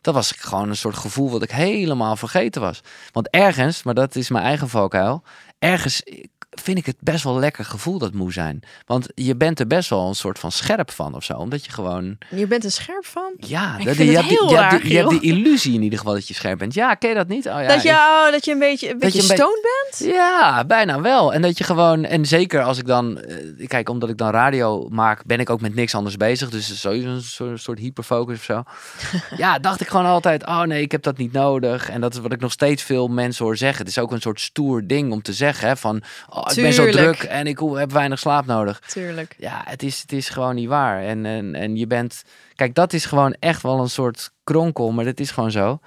Dat 0.00 0.14
was 0.14 0.32
gewoon 0.38 0.68
een 0.68 0.76
soort 0.76 0.96
gevoel 0.96 1.30
wat 1.30 1.42
ik 1.42 1.50
helemaal 1.50 2.16
vergeten 2.16 2.60
was. 2.60 2.80
Want 3.12 3.28
ergens, 3.30 3.82
maar 3.82 3.94
dat 3.94 4.16
is 4.16 4.28
mijn 4.30 4.44
eigen 4.44 4.68
valkuil. 4.68 5.22
Ergens 5.58 6.02
vind 6.50 6.78
ik 6.78 6.86
het 6.86 6.96
best 7.00 7.24
wel 7.24 7.38
lekker 7.38 7.64
gevoel 7.64 7.98
dat 7.98 8.14
moe 8.14 8.32
zijn. 8.32 8.62
Want 8.86 9.06
je 9.14 9.36
bent 9.36 9.60
er 9.60 9.66
best 9.66 9.90
wel 9.90 10.08
een 10.08 10.14
soort 10.14 10.38
van 10.38 10.52
scherp 10.52 10.90
van 10.90 11.14
of 11.14 11.24
zo. 11.24 11.32
Omdat 11.32 11.64
je 11.64 11.70
gewoon 11.70 12.18
Je 12.30 12.46
bent 12.46 12.64
er 12.64 12.70
scherp 12.70 13.06
van? 13.06 13.32
ja, 13.36 13.78
dat, 13.78 13.96
je, 13.96 14.04
hebt 14.04 14.28
die, 14.28 14.48
raar, 14.48 14.86
je 14.86 14.96
hebt 14.96 15.10
die 15.10 15.20
illusie 15.20 15.74
in 15.74 15.82
ieder 15.82 15.98
geval 15.98 16.14
dat 16.14 16.28
je 16.28 16.34
scherp 16.34 16.58
bent. 16.58 16.74
Ja, 16.74 16.94
ken 16.94 17.08
je 17.08 17.14
dat 17.14 17.28
niet? 17.28 17.46
Oh, 17.46 17.60
ja, 17.60 17.66
dat, 17.66 17.82
je, 17.82 17.90
oh, 17.90 18.30
dat 18.30 18.44
je 18.44 18.52
een 18.52 18.58
beetje, 18.58 18.90
een 18.90 18.98
beetje 18.98 19.22
stoned 19.22 19.68
bent? 19.98 20.12
ja, 20.14 20.64
bijna 20.64 21.00
wel. 21.00 21.32
En 21.32 21.42
dat 21.42 21.58
je 21.58 21.64
gewoon, 21.64 22.04
en 22.04 22.26
zeker 22.26 22.62
als 22.62 22.78
ik 22.78 22.86
dan, 22.86 23.20
eh, 23.20 23.68
kijk, 23.68 23.88
omdat 23.88 24.08
ik 24.08 24.16
dan 24.16 24.30
radio 24.30 24.88
maak, 24.88 25.24
ben 25.24 25.40
ik 25.40 25.50
ook 25.50 25.60
met 25.60 25.74
niks 25.74 25.94
anders 25.94 26.16
bezig. 26.16 26.50
Dus 26.50 26.80
sowieso 26.80 27.08
een 27.08 27.22
soort, 27.22 27.60
soort 27.60 27.78
hyperfocus 27.78 28.36
of 28.36 28.44
zo. 28.44 28.62
ja, 29.36 29.58
dacht 29.58 29.80
ik 29.80 29.88
gewoon 29.88 30.06
altijd, 30.06 30.46
oh 30.46 30.62
nee, 30.62 30.82
ik 30.82 30.92
heb 30.92 31.02
dat 31.02 31.16
niet 31.16 31.32
nodig. 31.32 31.90
En 31.90 32.00
dat 32.00 32.14
is 32.14 32.20
wat 32.20 32.32
ik 32.32 32.40
nog 32.40 32.52
steeds 32.52 32.82
veel 32.82 33.08
mensen 33.08 33.44
hoor 33.44 33.56
zeggen. 33.56 33.78
Het 33.78 33.88
is 33.88 33.98
ook 33.98 34.12
een 34.12 34.20
soort 34.20 34.40
stoer 34.40 34.86
ding 34.86 35.12
om 35.12 35.22
te 35.22 35.32
zeggen, 35.32 35.68
hè, 35.68 35.76
van, 35.76 36.02
oh, 36.28 36.49
ik 36.56 36.62
ben 36.62 36.72
zo 36.72 36.90
druk 36.90 37.22
en 37.22 37.46
ik 37.46 37.58
heb 37.74 37.92
weinig 37.92 38.18
slaap 38.18 38.46
nodig. 38.46 38.78
Tuurlijk. 38.78 39.34
Ja, 39.38 39.62
het 39.64 39.82
is, 39.82 40.00
het 40.00 40.12
is 40.12 40.28
gewoon 40.28 40.54
niet 40.54 40.68
waar. 40.68 41.02
En, 41.02 41.26
en, 41.26 41.54
en 41.54 41.76
je 41.76 41.86
bent. 41.86 42.22
Kijk, 42.54 42.74
dat 42.74 42.92
is 42.92 43.04
gewoon 43.04 43.36
echt 43.38 43.62
wel 43.62 43.80
een 43.80 43.90
soort 43.90 44.30
kronkel, 44.44 44.90
maar 44.90 45.04
dat 45.04 45.20
is 45.20 45.30
gewoon 45.30 45.50
zo. 45.50 45.80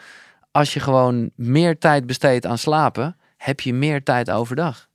Als 0.52 0.74
je 0.74 0.80
gewoon 0.80 1.32
meer 1.36 1.78
tijd 1.78 2.06
besteedt 2.06 2.46
aan 2.46 2.58
slapen, 2.58 3.18
heb 3.38 3.60
je 3.60 3.74
meer 3.74 4.04
tijd 4.04 4.32
overdag. 4.32 4.88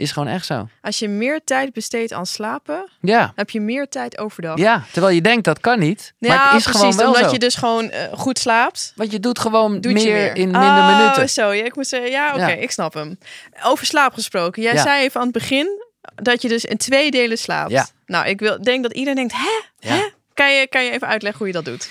Is 0.00 0.12
gewoon 0.12 0.28
echt 0.28 0.46
zo. 0.46 0.68
Als 0.80 0.98
je 0.98 1.08
meer 1.08 1.40
tijd 1.44 1.72
besteedt 1.72 2.12
aan 2.12 2.26
slapen, 2.26 2.88
Ja. 3.00 3.32
heb 3.34 3.50
je 3.50 3.60
meer 3.60 3.88
tijd 3.88 4.18
overdag. 4.18 4.58
Ja, 4.58 4.82
terwijl 4.92 5.14
je 5.14 5.20
denkt 5.20 5.44
dat 5.44 5.60
kan 5.60 5.78
niet. 5.78 6.12
Ja, 6.18 6.28
maar 6.34 6.46
het 6.46 6.56
is 6.56 6.62
precies. 6.62 6.80
gewoon 6.80 6.96
wel 6.96 7.06
omdat 7.06 7.24
zo. 7.24 7.30
je 7.32 7.38
dus 7.38 7.54
gewoon 7.54 7.90
eh, 7.90 8.12
goed 8.12 8.38
slaapt. 8.38 8.92
Want 8.96 9.12
je 9.12 9.20
doet 9.20 9.38
gewoon 9.38 9.80
Doet 9.80 9.92
meer, 9.92 10.06
je 10.06 10.12
meer 10.12 10.36
in 10.36 10.50
minder 10.50 10.60
oh, 10.60 10.98
minuten. 10.98 11.28
zo. 11.28 11.50
Ja, 11.52 11.64
ik 11.64 11.76
moest 11.76 11.88
zeggen, 11.88 12.10
ja, 12.10 12.28
oké, 12.34 12.46
Ja. 12.46 12.48
ik 12.48 12.70
snap 12.70 12.94
hem. 12.94 13.18
Over 13.64 13.86
slaap 13.86 14.12
gesproken. 14.14 14.62
Jij 14.62 14.74
Ja. 14.74 14.82
zei 14.82 15.02
even 15.04 15.20
aan 15.20 15.26
het 15.26 15.36
begin 15.36 15.68
dat 16.14 16.42
je 16.42 16.48
dus 16.48 16.64
in 16.64 16.76
twee 16.76 17.10
delen 17.10 17.38
slaapt. 17.38 17.70
Ja. 17.70 17.86
Nou, 18.06 18.26
ik 18.28 18.40
wil, 18.40 18.62
denk 18.62 18.82
dat 18.82 18.92
iedereen 18.92 19.14
denkt, 19.16 19.32
hè? 19.36 19.88
Hè? 19.94 20.02
Kan, 20.34 20.52
je, 20.52 20.66
kan 20.68 20.84
je 20.84 20.90
even 20.90 21.08
uitleggen 21.08 21.38
hoe 21.38 21.46
je 21.48 21.52
dat 21.52 21.64
doet? 21.64 21.88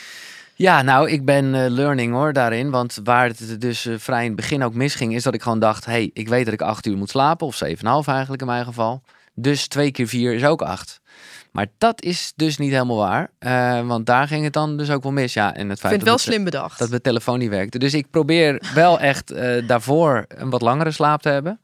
Ja, 0.61 0.81
nou, 0.81 1.09
ik 1.09 1.25
ben 1.25 1.55
eh, 1.55 1.69
learning 1.69 2.13
hoor 2.13 2.33
daarin. 2.33 2.69
Want 2.69 2.99
waar 3.03 3.27
het 3.27 3.61
dus 3.61 3.85
eh, 3.85 3.93
vrij 3.97 4.21
in 4.21 4.27
het 4.27 4.35
begin 4.35 4.63
ook 4.63 4.73
misging, 4.73 5.15
is 5.15 5.23
dat 5.23 5.33
ik 5.33 5.41
gewoon 5.41 5.59
dacht: 5.59 5.85
hey, 5.85 6.09
ik 6.13 6.27
weet 6.27 6.45
dat 6.45 6.53
ik 6.53 6.61
acht 6.61 6.85
uur 6.85 6.97
moet 6.97 7.09
slapen, 7.09 7.47
of 7.47 7.61
7,5 7.65 7.69
eigenlijk 8.07 8.41
in 8.41 8.47
mijn 8.47 8.65
geval. 8.65 9.01
Dus 9.33 9.67
twee 9.67 9.91
keer 9.91 10.07
vier 10.07 10.33
is 10.33 10.43
ook 10.43 10.61
acht. 10.61 11.01
Maar 11.51 11.67
dat 11.77 12.01
is 12.01 12.33
dus 12.35 12.57
niet 12.57 12.71
helemaal 12.71 12.97
waar. 12.97 13.29
eh, 13.39 13.87
want 13.87 14.05
daar 14.05 14.27
ging 14.27 14.43
het 14.43 14.53
dan 14.53 14.77
dus 14.77 14.89
ook 14.89 15.03
wel 15.03 15.11
mis. 15.11 15.33
Ja, 15.33 15.55
en 15.55 15.69
het 15.69 15.77
Ik 15.77 15.83
feit 15.85 15.93
vind 15.93 15.93
het 15.93 16.03
wel 16.03 16.11
dat, 16.13 16.21
slim 16.21 16.43
bedacht. 16.43 16.79
dat 16.79 16.89
mijn 16.89 17.01
telefoon 17.01 17.39
niet 17.39 17.49
werkte. 17.49 17.79
Dus 17.79 17.93
ik 17.93 18.09
probeer 18.09 18.71
wel 18.73 18.99
echt 19.11 19.33
daarvoor 19.67 20.25
een 20.27 20.49
wat 20.49 20.61
langere 20.61 20.91
slaap 20.91 21.21
te 21.21 21.29
hebben. 21.29 21.59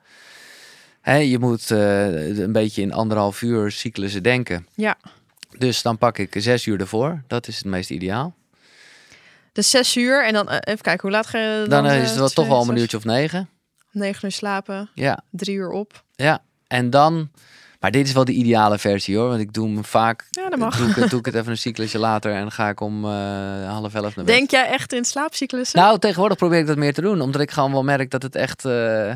Hè, 1.02 1.16
je 1.16 1.40
moet 1.40 1.70
een 1.70 2.52
beetje 2.52 2.82
in 2.82 2.94
anderhalf 2.94 3.42
uur 3.42 3.72
cyclussen 3.72 4.24
denken. 4.24 4.68
Ja. 4.74 4.96
Dus 5.58 5.82
dan 5.82 5.98
pak 5.98 6.18
ik 6.18 6.36
zes 6.38 6.66
uur 6.66 6.80
ervoor. 6.80 7.24
Dat 7.28 7.48
is 7.48 7.58
het 7.58 7.66
meest 7.66 7.90
ideaal. 7.90 8.36
Dus 9.56 9.70
zes 9.70 9.96
uur 9.98 10.26
en 10.26 10.34
dan, 10.34 10.50
eh, 10.50 10.58
even 10.62 10.82
kijken, 10.82 11.02
hoe 11.02 11.12
laat 11.12 11.28
ga 11.28 11.38
je 11.40 11.66
dan? 11.68 11.84
Dan 11.84 11.92
eh, 11.92 12.02
is 12.02 12.10
het 12.10 12.18
wel 12.20 12.30
toch 12.30 12.48
wel 12.48 12.62
een 12.62 12.68
minuutje 12.68 12.98
of 12.98 13.04
negen. 13.04 13.50
Negen 13.92 14.26
uur 14.26 14.32
slapen, 14.32 14.90
Ja, 14.94 15.20
drie 15.32 15.56
uur 15.56 15.70
op. 15.70 16.04
ja. 16.16 16.40
En 16.68 16.90
dan... 16.90 17.30
Maar 17.80 17.92
dit 17.94 18.08
is 18.08 18.14
wel 18.14 18.26
de 18.26 18.32
ideale 18.32 18.78
versie 18.78 19.18
hoor. 19.18 19.28
Want 19.28 19.42
ik 19.42 19.54
doe 19.54 19.68
hem 19.74 19.86
vaak... 19.86 20.28
Ja, 20.30 20.50
dat 20.50 20.60
mag. 20.60 20.78
Doe 20.78 20.90
ik, 20.90 20.96
het- 20.96 21.10
doe 21.10 21.20
ik 21.20 21.26
het 21.26 21.36
even 21.40 21.52
een 21.52 21.58
cyclusje 21.58 21.98
later. 22.00 22.32
En 22.34 22.40
dan 22.40 22.52
ga 22.52 22.70
ik 22.70 22.80
om 22.80 23.06
eh, 23.06 23.70
half 23.70 23.94
elf 23.94 24.16
naar 24.16 24.26
bed. 24.26 24.36
Denk 24.36 24.52
jij 24.52 24.68
echt 24.68 24.94
in 24.94 25.06
slaapcyclussen? 25.06 25.80
Nou, 25.80 26.00
tegenwoordig 26.00 26.38
probeer 26.38 26.60
ik 26.60 26.68
dat 26.68 26.78
meer 26.78 26.94
te 26.94 27.02
doen. 27.02 27.22
Omdat 27.22 27.42
ik 27.42 27.52
gewoon 27.52 27.72
wel 27.72 27.84
merk 27.84 28.12
dat 28.12 28.22
het 28.24 28.36
echt 28.36 28.66
eh, 28.66 29.14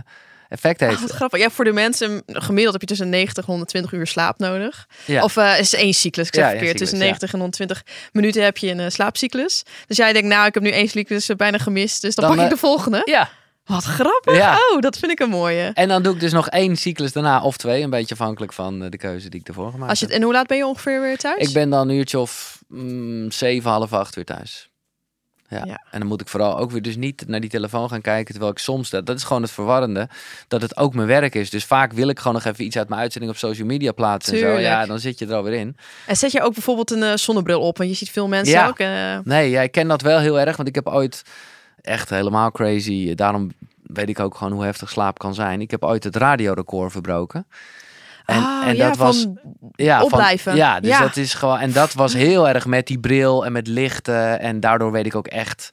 effect 0.50 0.82
Ah, 0.82 0.88
heeft. 0.90 1.02
wat 1.02 1.12
grappig. 1.12 1.40
Ja, 1.40 1.50
voor 1.50 1.66
de 1.66 1.72
mensen, 1.74 2.24
gemiddeld 2.26 2.72
heb 2.72 2.82
je 2.82 2.88
tussen 2.88 3.10
90 3.10 3.44
en 3.44 3.50
120 3.52 3.92
uur 3.92 4.08
slaap 4.08 4.40
nodig. 4.40 4.88
Ja. 5.06 5.24
Of 5.24 5.38
eh 5.38 5.60
is 5.60 5.74
één 5.76 5.94
cyclus, 5.94 6.28
ik 6.28 6.34
zeg 6.34 6.44
Ja, 6.44 6.50
verkeerd. 6.50 6.78
tussen 6.78 6.98
ja. 6.98 7.04
90 7.04 7.34
en 7.34 7.40
120 7.40 7.84
minuten 8.12 8.44
heb 8.44 8.58
je 8.58 8.72
een 8.72 8.80
eh, 8.80 8.90
slaapcyclus. 8.90 9.64
Dus 9.88 9.98
jij 9.98 10.14
denkt, 10.14 10.28
nou, 10.28 10.48
ik 10.48 10.54
heb 10.54 10.64
nu 10.64 10.70
één 10.70 10.88
cyclus 10.88 11.30
eh, 11.30 11.36
bijna 11.36 11.58
gemist. 11.58 12.02
Dus 12.02 12.16
dan, 12.16 12.28
Dan, 12.28 12.36
pak 12.36 12.46
ik 12.46 12.52
de 12.52 12.58
volgende. 12.58 13.02
ja. 13.06 13.30
Wat 13.66 13.84
grappig. 13.84 14.36
Ja. 14.36 14.58
Oh, 14.72 14.80
dat 14.80 14.98
vind 14.98 15.12
ik 15.12 15.20
een 15.20 15.30
mooie. 15.30 15.72
En 15.74 15.88
dan 15.88 16.04
doe 16.04 16.14
ik 16.14 16.20
dus 16.20 16.32
nog 16.32 16.48
één 16.50 16.76
cyclus 16.76 17.12
daarna 17.12 17.42
of 17.42 17.58
twee. 17.58 17.84
Een 17.84 17.90
beetje 17.90 18.14
afhankelijk 18.14 18.54
van 18.54 18.90
de 18.90 18.98
keuze 18.98 19.30
die 19.30 19.40
ik 19.40 19.48
ervoor 19.48 19.72
gemaakt 19.72 19.90
Als 19.90 20.00
je 20.00 20.06
het, 20.06 20.14
en 20.16 20.22
hoe 20.22 20.32
laat 20.34 20.48
ben 20.48 20.58
je 20.58 20.66
ongeveer 20.66 21.02
weer 21.02 21.18
thuis? 21.18 21.48
Ik 21.48 21.54
ben 21.54 21.70
dan 21.70 21.90
een 21.90 21.96
uurtje 21.96 22.20
of 22.20 22.62
mm, 22.68 23.32
zeven, 23.32 23.72
half 23.72 23.94
acht 23.94 24.16
weer 24.16 24.26
thuis. 24.26 24.69
Ja. 25.50 25.64
Ja. 25.66 25.82
En 25.92 26.00
dan 26.00 26.08
moet 26.08 26.22
ik 26.22 26.28
vooral 26.28 26.58
ook 26.58 26.72
weer 26.72 26.82
dus 26.82 26.96
niet 26.96 27.24
naar 27.28 27.40
die 27.40 27.50
telefoon 27.50 27.90
gaan 27.90 28.02
kijken. 28.02 28.32
Terwijl 28.32 28.52
ik 28.52 28.58
soms, 28.60 28.90
dat, 28.90 29.06
dat 29.06 29.18
is 29.18 29.24
gewoon 29.24 29.42
het 29.42 29.52
verwarrende, 29.52 30.08
dat 30.48 30.62
het 30.62 30.78
ook 30.78 30.94
mijn 30.94 31.08
werk 31.08 31.36
is. 31.36 31.50
Dus 31.50 31.66
vaak 31.66 31.94
wil 31.94 32.08
ik 32.08 32.18
gewoon 32.20 32.34
nog 32.34 32.46
even 32.46 32.66
iets 32.66 32.78
uit 32.78 32.90
mijn 32.90 33.02
uitzending 33.02 33.32
op 33.34 33.38
social 33.38 33.68
media 33.68 33.92
plaatsen. 33.92 34.34
En 34.34 34.40
zo. 34.40 34.58
Ja, 34.58 34.86
dan 34.86 35.00
zit 35.00 35.20
je 35.20 35.26
er 35.26 35.34
alweer 35.34 35.54
in. 35.60 35.78
En 36.08 36.16
zet 36.18 36.32
je 36.32 36.42
ook 36.42 36.54
bijvoorbeeld 36.54 36.92
een 36.92 37.04
eh, 37.04 37.16
zonnebril 37.16 37.62
op? 37.62 37.78
Want 37.78 37.90
je 37.90 37.96
ziet 37.96 38.10
veel 38.12 38.28
mensen 38.28 38.54
Ja. 38.56 38.68
ook. 38.68 38.80
eh, 38.80 39.18
Nee, 39.24 39.50
ja, 39.50 39.62
ik 39.62 39.72
ken 39.72 39.88
dat 39.88 40.02
wel 40.02 40.20
heel 40.20 40.40
erg. 40.40 40.56
Want 40.56 40.68
ik 40.70 40.76
heb 40.76 40.88
ooit 40.88 41.22
echt 41.82 42.10
helemaal 42.10 42.52
crazy. 42.52 43.16
Daarom 43.16 43.52
weet 43.84 44.10
ik 44.10 44.20
ook 44.20 44.36
gewoon 44.36 44.54
hoe 44.54 44.64
heftig 44.64 44.90
slaap 44.90 45.20
kan 45.20 45.34
zijn. 45.34 45.62
Ik 45.62 45.72
heb 45.72 45.84
ooit 45.84 46.04
het 46.04 46.16
radiorecord 46.16 46.92
verbroken. 46.92 47.46
En, 48.30 48.44
ah, 48.44 48.68
en 48.68 48.76
ja, 48.76 48.88
dat 48.88 48.98
was 48.98 49.28
ja, 49.76 50.04
opblijven. 50.04 50.52
Van, 50.52 50.56
ja, 50.56 50.80
dus 50.80 50.90
Ja. 50.90 51.00
dat 51.00 51.18
is 51.18 51.34
gewoon. 51.34 51.60
En 51.60 51.72
dat 51.72 51.94
was 51.94 52.14
heel 52.14 52.48
erg 52.48 52.66
met 52.66 52.88
die 52.88 53.00
bril 53.00 53.46
en 53.46 53.52
met 53.52 53.68
lichten. 53.68 54.40
En 54.40 54.60
daardoor 54.60 54.92
weet 54.92 55.06
ik 55.06 55.16
ook 55.16 55.28
echt 55.28 55.70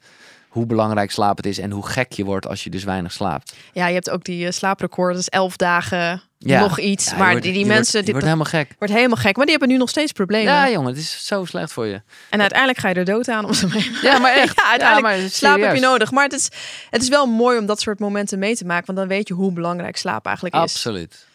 hoe 0.47 0.65
belangrijk 0.65 1.11
slaap 1.11 1.37
het 1.37 1.45
is 1.45 1.59
en 1.59 1.71
hoe 1.71 1.87
gek 1.87 2.11
je 2.11 2.23
wordt 2.25 2.47
als 2.47 2.63
je 2.63 2.69
dus 2.69 2.83
weinig 2.83 3.11
slaapt. 3.11 3.55
Ja, 3.73 3.87
je 3.87 3.93
hebt 3.93 4.09
ook 4.09 4.23
die 4.23 4.45
eh, 4.45 4.51
slaaprecord, 4.51 5.15
dus 5.15 5.27
elf 5.29 5.55
dagen, 5.57 6.21
Ja. 6.37 6.59
nog 6.59 6.79
iets. 6.79 7.09
Ja, 7.09 7.17
maar 7.17 7.29
wordt- 7.29 7.43
die, 7.43 7.53
die 7.53 7.65
mensen, 7.65 7.93
wordt, 7.93 8.09
wordt 8.11 8.25
helemaal 8.25 8.45
gek. 8.45 8.75
wordt 8.79 8.93
helemaal 8.93 9.17
gek. 9.17 9.35
Maar 9.35 9.45
die 9.45 9.55
hebben 9.57 9.69
nu 9.73 9.77
nog 9.77 9.89
steeds 9.89 10.11
problemen. 10.11 10.53
Ja, 10.53 10.69
jongen, 10.69 10.89
het 10.89 10.97
is 10.97 11.25
zo 11.25 11.45
slecht 11.45 11.73
voor 11.73 11.85
je. 11.85 12.01
En 12.29 12.39
uiteindelijk 12.39 12.79
ga 12.79 12.89
je 12.89 12.95
er 12.95 13.05
dood 13.05 13.29
aan 13.29 13.45
om 13.45 13.53
ze 13.53 13.67
mee. 13.67 13.91
Ja, 14.01 14.17
maar 14.19 14.33
echt. 14.35 14.55
Ja, 14.61 14.69
uiteindelijk 14.69 15.15
Ja, 15.15 15.21
maar 15.21 15.29
slaap 15.29 15.59
heb 15.61 15.75
je 15.75 15.81
nodig. 15.81 16.11
Maar 16.11 16.23
het 16.23 16.33
is, 16.33 16.49
het 16.89 17.01
is 17.01 17.09
wel 17.09 17.25
mooi 17.25 17.57
om 17.57 17.65
dat 17.65 17.81
soort 17.81 17.99
momenten 17.99 18.39
mee 18.39 18.55
te 18.55 18.65
maken. 18.65 18.85
Want 18.85 18.97
dan 18.97 19.07
weet 19.07 19.27
je 19.27 19.33
hoe 19.33 19.51
belangrijk 19.51 19.97
slaap 19.97 20.25
eigenlijk 20.25 20.55
is. 20.55 20.61
Absoluut. 20.61 21.25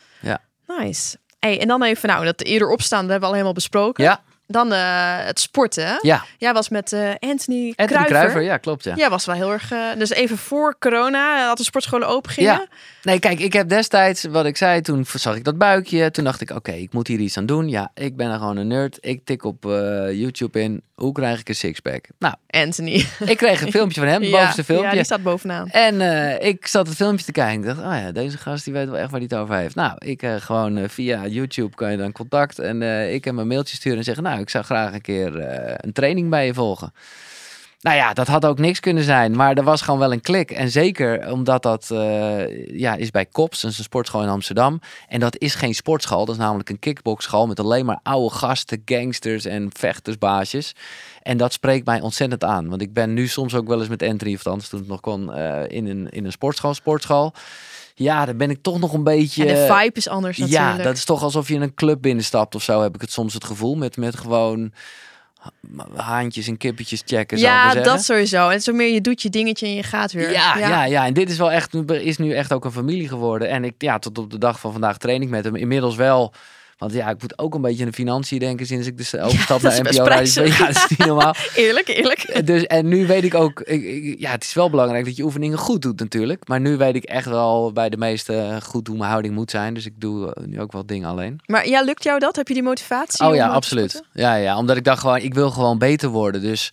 Nice. 0.78 1.16
Hey, 1.38 1.60
en 1.60 1.68
dan 1.68 1.82
even, 1.82 2.08
nou, 2.08 2.24
dat 2.24 2.42
eerder 2.42 2.68
opstaan, 2.68 3.00
dat 3.00 3.10
hebben 3.10 3.20
we 3.20 3.26
al 3.26 3.32
helemaal 3.32 3.54
besproken. 3.54 4.04
Ja, 4.04 4.22
Dan 4.52 4.72
eh, 4.72 4.78
het 5.24 5.40
sporten. 5.40 5.98
ja. 6.02 6.24
Jij 6.38 6.52
was 6.52 6.68
met 6.68 6.92
eh, 6.92 7.00
Anthony, 7.00 7.28
Anthony 7.28 7.74
Kruijver. 7.76 8.04
Kruijver, 8.06 8.42
ja, 8.42 8.56
klopt. 8.56 8.84
Ja. 8.84 8.94
Jij 8.94 9.10
was 9.10 9.24
wel 9.24 9.34
heel 9.34 9.50
erg... 9.52 9.72
eh, 9.72 9.78
dus 9.98 10.10
even 10.10 10.38
voor 10.38 10.76
corona 10.78 11.46
had 11.46 11.56
de 11.56 11.64
sportscholen 11.64 12.08
open 12.08 12.30
gingen. 12.30 12.52
Ja. 12.52 12.66
Nee, 13.02 13.18
kijk, 13.18 13.40
ik 13.40 13.52
heb 13.52 13.68
destijds, 13.68 14.24
wat 14.24 14.44
ik 14.46 14.56
zei, 14.56 14.80
toen 14.80 15.06
zag 15.14 15.36
ik 15.36 15.44
dat 15.44 15.58
buikje. 15.58 16.10
Toen 16.10 16.24
dacht 16.24 16.40
ik, 16.40 16.50
oké, 16.50 16.72
ik 16.72 16.92
moet 16.92 17.06
hier 17.08 17.18
iets 17.18 17.36
aan 17.36 17.46
doen. 17.46 17.68
Ja, 17.68 17.90
ik 17.94 18.16
ben 18.16 18.30
er 18.30 18.38
gewoon 18.38 18.56
een 18.56 18.66
nerd. 18.66 18.98
Ik 19.00 19.24
tik 19.24 19.44
op 19.44 19.64
YouTube 20.12 20.60
in, 20.60 20.82
hoe 20.94 21.12
krijg 21.12 21.40
ik 21.40 21.48
een 21.48 21.54
sixpack? 21.54 22.04
Nou, 22.18 22.34
Anthony. 22.46 23.06
ik 23.24 23.36
kreeg 23.36 23.62
een 23.62 23.70
filmpje 23.70 24.00
van 24.00 24.08
hem, 24.08 24.20
bovenste 24.30 24.64
filmpje. 24.64 24.88
Ja, 24.88 24.94
die 24.94 25.04
staat 25.04 25.22
bovenaan. 25.22 25.68
En 25.68 26.00
ik 26.44 26.66
zat 26.66 26.86
het 26.86 26.96
filmpje 26.96 27.24
te 27.24 27.32
kijken. 27.32 27.60
Ik 27.60 27.66
dacht, 27.66 27.78
oh 27.78 27.84
ja, 28.02 28.12
deze 28.12 28.38
gast 28.38 28.64
die 28.64 28.72
weet 28.72 28.88
wel 28.88 28.98
echt 28.98 29.10
waar 29.10 29.20
hij 29.20 29.28
het 29.30 29.38
over 29.38 29.56
heeft. 29.56 29.74
Nou, 29.74 29.92
ik 29.98 30.24
gewoon 30.38 30.88
via 30.88 31.26
YouTube 31.26 31.74
kan 31.74 31.90
je 31.90 31.96
dan 31.96 32.12
contact. 32.12 32.58
En 32.58 32.82
ik 33.12 33.24
hem 33.24 33.38
een 33.38 33.46
mailtje 33.46 33.76
sturen 33.76 33.98
en 33.98 34.04
zeggen, 34.04 34.22
nou, 34.24 34.40
ik 34.42 34.50
zou 34.50 34.64
graag 34.64 34.92
een 34.92 35.00
keer 35.00 35.38
eh, 35.38 35.74
een 35.76 35.92
training 35.92 36.30
bij 36.30 36.46
je 36.46 36.54
volgen. 36.54 36.92
Nou 37.82 37.96
ja, 37.96 38.12
dat 38.12 38.26
had 38.26 38.44
ook 38.44 38.58
niks 38.58 38.80
kunnen 38.80 39.02
zijn. 39.02 39.36
Maar 39.36 39.54
er 39.54 39.64
was 39.64 39.82
gewoon 39.82 40.00
wel 40.00 40.12
een 40.12 40.20
klik. 40.20 40.50
En 40.50 40.70
zeker 40.70 41.32
omdat 41.32 41.62
dat 41.62 41.90
eh, 41.90 42.78
ja, 42.78 42.94
is 42.94 43.10
bij 43.10 43.26
Kops, 43.26 43.60
dat 43.60 43.70
is 43.70 43.78
een 43.78 43.84
sportschool 43.84 44.22
in 44.22 44.28
Amsterdam. 44.28 44.80
En 45.08 45.20
dat 45.20 45.38
is 45.38 45.54
geen 45.54 45.74
sportschool. 45.74 46.24
Dat 46.24 46.34
is 46.34 46.40
namelijk 46.40 46.68
een 46.68 46.78
kickboxschool 46.78 47.46
met 47.46 47.60
alleen 47.60 47.84
maar 47.84 48.00
oude 48.02 48.34
gasten, 48.34 48.82
gangsters 48.84 49.44
en 49.44 49.70
vechtersbaasjes. 49.72 50.74
En 51.22 51.36
dat 51.36 51.52
spreekt 51.52 51.86
mij 51.86 52.00
ontzettend 52.00 52.44
aan. 52.44 52.68
Want 52.68 52.82
ik 52.82 52.92
ben 52.92 53.14
nu 53.14 53.26
soms 53.26 53.54
ook 53.54 53.66
wel 53.66 53.78
eens 53.78 53.88
met 53.88 54.02
Anthony, 54.02 54.34
of 54.34 54.46
anders 54.46 54.68
toen 54.68 54.78
het 54.78 54.88
nog 54.88 55.00
kon, 55.00 55.32
eh, 55.32 55.62
in, 55.68 55.86
een, 55.86 56.08
in 56.10 56.24
een 56.24 56.32
sportschool. 56.32 56.74
sportschool. 56.74 57.32
Ja, 57.94 58.24
dan 58.24 58.36
ben 58.36 58.50
ik 58.50 58.58
toch 58.62 58.78
nog 58.78 58.92
een 58.92 59.04
beetje... 59.04 59.46
En 59.46 59.54
de 59.54 59.74
vibe 59.74 59.96
is 59.96 60.08
anders 60.08 60.38
natuurlijk. 60.38 60.76
Ja, 60.76 60.82
dat 60.82 60.96
is 60.96 61.04
toch 61.04 61.22
alsof 61.22 61.48
je 61.48 61.54
in 61.54 61.62
een 61.62 61.74
club 61.74 62.02
binnenstapt 62.02 62.54
of 62.54 62.62
zo, 62.62 62.82
heb 62.82 62.94
ik 62.94 63.00
het 63.00 63.12
soms 63.12 63.34
het 63.34 63.44
gevoel. 63.44 63.74
Met, 63.74 63.96
met 63.96 64.16
gewoon 64.16 64.72
ha- 65.38 66.02
haantjes 66.02 66.46
en 66.46 66.56
kippetjes 66.56 67.02
checken, 67.06 67.38
Ja, 67.38 67.74
dat 67.74 68.04
sowieso. 68.04 68.48
En 68.48 68.60
zo 68.60 68.72
meer 68.72 68.92
je 68.92 69.00
doet 69.00 69.22
je 69.22 69.30
dingetje 69.30 69.66
en 69.66 69.74
je 69.74 69.82
gaat 69.82 70.12
weer. 70.12 70.32
Ja, 70.32 70.58
ja. 70.58 70.84
Ja, 70.84 71.06
en 71.06 71.12
dit 71.12 71.30
is 71.30 71.38
wel 71.38 71.50
echt, 71.50 71.74
is 71.90 72.18
nu 72.18 72.34
echt 72.34 72.52
ook 72.52 72.64
een 72.64 72.72
familie 72.72 73.08
geworden. 73.08 73.48
En 73.48 73.64
ik, 73.64 73.74
ja, 73.78 73.98
tot 73.98 74.18
op 74.18 74.30
de 74.30 74.38
dag 74.38 74.60
van 74.60 74.72
vandaag 74.72 74.98
train 74.98 75.22
ik 75.22 75.28
met 75.28 75.44
hem. 75.44 75.56
Inmiddels 75.56 75.96
wel, 75.96 76.32
want 76.82 76.94
ja, 76.94 77.08
ik 77.10 77.22
moet 77.22 77.38
ook 77.38 77.54
een 77.54 77.60
beetje 77.60 77.82
aan 77.82 77.88
de 77.88 77.94
financiën 77.94 78.38
denken 78.38 78.66
sinds 78.66 78.86
ik 78.86 78.96
dus 78.96 79.12
is 79.14 79.62
naar 79.62 79.72
NPO 79.94 80.04
Radio. 80.04 80.44
Ja, 80.58 80.66
dat 80.66 80.76
is 80.76 80.86
niet 80.88 81.06
normaal. 81.06 81.34
Eerlijk, 81.54 81.88
eerlijk. 81.88 82.46
Dus, 82.46 82.62
en 82.66 82.88
nu 82.88 83.06
weet 83.06 83.24
ik 83.24 83.34
ook, 83.34 83.60
ik- 83.60 83.82
ik- 83.84 84.20
ja, 84.20 84.30
het 84.30 84.42
is 84.44 84.54
wel 84.54 84.70
belangrijk 84.70 85.04
dat 85.04 85.16
je 85.16 85.22
oefeningen 85.22 85.58
goed 85.58 85.82
doet 85.82 85.98
natuurlijk. 86.00 86.48
Maar 86.48 86.60
nu 86.60 86.76
weet 86.76 86.94
ik 86.94 87.04
echt 87.04 87.26
wel 87.26 87.72
bij 87.72 87.88
de 87.88 87.96
meeste 87.96 88.58
goed 88.62 88.86
hoe 88.86 88.96
mijn 88.96 89.10
houding 89.10 89.34
moet 89.34 89.50
zijn. 89.50 89.74
Dus 89.74 89.86
ik 89.86 90.00
doe 90.00 90.34
eh, 90.34 90.44
nu 90.44 90.60
ook 90.60 90.72
wel 90.72 90.86
dingen 90.86 91.08
alleen. 91.08 91.40
Maar 91.46 91.68
ja, 91.68 91.82
lukt 91.82 92.02
jou 92.04 92.18
dat? 92.18 92.36
Heb 92.36 92.48
je 92.48 92.54
die 92.54 92.62
motivatie? 92.62 93.26
Oh 93.26 93.34
ja, 93.34 93.46
eh, 93.48 93.52
absoluut. 93.54 94.02
Ja, 94.12 94.34
ja, 94.34 94.56
omdat 94.58 94.76
ik 94.76 94.84
dacht 94.84 95.00
gewoon, 95.00 95.18
ik 95.18 95.34
wil 95.34 95.50
gewoon 95.50 95.78
beter 95.78 96.08
worden. 96.08 96.40
Dus 96.40 96.72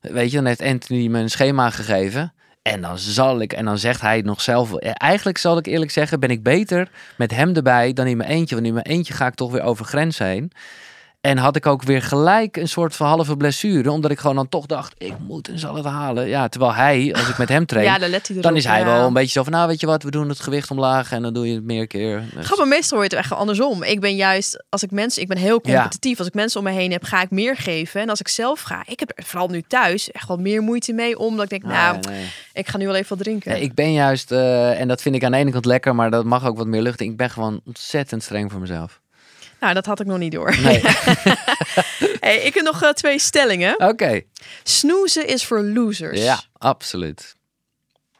weet 0.00 0.30
je, 0.30 0.36
dan 0.36 0.46
heeft 0.46 0.62
Anthony 0.62 1.06
me 1.06 1.18
een 1.20 1.30
schema 1.30 1.70
gegeven. 1.70 2.32
En 2.62 2.80
dan 2.80 2.98
zal 2.98 3.40
ik, 3.40 3.52
en 3.52 3.64
dan 3.64 3.78
zegt 3.78 4.00
hij 4.00 4.20
nog 4.20 4.40
zelf. 4.40 4.74
eh, 4.74 4.90
Eigenlijk 4.94 5.38
zal 5.38 5.56
ik 5.58 5.66
eerlijk 5.66 5.90
zeggen, 5.90 6.20
ben 6.20 6.30
ik 6.30 6.42
beter 6.42 6.90
met 7.16 7.30
hem 7.30 7.54
erbij 7.54 7.92
dan 7.92 8.06
in 8.06 8.16
mijn 8.16 8.30
eentje. 8.30 8.54
Want 8.54 8.66
in 8.66 8.72
mijn 8.74 8.86
eentje 8.86 9.14
ga 9.14 9.26
ik 9.26 9.34
toch 9.34 9.52
weer 9.52 9.62
over 9.62 9.84
grens 9.84 10.18
heen. 10.18 10.52
En 11.28 11.38
had 11.38 11.56
ik 11.56 11.66
ook 11.66 11.82
weer 11.82 12.02
gelijk 12.02 12.56
een 12.56 12.68
soort 12.68 12.96
van 12.96 13.06
halve 13.06 13.36
blessure. 13.36 13.90
Omdat 13.90 14.10
ik 14.10 14.18
gewoon 14.18 14.36
dan 14.36 14.48
toch 14.48 14.66
dacht, 14.66 14.94
ik 14.98 15.14
moet 15.26 15.48
en 15.48 15.58
zal 15.58 15.74
het 15.74 15.84
halen. 15.84 16.28
Ja, 16.28 16.48
terwijl 16.48 16.74
hij, 16.74 17.14
als 17.18 17.28
ik 17.28 17.38
met 17.38 17.48
hem 17.48 17.66
train, 17.66 17.84
Ja, 17.84 17.98
dan 17.98 18.10
let 18.10 18.26
hij 18.26 18.36
erop. 18.36 18.42
dan 18.42 18.56
is 18.56 18.64
hij 18.64 18.78
ja. 18.78 18.84
wel 18.84 19.06
een 19.06 19.12
beetje 19.12 19.30
zo 19.30 19.42
van, 19.42 19.52
nou 19.52 19.68
weet 19.68 19.80
je 19.80 19.86
wat, 19.86 20.02
we 20.02 20.10
doen 20.10 20.28
het 20.28 20.40
gewicht 20.40 20.70
omlaag 20.70 21.12
en 21.12 21.22
dan 21.22 21.32
doe 21.34 21.48
je 21.48 21.54
het 21.54 21.64
meer 21.64 21.86
keer. 21.86 22.24
Dus- 22.34 22.46
Grappig, 22.46 22.66
meestal 22.66 22.98
hoor 22.98 23.06
je 23.08 23.16
het 23.16 23.24
echt 23.24 23.32
andersom. 23.32 23.82
Ik 23.82 24.00
ben 24.00 24.16
juist, 24.16 24.64
als 24.68 24.82
ik 24.82 24.90
mensen, 24.90 25.22
ik 25.22 25.28
ben 25.28 25.36
heel 25.36 25.60
Ja. 25.62 25.72
competitief. 25.72 26.18
Als 26.18 26.26
ik 26.26 26.34
mensen 26.34 26.60
om 26.60 26.66
me 26.66 26.72
heen 26.72 26.90
heb, 26.92 27.04
ga 27.04 27.22
ik 27.22 27.30
meer 27.30 27.56
geven. 27.56 28.00
En 28.00 28.08
als 28.08 28.20
ik 28.20 28.28
zelf 28.28 28.60
ga, 28.60 28.82
ik 28.86 29.00
heb 29.00 29.12
er 29.14 29.24
vooral 29.24 29.48
nu 29.48 29.62
thuis 29.62 30.10
echt 30.10 30.28
wel 30.28 30.36
meer 30.36 30.62
moeite 30.62 30.92
mee. 30.92 31.18
Omdat 31.18 31.44
ik 31.44 31.50
denk, 31.50 31.62
nou, 31.62 31.96
Nee, 32.08 32.26
ik 32.52 32.68
ga 32.68 32.78
nu 32.78 32.86
wel 32.86 32.94
even 32.94 33.16
wat 33.16 33.24
drinken. 33.26 33.52
Nee, 33.52 33.60
ik 33.62 33.74
ben 33.74 33.92
juist, 33.92 34.32
eh, 34.32 34.80
en 34.80 34.88
dat 34.88 35.02
vind 35.02 35.14
ik 35.14 35.24
aan 35.24 35.32
de 35.32 35.38
ene 35.38 35.50
kant 35.50 35.64
lekker, 35.64 35.94
maar 35.94 36.10
dat 36.10 36.24
mag 36.24 36.46
ook 36.46 36.56
wat 36.56 36.66
meer 36.66 36.82
lucht. 36.82 37.00
Ik 37.00 37.16
ben 37.16 37.30
gewoon 37.30 37.60
ontzettend 37.64 38.22
streng 38.22 38.50
voor 38.50 38.60
mezelf. 38.60 39.00
Nou, 39.60 39.74
dat 39.74 39.86
had 39.86 40.00
ik 40.00 40.06
nog 40.06 40.18
niet 40.18 40.32
door. 40.32 40.56
Nee. 40.60 40.80
hey, 42.20 42.36
ik 42.42 42.54
heb 42.54 42.64
nog 42.64 42.82
eh, 42.82 42.90
twee 42.90 43.18
stellingen. 43.18 43.88
Oké. 43.88 44.20
Snoezen 44.62 45.26
is 45.26 45.44
voor 45.44 45.62
losers. 45.62 46.22
Ja, 46.22 46.40
absoluut. 46.58 47.36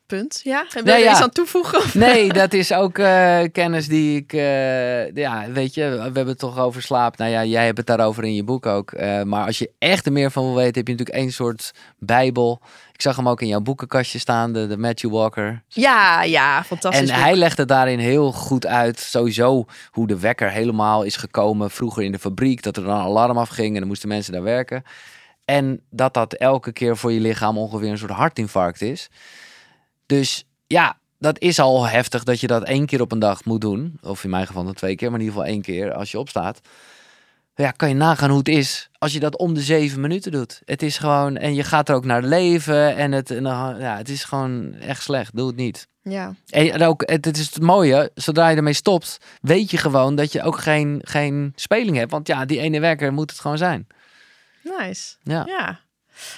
Punt. 0.07 0.41
Ja? 0.45 0.61
En 0.75 0.85
wil 0.85 0.93
Nee, 0.93 0.99
je 0.99 1.05
ja. 1.05 1.11
iets 1.13 1.21
aan 1.23 1.31
toevoegen? 1.31 1.79
Of- 1.79 1.95
Nee, 2.09 2.33
dat 2.33 2.53
is 2.53 2.73
ook 2.73 2.99
eh, 2.99 3.41
kennis 3.53 3.89
die 3.89 4.17
ik. 4.17 4.33
eh, 4.33 5.15
ja, 5.15 5.51
weet 5.51 5.75
je, 5.75 5.89
we 5.89 6.01
hebben 6.03 6.27
het 6.27 6.39
toch 6.39 6.59
over 6.59 6.83
slaap. 6.83 7.17
Nou 7.17 7.31
ja, 7.31 7.45
jij 7.45 7.65
hebt 7.65 7.79
het 7.79 7.87
daarover 7.87 8.25
in 8.25 8.35
je 8.35 8.45
boek 8.45 8.67
ook. 8.67 8.93
Maar 9.25 9.47
als 9.47 9.59
je 9.59 9.71
echt 9.79 10.07
er 10.07 10.13
meer 10.13 10.31
van 10.31 10.45
wil 10.45 10.55
weten, 10.55 10.75
heb 10.75 10.87
je 10.87 10.93
natuurlijk 10.93 11.19
één 11.19 11.33
soort 11.33 11.71
Bijbel. 11.99 12.61
Ik 12.99 13.05
zag 13.05 13.17
hem 13.17 13.29
ook 13.29 13.41
in 13.41 13.49
jouw 13.49 13.61
boekenkastje 13.61 14.19
staan, 14.19 14.53
de, 14.53 14.67
de 14.67 14.77
Matthew 14.77 15.11
Walker. 15.11 15.63
Ja, 15.69 16.23
ja, 16.23 16.65
fantastisch. 16.65 17.09
En 17.09 17.15
boek. 17.15 17.25
hij 17.25 17.37
legde 17.37 17.65
daarin 17.65 17.99
heel 17.99 18.33
goed 18.33 18.67
uit, 18.67 18.99
sowieso, 18.99 19.65
hoe 19.91 20.07
de 20.07 20.19
wekker 20.19 20.51
helemaal 20.51 21.03
is 21.03 21.17
gekomen. 21.17 21.71
Vroeger 21.71 22.03
in 22.03 22.13
de 22.13 22.19
fabriek, 22.19 22.63
dat 22.63 22.77
er 22.77 22.83
dan 22.83 22.97
een 22.97 23.05
alarm 23.05 23.39
afging 23.39 23.73
en 23.73 23.79
dan 23.79 23.89
moesten 23.89 24.09
mensen 24.09 24.33
daar 24.33 24.43
werken. 24.43 24.83
En 25.45 25.81
dat 25.91 26.15
dat 26.15 26.35
elke 26.35 26.73
keer 26.73 26.97
voor 26.97 27.13
je 27.13 27.21
lichaam 27.21 27.59
ongeveer 27.59 27.91
een 27.91 27.99
soort 27.99 28.11
hartinfarct 28.11 28.81
is. 28.81 29.09
Dus 30.07 30.45
ja, 30.67 30.99
dat 31.19 31.41
is 31.41 31.59
al 31.59 31.89
heftig 31.89 32.25
dat 32.25 32.41
je 32.41 32.47
dat 32.47 32.65
één 32.65 32.87
keer 32.87 33.01
op 33.01 33.13
een 33.13 33.19
dag 33.19 33.45
moet 33.45 33.61
doen. 33.61 33.99
Of 34.03 34.25
in 34.25 34.31
mijn 34.31 34.47
geval 34.47 34.65
dan 34.65 34.75
twee 34.75 34.97
keer, 34.97 35.11
maar 35.11 35.21
in 35.21 35.25
ieder 35.25 35.41
geval 35.41 35.55
één 35.55 35.63
keer 35.63 35.93
als 35.93 36.11
je 36.11 36.19
opstaat. 36.19 36.61
Ja, 37.63 37.71
kan 37.71 37.89
je 37.89 37.95
nagaan 37.95 38.29
hoe 38.29 38.39
het 38.39 38.49
is 38.49 38.89
als 38.99 39.13
je 39.13 39.21
dat 39.21 39.37
om 39.39 39.55
de 39.55 39.61
zeven 39.61 40.01
minuten 40.01 40.33
doet. 40.33 40.61
Het 40.65 40.83
is 40.83 40.99
gewoon, 40.99 41.37
en 41.37 41.55
je 41.55 41.63
gaat 41.65 41.89
er 41.89 41.95
ook 41.95 42.05
naar 42.05 42.23
leven 42.23 42.97
en 42.97 43.13
het, 43.13 43.31
en 43.31 43.43
dan- 43.43 43.79
ja, 43.79 43.97
het 43.97 44.09
is 44.09 44.25
gewoon 44.25 44.75
echt 44.75 45.03
slecht. 45.03 45.37
Doe 45.37 45.47
het 45.47 45.57
niet. 45.57 45.87
Ja. 46.03 46.35
En 46.51 46.83
ook, 46.83 47.03
het, 47.11 47.25
het 47.25 47.37
is 47.37 47.45
het 47.55 47.61
mooie, 47.63 48.11
zodra 48.15 48.49
je 48.49 48.57
ermee 48.57 48.73
stopt, 48.73 49.19
weet 49.41 49.71
je 49.71 49.77
gewoon 49.77 50.15
dat 50.15 50.33
je 50.33 50.43
ook 50.43 50.59
geen, 50.59 51.01
geen 51.05 51.53
speling 51.57 51.97
hebt. 51.97 52.11
Want 52.11 52.27
ja, 52.29 52.45
die 52.45 52.59
ene 52.61 52.81
werker 52.81 53.13
moet 53.13 53.31
het 53.31 53.41
gewoon 53.41 53.59
zijn. 53.59 53.87
Nice. 54.63 55.15
Ja. 55.23 55.43
Ja. 55.47 55.81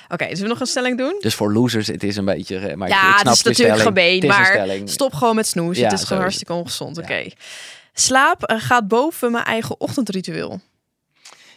Oké, 0.08 0.24
zullen 0.24 0.42
we 0.42 0.48
nog 0.48 0.60
een 0.60 0.66
stelling 0.66 0.98
doen? 0.98 1.16
Dus 1.20 1.34
voor 1.34 1.52
losers, 1.52 1.86
het 1.86 2.02
is 2.02 2.16
een 2.16 2.24
beetje... 2.24 2.58
eh, 2.58 2.76
Maar 2.76 2.88
ja, 2.88 3.00
ik 3.08 3.10
het 3.12 3.20
snap 3.20 3.32
is 3.34 3.40
je 3.40 3.48
natuurlijk 3.48 3.78
stelling. 3.78 3.96
gemeen, 3.96 4.14
Het 4.14 4.22
is 4.24 4.60
een 4.60 4.78
maar 4.78 4.88
stop 4.88 5.12
gewoon 5.14 5.34
met 5.34 5.46
snoezen. 5.46 5.82
Ja, 5.84 5.90
het 5.90 5.98
is 5.98 6.04
gewoon 6.04 6.18
is 6.18 6.22
hartstikke 6.24 6.52
ongezond. 6.52 6.96
Ja. 6.96 7.02
Oké. 7.02 7.28
Slaap 7.92 8.42
eh, 8.44 8.56
gaat 8.60 8.88
boven 8.88 9.32
mijn 9.32 9.44
eigen 9.44 9.80
ochtendritueel. 9.80 10.60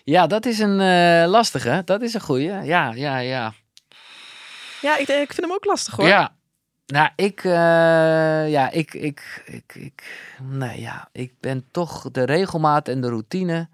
Ja, 0.04 0.28
dat 0.28 0.46
is 0.46 0.60
een 0.60 0.80
eh, 0.80 1.30
lastige. 1.30 1.82
Dat 1.86 2.02
is 2.02 2.14
een 2.14 2.22
goeie. 2.22 2.52
Ja, 2.52 2.94
ja, 2.94 3.18
ja. 3.18 3.54
Ja, 4.82 4.98
ik, 4.98 5.08
ik 5.08 5.34
vind 5.34 5.42
hem 5.42 5.52
ook 5.52 5.66
lastig 5.66 5.96
hoor. 5.96 6.08
Ja. 6.08 6.36
Nou, 6.86 7.10
ik, 7.16 7.44
eh, 7.44 7.52
ja, 8.50 8.72
ik, 8.72 8.94
ik, 8.94 9.44
ik, 9.46 9.76
ik, 9.76 10.04
nee, 10.42 10.82
ja, 10.82 11.10
ik 11.12 11.34
ben 11.40 11.66
toch 11.72 12.12
de 12.12 12.24
regelmaat 12.24 12.88
en 12.88 13.02
de 13.02 13.10
routine 13.10 13.70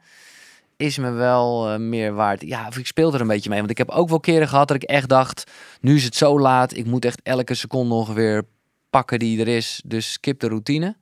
is 0.78 0.98
me 0.98 1.12
wel 1.12 1.70
eh, 1.70 1.80
meer 1.80 2.14
waard. 2.14 2.42
Ja, 2.42 2.68
of 2.68 2.78
ik 2.78 2.88
speel 2.88 3.14
er 3.14 3.22
een 3.22 3.28
beetje 3.28 3.50
mee, 3.50 3.60
want 3.60 3.72
ik 3.72 3.78
heb 3.78 3.90
ook 3.90 4.10
wel 4.10 4.20
keren 4.20 4.48
gehad 4.48 4.68
dat 4.68 4.84
ik 4.84 4.90
echt 4.90 5.10
dacht, 5.10 5.52
nu 5.82 5.96
is 5.96 6.04
het 6.04 6.16
zo 6.16 6.40
laat, 6.40 6.76
ik 6.76 6.86
moet 6.86 7.06
echt 7.06 7.22
elke 7.24 7.54
seconde 7.54 7.94
ongeveer 7.94 8.44
pakken 8.90 9.20
die 9.20 9.40
er 9.40 9.48
is, 9.48 9.82
dus 9.86 10.12
skip 10.12 10.40
de 10.40 10.48
routine. 10.48 10.96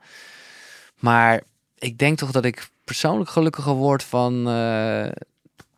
Maar 0.99 1.41
ik 1.77 1.97
denk 1.97 2.17
toch 2.17 2.31
dat 2.31 2.45
ik 2.45 2.69
persoonlijk 2.87 3.29
gelukkiger 3.29 3.73
word 3.73 4.03
van 4.03 4.47
eh, 4.49 5.07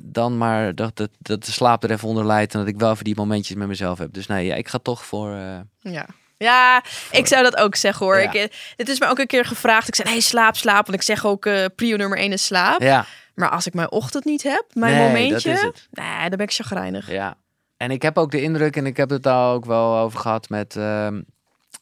dan 0.02 0.38
maar 0.38 0.76
dat, 0.76 0.96
dat, 0.98 1.10
dat 1.20 1.44
de 1.46 1.52
slaap 1.52 1.84
er 1.84 1.92
even 1.92 2.08
onder 2.08 2.26
leidt 2.26 2.54
en 2.54 2.60
dat 2.60 2.68
ik 2.68 2.78
wel 2.78 2.92
even 2.92 3.04
die 3.04 3.16
momentjes 3.16 3.56
met 3.58 3.68
mezelf 3.68 3.98
heb. 3.98 4.14
Dus 4.14 4.28
nee, 4.28 4.46
ja, 4.46 4.56
ik 4.56 4.68
ga 4.68 4.78
toch 4.78 5.06
voor. 5.06 5.32
eh, 5.34 5.60
Ja. 5.80 6.06
Ja, 6.38 6.84
ik 7.12 7.28
zou 7.28 7.44
dat 7.44 7.56
ook 7.56 7.76
zeggen 7.76 8.06
hoor. 8.06 8.18
Ja. 8.20 8.32
Ik, 8.32 8.34
eh, 8.34 8.58
dit 8.76 8.90
is 8.90 9.00
me 9.00 9.08
ook 9.08 9.20
een 9.20 9.28
keer 9.28 9.46
gevraagd. 9.46 9.88
Ik 9.88 9.96
zei, 9.96 10.10
hey, 10.10 10.20
slaap, 10.20 10.56
slaap. 10.56 10.86
Want 10.86 10.98
ik 10.98 11.02
zeg 11.02 11.26
ook, 11.26 11.46
eh 11.46 11.66
prio 11.76 11.96
nummer 11.98 12.18
1 12.18 12.32
is 12.32 12.46
slaap. 12.46 12.82
ja, 12.82 13.06
Maar 13.36 13.50
als 13.50 13.68
ik 13.68 13.74
mijn 13.74 13.92
ochtend 13.92 14.26
niet 14.26 14.44
heb, 14.44 14.66
mijn 14.74 14.94
Nee, 14.96 15.08
momentje, 15.08 15.52
nee, 15.92 16.20
dan 16.20 16.30
ben 16.38 16.40
ik 16.40 16.52
chagrijnig. 16.54 17.12
ja. 17.12 17.36
En 17.78 17.92
ik 17.92 18.02
heb 18.02 18.18
ook 18.18 18.32
de 18.32 18.42
indruk, 18.42 18.76
en 18.76 18.86
ik 18.86 18.98
heb 18.98 19.10
het 19.10 19.24
daar 19.24 19.54
ook 19.54 19.66
wel 19.66 19.98
over 19.98 20.20
gehad 20.20 20.50
met, 20.50 20.76
ehm 20.76 21.22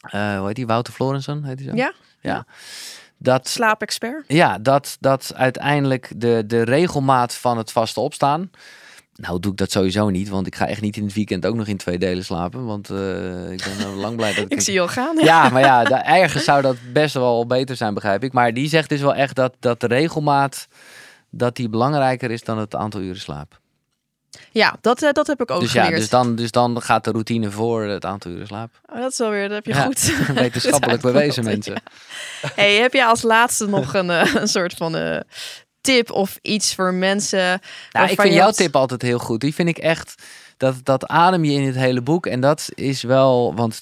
eh, 0.02 0.38
hoe 0.38 0.48
heet 0.48 0.56
die, 0.56 0.68
Wouter 0.68 0.94
Florensen, 0.94 1.44
heet 1.44 1.60
hij 1.60 1.70
zo? 1.70 1.76
Ja? 1.76 1.94
Ja. 2.22 2.46
Dat, 3.17 3.47
Slaapexpert. 3.47 4.23
ja, 4.27 4.58
dat, 4.60 4.97
dat 4.99 5.32
uiteindelijk 5.36 6.12
de, 6.15 6.43
de 6.47 6.62
regelmaat 6.62 7.36
van 7.36 7.58
het 7.58 7.71
vaste 7.71 7.99
opstaan. 7.99 8.51
Nou, 9.15 9.39
doe 9.39 9.51
ik 9.51 9.58
dat 9.58 9.71
sowieso 9.71 10.10
niet, 10.10 10.30
want 10.30 10.47
ik 10.47 10.56
ga 10.56 10.67
echt 10.67 10.82
niet 10.82 10.97
in 10.97 11.03
het 11.03 11.13
weekend 11.13 11.45
ook 11.45 11.56
nog 11.56 11.67
in 11.67 11.77
twee 11.77 11.97
delen 11.97 12.25
slapen. 12.25 12.65
Want 12.65 12.89
eh, 12.89 13.51
ik 13.51 13.63
ben 13.63 13.77
nou 13.80 13.95
lang 13.95 14.15
blij 14.15 14.34
dat 14.34 14.43
ik. 14.45 14.51
Ik 14.51 14.62
zie 14.62 14.73
je 14.73 14.82
al 14.82 14.88
gaan. 14.88 15.17
Ja, 15.17 15.49
maar 15.49 15.62
ja, 15.62 16.06
ergens 16.06 16.43
zou 16.43 16.62
dat 16.62 16.75
best 16.93 17.13
wel 17.13 17.45
beter 17.45 17.75
zijn, 17.75 17.93
begrijp 17.93 18.23
ik. 18.23 18.34
Maar 18.34 18.53
die 18.53 18.69
zegt 18.69 18.89
dus 18.89 19.01
wel 19.01 19.15
echt 19.15 19.36
dat, 19.36 19.53
dat 19.60 19.80
de 19.80 19.88
regelmaat 19.88 20.67
dat 21.30 21.56
die 21.56 21.69
belangrijker 21.69 22.32
is 22.32 22.43
dan 22.43 22.58
het 22.58 22.75
aantal 22.75 23.01
uren 23.01 23.19
slaap. 23.19 23.60
Ja, 24.51 24.75
dat, 24.81 25.01
eh, 25.01 25.12
dat 25.12 25.27
heb 25.27 25.41
ik 25.41 25.51
ook 25.51 25.60
Dus 25.60 25.71
ja, 25.71 25.89
dus 25.89 26.10
dan, 26.10 26.36
dus 26.36 26.51
dan 26.51 26.81
gaat 26.81 27.03
de 27.03 27.12
routine 27.12 27.51
voor 27.51 27.83
het 27.83 28.05
aantal 28.05 28.31
uren 28.31 28.47
slaap. 28.47 28.81
Oh, 28.86 28.99
dat 29.01 29.12
is 29.12 29.17
wel 29.17 29.29
weer, 29.29 29.49
dat 29.49 29.51
heb 29.51 29.65
je 29.65 29.73
Ja, 29.73 29.83
goed. 29.86 30.13
Wetenschappelijk 30.33 31.01
goed 31.01 31.12
bewezen, 31.12 31.43
mensen. 31.43 31.81
Hey, 32.55 32.75
heb 32.75 32.93
je 32.93 33.05
als 33.05 33.21
laatste 33.21 33.67
nog 33.67 33.93
een, 33.93 34.10
eh, 34.10 34.36
een 34.36 34.47
soort 34.47 34.73
van 34.73 34.95
eh, 34.95 35.19
tip 35.81 36.12
of 36.12 36.38
iets 36.41 36.75
voor 36.75 36.93
mensen? 36.93 37.62
Nou, 37.91 38.10
ik 38.10 38.21
vind 38.21 38.33
jouw 38.33 38.51
tip 38.51 38.75
altijd 38.75 39.01
heel 39.01 39.19
goed. 39.19 39.41
Die 39.41 39.53
vind 39.53 39.69
ik 39.69 39.77
echt, 39.77 40.23
dat, 40.57 40.75
dat 40.83 41.07
adem 41.07 41.43
je 41.43 41.53
in 41.53 41.65
het 41.65 41.75
hele 41.75 42.01
boek. 42.01 42.25
En 42.25 42.39
dat 42.39 42.69
is 42.73 43.01
wel, 43.01 43.55
want 43.55 43.81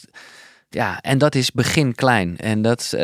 ja, 0.70 1.00
en 1.02 1.18
dat 1.18 1.36
is 1.36 1.52
begin 1.52 1.96
klein. 1.96 2.38
En 2.38 2.62
dat, 2.62 2.94
eh 2.94 3.02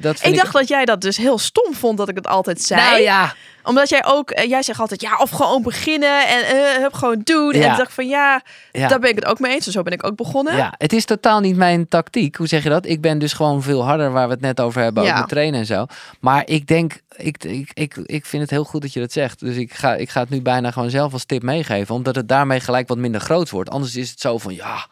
dat 0.00 0.20
vind 0.20 0.34
Ik 0.34 0.40
dacht 0.40 0.52
dat 0.52 0.68
jij 0.68 0.84
dat 0.84 1.00
dus 1.00 1.16
heel 1.16 1.38
stom 1.38 1.74
vond 1.74 1.98
dat 1.98 2.08
ik 2.08 2.16
het 2.16 2.26
altijd 2.26 2.62
zei. 2.62 2.80
Nou 2.80 3.02
ja, 3.02 3.34
Omdat 3.62 3.88
jij 3.88 4.04
ook, 4.04 4.30
eh, 4.30 4.48
jij 4.48 4.62
zegt 4.62 4.80
altijd 4.80 5.00
ja, 5.00 5.16
of 5.16 5.30
gewoon 5.30 5.62
beginnen 5.62 6.26
en 6.28 6.42
eh 6.42 6.82
hup, 6.82 6.92
gewoon 6.92 7.20
doen. 7.24 7.52
En 7.52 7.70
ik 7.70 7.76
dacht 7.76 7.92
van 7.92 8.08
ja, 8.08 8.42
ja. 8.72 8.88
daar 8.88 8.98
ben 8.98 9.10
ik 9.10 9.16
het 9.16 9.24
ook 9.24 9.38
mee 9.38 9.52
eens. 9.52 9.64
Dus 9.64 9.74
zo 9.74 9.82
ben 9.82 9.92
ik 9.92 10.06
ook 10.06 10.16
begonnen. 10.16 10.56
Ja, 10.56 10.74
het 10.78 10.92
is 10.92 11.04
totaal 11.04 11.40
niet 11.40 11.56
mijn 11.56 11.88
tactiek. 11.88 12.36
Hoe 12.36 12.46
zeg 12.46 12.62
je 12.62 12.68
dat? 12.68 12.86
Ik 12.86 13.00
ben 13.00 13.18
dus 13.18 13.32
gewoon 13.32 13.62
veel 13.62 13.84
harder 13.84 14.12
waar 14.12 14.26
we 14.26 14.32
het 14.32 14.42
net 14.42 14.60
over 14.60 14.82
hebben, 14.82 15.04
Ja. 15.04 15.18
met 15.18 15.28
trainen 15.28 15.60
en 15.60 15.66
zo. 15.66 15.86
Maar 16.20 16.42
ik 16.46 16.66
denk, 16.66 17.00
ik, 17.16 17.44
ik, 17.44 17.70
ik, 17.74 17.96
ik 17.96 18.26
vind 18.26 18.42
het 18.42 18.50
heel 18.50 18.64
goed 18.64 18.82
dat 18.82 18.92
je 18.92 19.00
dat 19.00 19.12
zegt. 19.12 19.40
Dus 19.40 19.56
ik 19.56 19.74
ga, 19.74 19.94
ik 19.94 20.10
ga 20.10 20.20
het 20.20 20.30
nu 20.30 20.42
bijna 20.42 20.70
gewoon 20.70 20.90
zelf 20.90 21.12
als 21.12 21.24
tip 21.24 21.42
meegeven, 21.42 21.94
omdat 21.94 22.14
het 22.14 22.28
daarmee 22.28 22.60
gelijk 22.60 22.88
wat 22.88 22.98
minder 22.98 23.20
groot 23.20 23.50
wordt. 23.50 23.70
Anders 23.70 23.96
is 23.96 24.10
het 24.10 24.20
zo 24.20 24.38
van 24.38 24.54
ja. 24.54 24.86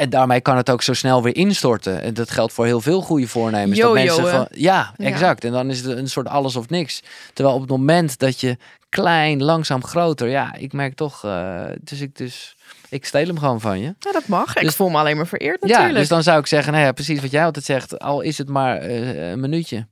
En 0.00 0.10
daarmee 0.10 0.40
kan 0.40 0.56
het 0.56 0.70
ook 0.70 0.82
zo 0.82 0.92
snel 0.94 1.22
weer 1.22 1.36
instorten. 1.36 2.00
En 2.02 2.14
dat 2.14 2.30
geldt 2.30 2.52
voor 2.52 2.64
heel 2.66 2.80
veel 2.80 3.00
goede 3.00 3.28
voornemens. 3.28 3.78
dat 3.78 3.92
mensen 3.92 4.24
gewoon, 4.26 4.48
ja, 4.50 4.92
Ja. 4.96 5.04
exact. 5.06 5.44
En 5.44 5.52
dan 5.52 5.70
is 5.70 5.80
het 5.80 5.96
een 5.98 6.08
soort 6.08 6.26
alles 6.28 6.56
of 6.56 6.68
niks. 6.68 7.02
Terwijl 7.32 7.54
op 7.56 7.60
het 7.60 7.70
moment 7.70 8.18
dat 8.18 8.40
je 8.40 8.56
klein, 8.88 9.42
langzaam 9.42 9.84
groter, 9.84 10.28
ja, 10.28 10.54
ik 10.54 10.72
merk 10.72 10.94
toch, 10.94 11.24
eh, 11.24 11.64
dus 11.80 12.00
ik 12.00 12.16
dus, 12.16 12.56
ik 12.88 13.04
steel 13.06 13.26
hem 13.26 13.38
gewoon 13.38 13.60
van 13.60 13.78
je. 13.78 13.94
Ja, 13.98 14.12
dat 14.12 14.26
mag. 14.26 14.56
Ik 14.56 14.62
Dus- 14.62 14.74
voel 14.74 14.88
me 14.88 14.98
alleen 14.98 15.16
maar 15.16 15.26
vereerd 15.26 15.60
natuurlijk. 15.60 15.90
Ja, 15.92 15.98
dus 15.98 16.08
dan 16.08 16.22
zou 16.22 16.38
ik 16.40 16.46
zeggen, 16.46 16.72
nou 16.72 16.84
ja, 16.84 16.92
precies 16.92 17.20
wat 17.20 17.30
jij 17.30 17.44
altijd 17.44 17.64
zegt. 17.64 17.98
Al 17.98 18.20
is 18.20 18.38
het 18.38 18.48
maar 18.48 18.76
eh, 18.76 19.30
een 19.30 19.40
minuutje. 19.40 19.86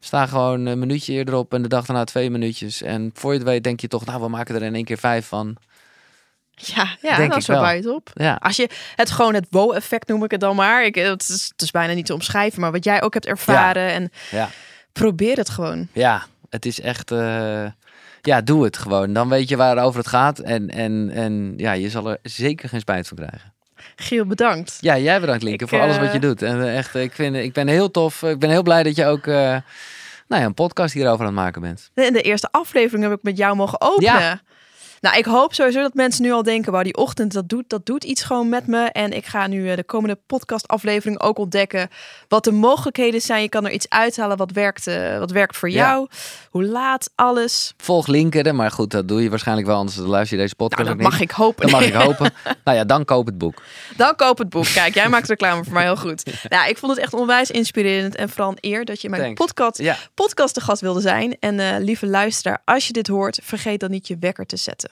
Sta 0.00 0.26
gewoon 0.26 0.66
een 0.66 0.78
minuutje 0.78 1.12
eerder 1.12 1.34
op 1.34 1.54
en 1.54 1.62
de 1.62 1.68
dag 1.68 1.86
daarna 1.86 2.04
twee 2.04 2.30
minuutjes. 2.30 2.82
En 2.82 3.10
voor 3.14 3.32
je 3.32 3.38
het 3.38 3.46
weet 3.48 3.64
denk 3.64 3.80
je 3.80 3.88
toch, 3.88 4.04
nou, 4.04 4.20
we 4.20 4.28
maken 4.28 4.54
er 4.54 4.62
in 4.62 4.74
één 4.74 4.84
keer 4.84 4.98
vijf 4.98 5.26
van. 5.26 5.56
Ja, 6.74 6.96
ja 7.00 7.16
Denk 7.16 7.42
zo 7.42 7.52
wel. 7.60 7.94
op. 7.94 8.10
Ja, 8.14 8.34
Als 8.40 8.56
je 8.56 8.68
het 8.96 9.10
gewoon 9.10 9.34
het 9.34 9.46
wow-effect 9.50 10.08
noem 10.08 10.24
ik 10.24 10.30
het 10.30 10.40
dan 10.40 10.56
maar. 10.56 10.84
Ik, 10.84 10.94
het, 10.94 11.28
is, 11.28 11.48
het 11.52 11.62
is 11.62 11.70
bijna 11.70 11.92
niet 11.92 12.06
te 12.06 12.14
omschrijven, 12.14 12.60
maar 12.60 12.72
wat 12.72 12.84
jij 12.84 13.02
ook 13.02 13.14
hebt 13.14 13.26
ervaren. 13.26 13.92
En 13.92 14.10
ja, 14.30 14.48
probeer 14.92 15.36
het 15.36 15.50
gewoon. 15.50 15.88
ja. 15.92 16.26
Het 16.50 16.66
is 16.66 16.80
echt, 16.80 17.10
eh, 17.10 17.64
ja, 18.20 18.40
doe 18.40 18.64
het 18.64 18.76
gewoon. 18.76 19.12
Dan 19.12 19.28
weet 19.28 19.48
je 19.48 19.56
waarover 19.56 19.98
het 19.98 20.08
gaat. 20.08 20.38
En, 20.38 20.68
en, 20.68 21.10
en 21.14 21.54
ja, 21.56 21.72
je 21.72 21.90
zal 21.90 22.10
er 22.10 22.18
zeker 22.22 22.68
geen 22.68 22.80
spijt 22.80 23.08
van 23.08 23.16
krijgen. 23.16 23.52
Giel, 23.96 24.26
bedankt. 24.26 24.78
Ja, 24.80 24.98
jij 24.98 25.20
bedankt 25.20 25.42
Linke 25.42 25.68
voor 25.68 25.80
alles 25.80 25.96
wat 25.96 26.06
eh, 26.06 26.12
je 26.12 26.18
doet. 26.18 26.42
En 26.42 26.62
eh, 26.62 26.76
echt, 26.76 26.94
ik, 26.94 27.12
vind, 27.12 27.36
ik 27.36 27.52
ben 27.52 27.68
heel 27.68 27.90
tof. 27.90 28.22
Ik 28.22 28.38
ben 28.38 28.50
heel 28.50 28.62
blij 28.62 28.82
dat 28.82 28.96
je 28.96 29.06
ook 29.06 29.26
nou 29.26 29.62
ja, 30.28 30.44
een 30.44 30.54
podcast 30.54 30.94
hierover 30.94 31.20
aan 31.20 31.26
het 31.26 31.34
maken 31.34 31.60
bent. 31.60 31.90
In 31.94 32.12
de 32.12 32.22
eerste 32.22 32.48
aflevering 32.50 33.02
heb 33.08 33.18
ik 33.18 33.22
met 33.22 33.36
jou 33.36 33.56
mogen 33.56 33.80
openen. 33.80 34.20
Ja. 34.20 34.40
Nou, 35.00 35.16
ik 35.18 35.24
hoop 35.24 35.54
sowieso 35.54 35.80
dat 35.82 35.94
mensen 35.94 36.22
nu 36.22 36.32
al 36.32 36.42
denken, 36.42 36.72
wauw, 36.72 36.82
die 36.82 36.96
ochtend, 36.96 37.32
dat 37.32 37.48
doet, 37.48 37.64
dat 37.68 37.86
doet 37.86 38.04
iets 38.04 38.22
gewoon 38.22 38.48
met 38.48 38.66
me. 38.66 38.84
En 38.84 39.12
ik 39.12 39.26
ga 39.26 39.46
nu 39.46 39.70
eh, 39.70 39.76
de 39.76 39.84
komende 39.84 40.18
podcastaflevering 40.26 41.20
ook 41.20 41.38
ontdekken 41.38 41.88
wat 42.28 42.44
de 42.44 42.52
mogelijkheden 42.52 43.20
zijn. 43.20 43.42
Je 43.42 43.48
kan 43.48 43.64
er 43.64 43.70
iets 43.72 43.88
uithalen 43.88 44.36
wat 44.36 44.50
werkt, 44.50 44.86
eh, 44.86 45.18
wat 45.18 45.30
werkt 45.30 45.56
voor 45.56 45.70
Ja. 45.70 45.88
jou. 45.90 46.08
Hoe 46.50 46.64
laat, 46.64 47.10
alles. 47.14 47.74
Volg 47.76 48.06
Linken, 48.06 48.54
maar 48.56 48.70
goed, 48.70 48.90
dat 48.90 49.08
doe 49.08 49.22
je 49.22 49.30
waarschijnlijk 49.30 49.66
wel, 49.66 49.76
anders 49.76 49.96
luister 49.96 50.36
je 50.36 50.42
deze 50.42 50.54
podcast 50.54 50.82
Nou, 50.82 50.96
dat 50.96 51.06
ook 51.06 51.10
niet. 51.12 51.20
mag 51.20 51.28
ik 51.30 51.36
hopen. 51.36 51.62
Dat 51.62 51.80
mag 51.80 51.86
ik 51.88 51.94
hopen. 52.06 52.32
nou 52.64 52.76
ja, 52.76 52.84
dan 52.84 53.04
koop 53.04 53.26
het 53.26 53.38
boek. 53.38 53.62
Dan 53.96 54.16
koop 54.16 54.38
het 54.38 54.48
boek. 54.48 54.66
Kijk, 54.74 54.94
jij 54.94 55.08
maakt 55.08 55.28
reclame 55.28 55.64
voor 55.64 55.72
mij 55.72 55.82
heel 55.84 55.96
goed. 55.96 56.32
Nou, 56.48 56.68
ik 56.68 56.78
vond 56.78 56.92
het 56.92 57.00
echt 57.00 57.14
onwijs 57.14 57.50
inspirerend 57.50 58.16
en 58.16 58.28
vooral 58.28 58.50
een 58.50 58.58
eer 58.70 58.84
dat 58.84 58.96
je 59.00 59.04
in 59.04 59.10
mijn 59.10 59.22
Thanks. 59.22 59.40
podcast, 59.44 59.78
Ja, 59.78 59.96
podcast 60.14 60.54
te 60.54 60.60
gast 60.60 60.80
wilde 60.80 61.00
zijn. 61.00 61.36
En 61.38 61.60
eh, 61.60 61.74
lieve 61.78 62.06
luisteraar, 62.06 62.62
als 62.64 62.86
je 62.86 62.92
dit 62.92 63.06
hoort, 63.06 63.38
vergeet 63.42 63.80
dan 63.80 63.90
niet 63.90 64.06
je 64.06 64.16
wekker 64.20 64.46
te 64.46 64.56
zetten. 64.56 64.89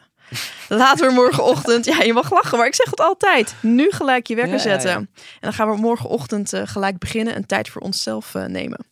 Laten 0.69 1.07
we 1.07 1.13
morgenochtend, 1.13 1.85
ja, 1.85 2.03
je 2.03 2.13
mag 2.13 2.31
lachen, 2.33 2.59
maar 2.59 2.67
ik 2.67 2.75
zeg 2.75 2.91
het 2.91 3.01
altijd. 3.01 3.55
Nu 3.61 3.91
gelijk 3.91 4.27
je 4.27 4.35
wekker 4.35 4.57
Ja, 4.57 4.63
ja, 4.63 4.71
ja. 4.71 4.81
zetten. 4.81 4.97
En 5.17 5.41
dan 5.41 5.53
gaan 5.53 5.71
we 5.71 5.77
morgenochtend 5.77 6.53
eh, 6.53 6.63
gelijk 6.65 6.99
beginnen, 6.99 7.37
een 7.37 7.47
tijd 7.47 7.69
voor 7.69 7.83
onszelf 7.83 8.35
eh, 8.35 8.45
nemen. 8.45 8.87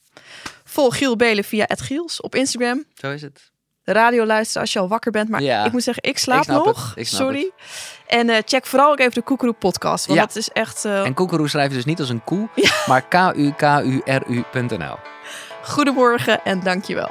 Volg 0.64 0.96
Giel 0.98 1.16
Belen 1.16 1.44
via 1.44 1.68
@giels 1.76 2.20
op 2.20 2.34
Instagram. 2.34 2.84
zo 2.94 3.10
is 3.10 3.22
het. 3.22 3.50
radio 3.84 4.24
luisteren 4.26 4.62
als 4.62 4.72
je 4.72 4.78
al 4.78 4.88
wakker 4.88 5.10
bent. 5.10 5.28
Maar 5.28 5.42
ik 5.42 5.72
moet 5.72 5.82
zeggen, 5.82 6.02
ik 6.02 6.18
slaap 6.18 6.42
Ik 6.42 6.48
nog. 6.48 6.88
het, 6.88 6.98
ik 6.98 7.06
Sorry. 7.06 7.50
En 8.06 8.30
eh, 8.30 8.42
check 8.44 8.66
vooral 8.66 8.90
ook 8.90 8.98
even 8.98 9.12
de 9.14 9.22
Koekeroe 9.22 9.54
podcast. 9.54 10.06
Want 10.06 10.18
dat 10.18 10.36
is 10.36 10.48
echt 10.48 10.84
En 10.84 11.14
koekeroe 11.14 11.48
schrijf 11.48 11.68
je 11.68 11.74
dus 11.74 11.84
niet 11.84 12.00
als 12.00 12.08
een 12.08 12.24
koe, 12.24 12.48
maar 12.86 13.08
k-u-k-u-r-u.nl. 13.08 14.96
goedemorgen 15.62 16.44
en 16.44 16.60
dankjewel. 16.60 17.10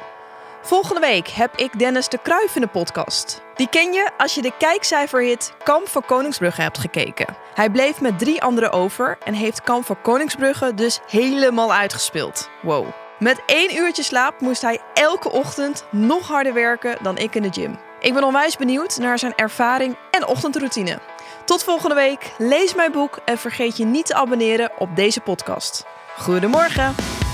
Volgende 0.62 1.00
week 1.00 1.28
heb 1.28 1.56
ik 1.56 1.80
Dennis 1.80 2.10
de 2.10 2.20
Kruijf 2.24 2.56
in 2.56 2.62
de 2.62 2.68
podcast. 2.68 3.42
Die 3.56 3.70
ken 3.70 3.94
je 3.94 4.10
als 4.18 4.36
je 4.36 4.42
de 4.42 4.52
kijkcijferhit 4.58 5.54
Kamp 5.64 5.88
van 5.88 6.06
Koningsbrugge 6.06 6.62
hebt 6.62 6.78
gekeken. 6.78 7.36
Hij 7.54 7.70
bleef 7.70 8.02
met 8.02 8.20
drie 8.20 8.42
anderen 8.42 8.72
over 8.72 9.18
en 9.24 9.34
heeft 9.34 9.62
Kamp 9.62 9.86
van 9.86 10.02
Koningsbrugge 10.02 10.74
dus 10.74 11.00
helemaal 11.08 11.74
uitgespeeld. 11.74 12.50
Wow. 12.62 12.88
Met 13.20 13.42
één 13.46 13.76
uurtje 13.76 14.04
slaap 14.04 14.40
moest 14.40 14.62
hij 14.62 14.80
elke 14.94 15.32
ochtend 15.32 15.86
nog 15.92 16.28
harder 16.28 16.54
werken 16.54 16.98
dan 17.02 17.18
ik 17.18 17.36
in 17.36 17.42
de 17.42 17.52
gym. 17.52 17.78
Ik 18.00 18.14
ben 18.14 18.24
onwijs 18.24 18.58
benieuwd 18.58 18.98
naar 18.98 19.20
zijn 19.20 19.36
ervaring 19.36 19.96
en 20.12 20.28
ochtendroutine. 20.28 21.00
Tot 21.46 21.64
volgende 21.64 21.96
week, 21.96 22.32
lees 22.38 22.76
mijn 22.76 22.92
boek 22.92 23.20
en 23.26 23.38
vergeet 23.38 23.78
je 23.78 23.86
niet 23.86 24.06
te 24.06 24.14
abonneren 24.14 24.72
op 24.78 24.96
deze 24.96 25.22
podcast. 25.22 25.86
Goedemorgen! 26.18 27.25